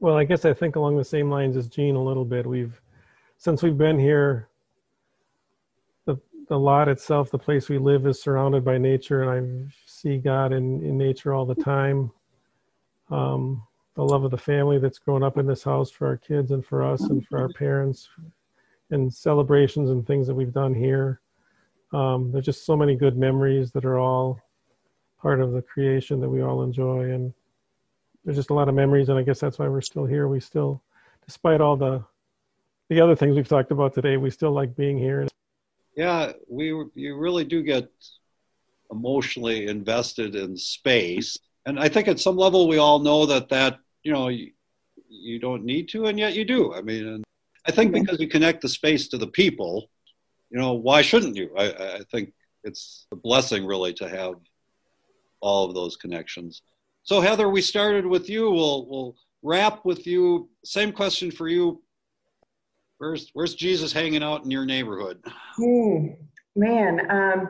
Well, 0.00 0.16
I 0.16 0.24
guess 0.24 0.44
I 0.44 0.52
think 0.52 0.76
along 0.76 0.96
the 0.96 1.04
same 1.04 1.30
lines 1.30 1.56
as 1.56 1.68
Jean 1.68 1.96
a 1.96 2.02
little 2.02 2.24
bit. 2.24 2.46
We've 2.46 2.80
since 3.38 3.62
we've 3.62 3.76
been 3.76 3.98
here, 3.98 4.48
the 6.48 6.58
lot 6.58 6.88
itself, 6.88 7.30
the 7.30 7.38
place 7.38 7.68
we 7.68 7.78
live, 7.78 8.06
is 8.06 8.22
surrounded 8.22 8.64
by 8.64 8.78
nature, 8.78 9.22
and 9.22 9.30
I 9.30 9.72
see 9.86 10.18
God 10.18 10.52
in 10.52 10.82
in 10.84 10.96
nature 10.96 11.34
all 11.34 11.46
the 11.46 11.54
time. 11.54 12.10
Um, 13.10 13.62
the 13.94 14.04
love 14.04 14.24
of 14.24 14.30
the 14.30 14.38
family 14.38 14.78
that's 14.78 14.98
grown 14.98 15.22
up 15.22 15.38
in 15.38 15.46
this 15.46 15.64
house 15.64 15.90
for 15.90 16.06
our 16.06 16.16
kids 16.16 16.50
and 16.50 16.64
for 16.64 16.82
us 16.82 17.00
and 17.02 17.26
for 17.26 17.38
our 17.38 17.48
parents, 17.48 18.08
and 18.90 19.12
celebrations 19.12 19.90
and 19.90 20.06
things 20.06 20.26
that 20.26 20.34
we've 20.34 20.52
done 20.52 20.74
here. 20.74 21.20
Um, 21.92 22.30
there's 22.30 22.44
just 22.44 22.66
so 22.66 22.76
many 22.76 22.94
good 22.94 23.16
memories 23.16 23.70
that 23.72 23.84
are 23.84 23.98
all 23.98 24.40
part 25.18 25.40
of 25.40 25.52
the 25.52 25.62
creation 25.62 26.20
that 26.20 26.28
we 26.28 26.42
all 26.42 26.62
enjoy, 26.62 27.10
and 27.10 27.32
there's 28.24 28.36
just 28.36 28.50
a 28.50 28.54
lot 28.54 28.68
of 28.68 28.74
memories, 28.74 29.08
and 29.08 29.18
I 29.18 29.22
guess 29.22 29.40
that's 29.40 29.58
why 29.58 29.68
we're 29.68 29.80
still 29.80 30.04
here. 30.04 30.28
We 30.28 30.40
still, 30.40 30.82
despite 31.26 31.60
all 31.60 31.76
the 31.76 32.04
the 32.88 33.00
other 33.00 33.16
things 33.16 33.34
we've 33.34 33.48
talked 33.48 33.72
about 33.72 33.94
today, 33.94 34.16
we 34.16 34.30
still 34.30 34.52
like 34.52 34.76
being 34.76 34.96
here. 34.96 35.26
Yeah, 35.96 36.32
we 36.48 36.66
you 36.94 37.16
really 37.16 37.44
do 37.44 37.62
get 37.62 37.90
emotionally 38.90 39.66
invested 39.66 40.34
in 40.36 40.56
space, 40.56 41.38
and 41.64 41.80
I 41.80 41.88
think 41.88 42.06
at 42.06 42.20
some 42.20 42.36
level 42.36 42.68
we 42.68 42.76
all 42.76 42.98
know 42.98 43.24
that 43.26 43.48
that 43.48 43.78
you 44.02 44.12
know 44.12 44.28
you, 44.28 44.52
you 45.08 45.38
don't 45.38 45.64
need 45.64 45.88
to, 45.90 46.06
and 46.06 46.18
yet 46.18 46.34
you 46.34 46.44
do. 46.44 46.74
I 46.74 46.82
mean, 46.82 47.24
I 47.66 47.70
think 47.72 47.92
because 47.92 48.20
you 48.20 48.28
connect 48.28 48.60
the 48.60 48.68
space 48.68 49.08
to 49.08 49.18
the 49.18 49.26
people, 49.26 49.88
you 50.50 50.58
know, 50.60 50.74
why 50.74 51.00
shouldn't 51.00 51.34
you? 51.34 51.50
I, 51.56 51.72
I 51.72 52.00
think 52.12 52.34
it's 52.62 53.06
a 53.10 53.16
blessing 53.16 53.64
really 53.64 53.94
to 53.94 54.08
have 54.08 54.34
all 55.40 55.64
of 55.66 55.74
those 55.74 55.96
connections. 55.96 56.60
So 57.04 57.22
Heather, 57.22 57.48
we 57.48 57.62
started 57.62 58.04
with 58.04 58.28
you. 58.28 58.50
We'll 58.50 58.86
we'll 58.86 59.16
wrap 59.42 59.84
with 59.86 60.06
you. 60.06 60.50
Same 60.64 60.92
question 60.92 61.30
for 61.30 61.48
you. 61.48 61.82
Where's 62.98 63.30
where's 63.34 63.54
Jesus 63.54 63.92
hanging 63.92 64.22
out 64.22 64.44
in 64.44 64.50
your 64.50 64.64
neighborhood? 64.64 65.20
Hmm, 65.56 66.06
man, 66.54 67.10
um, 67.10 67.48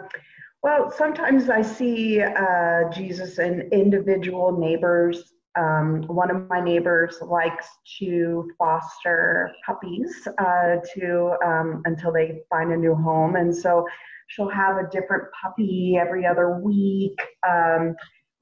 well, 0.63 0.91
sometimes 0.91 1.49
I 1.49 1.63
see 1.63 2.21
uh, 2.21 2.91
Jesus 2.93 3.39
in 3.39 3.69
individual 3.73 4.59
neighbors 4.59 5.33
um, 5.57 6.03
one 6.03 6.31
of 6.31 6.49
my 6.49 6.61
neighbors 6.61 7.19
likes 7.23 7.67
to 7.99 8.51
foster 8.59 9.51
puppies 9.65 10.29
uh, 10.39 10.77
to 10.95 11.35
um, 11.45 11.83
until 11.87 12.13
they 12.13 12.43
find 12.51 12.73
a 12.73 12.77
new 12.77 12.95
home, 12.95 13.37
and 13.37 13.55
so 13.55 13.87
she'll 14.29 14.51
have 14.51 14.77
a 14.77 14.89
different 14.91 15.25
puppy 15.41 15.97
every 15.99 16.27
other 16.27 16.59
week 16.59 17.19
um, 17.49 17.95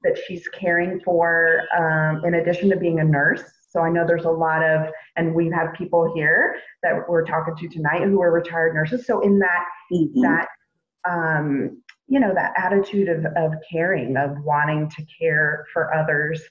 that 0.03 0.17
she's 0.27 0.47
caring 0.49 0.99
for. 1.01 1.61
Um, 1.77 2.23
in 2.25 2.35
addition 2.35 2.69
to 2.69 2.77
being 2.77 2.99
a 2.99 3.03
nurse, 3.03 3.43
so 3.75 3.81
I 3.81 3.91
know 3.91 4.05
there's 4.07 4.25
a 4.25 4.31
lot 4.31 4.63
of, 4.63 4.89
and 5.15 5.35
we 5.35 5.51
have 5.51 5.73
people 5.73 6.11
here 6.15 6.55
that 6.81 6.93
we're 7.07 7.25
talking 7.25 7.55
to 7.55 7.67
tonight 7.67 8.03
who 8.03 8.21
are 8.21 8.31
retired 8.31 8.73
nurses. 8.73 9.05
So 9.05 9.21
in 9.21 9.37
that 9.39 9.65
mm-hmm. 9.93 10.21
that 10.21 10.47
um, 11.07 11.81
you 12.07 12.19
know 12.19 12.33
that 12.33 12.53
attitude 12.57 13.09
of 13.09 13.25
of 13.35 13.53
caring, 13.71 14.17
of 14.17 14.31
wanting 14.43 14.89
to 14.91 15.05
care 15.19 15.65
for 15.73 15.93
others 15.93 16.41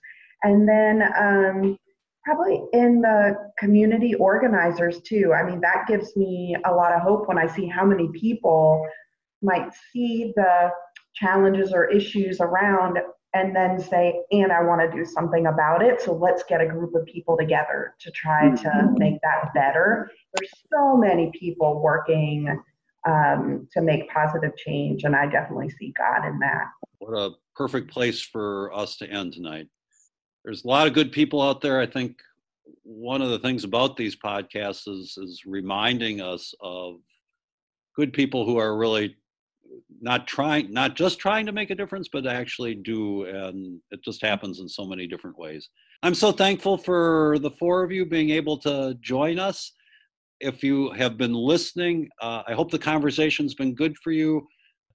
and 0.45 0.69
then 0.69 1.03
um, 1.19 1.79
probably 2.25 2.63
in 2.73 3.01
the 3.01 3.35
community 3.59 4.15
organizers 4.15 5.01
too. 5.01 5.33
I 5.35 5.43
mean, 5.43 5.61
that 5.61 5.87
gives 5.89 6.17
me 6.17 6.55
a 6.65 6.73
lot 6.73 6.93
of 6.93 7.01
hope 7.01 7.27
when 7.27 7.39
I 7.39 7.47
see 7.47 7.67
how 7.67 7.85
many 7.85 8.09
people 8.13 8.87
might 9.43 9.73
see 9.93 10.33
the 10.37 10.71
challenges 11.15 11.73
or 11.73 11.91
issues 11.91 12.41
around 12.41 12.99
and 13.35 13.55
then 13.55 13.81
say, 13.81 14.21
and 14.31 14.53
I 14.53 14.63
want 14.63 14.81
to 14.81 14.97
do 14.97 15.05
something 15.05 15.47
about 15.47 15.83
it. 15.83 16.01
So 16.01 16.15
let's 16.15 16.45
get 16.45 16.61
a 16.61 16.67
group 16.67 16.95
of 16.95 17.05
people 17.07 17.37
together 17.37 17.95
to 18.01 18.11
try 18.11 18.51
to 18.51 18.69
mm-hmm. 18.69 18.95
make 18.99 19.21
that 19.23 19.53
better. 19.55 20.11
There's 20.35 20.53
so 20.73 20.97
many 20.97 21.33
people 21.39 21.83
working 21.83 22.63
um, 23.07 23.69
to 23.73 23.83
make 23.83 24.09
positive 24.11 24.57
change, 24.57 25.05
and 25.05 25.15
I 25.15 25.27
definitely 25.27 25.71
see 25.71 25.93
God 25.97 26.27
in 26.27 26.39
that. 26.39 26.67
What 26.99 27.13
a 27.13 27.33
perfect 27.55 27.91
place 27.91 28.23
for 28.23 28.73
us 28.73 28.97
to 28.97 29.07
end 29.07 29.35
tonight 29.35 29.69
there's 30.45 30.65
a 30.65 30.69
lot 30.69 30.87
of 30.87 30.93
good 30.93 31.11
people 31.11 31.41
out 31.41 31.61
there. 31.61 31.81
I 31.81 31.87
think 31.87 32.21
one 32.83 33.23
of 33.23 33.31
the 33.31 33.39
things 33.39 33.65
about 33.65 33.97
these 33.97 34.15
podcasts 34.15 34.87
is 34.87 35.17
is 35.17 35.43
reminding 35.47 36.21
us 36.21 36.55
of 36.61 36.97
good 37.97 38.13
people 38.13 38.45
who 38.45 38.59
are 38.59 38.77
really 38.77 39.17
not 40.05 40.27
trying 40.27 40.73
not 40.73 40.95
just 40.95 41.19
trying 41.19 41.47
to 41.47 41.53
make 41.53 41.71
a 41.71 41.75
difference 41.75 42.09
but 42.13 42.27
actually 42.27 42.75
do 42.75 43.25
and 43.25 43.81
it 43.91 44.01
just 44.05 44.23
happens 44.23 44.61
in 44.61 44.69
so 44.69 44.85
many 44.85 45.07
different 45.07 45.37
ways. 45.39 45.71
I'm 46.03 46.15
so 46.15 46.31
thankful 46.31 46.77
for 46.77 47.39
the 47.41 47.51
four 47.51 47.83
of 47.83 47.91
you 47.91 48.05
being 48.05 48.31
able 48.31 48.59
to 48.59 48.97
join 49.01 49.39
us. 49.39 49.73
If 50.41 50.63
you 50.63 50.93
have 50.93 51.17
been 51.17 51.33
listening 51.33 52.09
uh, 52.21 52.43
i 52.47 52.53
hope 52.53 52.71
the 52.71 52.79
conversation's 52.79 53.55
been 53.55 53.75
good 53.75 53.97
for 54.05 54.13
you. 54.13 54.47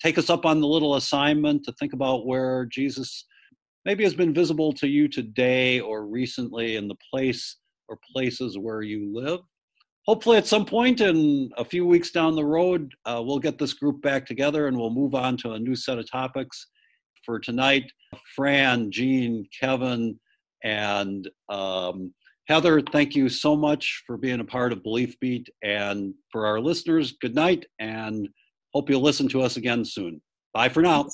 Take 0.01 0.17
us 0.17 0.29
up 0.29 0.45
on 0.45 0.61
the 0.61 0.67
little 0.67 0.95
assignment 0.95 1.65
to 1.65 1.73
think 1.73 1.93
about 1.93 2.25
where 2.25 2.65
jesus 2.65 3.25
maybe 3.85 4.03
has 4.03 4.13
been 4.13 4.33
visible 4.33 4.71
to 4.73 4.87
you 4.87 5.07
today 5.07 5.79
or 5.79 6.05
recently 6.05 6.75
in 6.75 6.87
the 6.87 6.97
place 7.11 7.57
or 7.87 7.97
places 8.13 8.57
where 8.57 8.81
you 8.81 9.11
live. 9.11 9.39
Hopefully, 10.07 10.37
at 10.37 10.47
some 10.47 10.65
point 10.65 11.01
in 11.01 11.51
a 11.57 11.65
few 11.65 11.85
weeks 11.85 12.11
down 12.11 12.35
the 12.35 12.45
road, 12.45 12.93
uh, 13.05 13.21
we'll 13.23 13.39
get 13.39 13.57
this 13.57 13.73
group 13.73 14.01
back 14.01 14.25
together 14.25 14.67
and 14.67 14.77
we'll 14.77 14.89
move 14.89 15.13
on 15.13 15.37
to 15.37 15.51
a 15.51 15.59
new 15.59 15.75
set 15.75 15.99
of 15.99 16.09
topics. 16.09 16.67
For 17.25 17.39
tonight, 17.39 17.91
Fran, 18.35 18.91
Jean, 18.91 19.45
Kevin, 19.59 20.19
and 20.63 21.29
um, 21.49 22.13
Heather, 22.47 22.81
thank 22.81 23.15
you 23.15 23.29
so 23.29 23.55
much 23.55 24.01
for 24.07 24.17
being 24.17 24.39
a 24.39 24.45
part 24.45 24.71
of 24.71 24.81
Belief 24.81 25.19
Beat. 25.19 25.47
And 25.61 26.15
for 26.31 26.47
our 26.47 26.59
listeners, 26.59 27.11
good 27.21 27.35
night 27.35 27.67
and 27.77 28.27
hope 28.73 28.89
you'll 28.89 29.01
listen 29.01 29.27
to 29.29 29.41
us 29.41 29.57
again 29.57 29.85
soon. 29.85 30.21
Bye 30.53 30.69
for 30.69 30.81
now. 30.81 31.09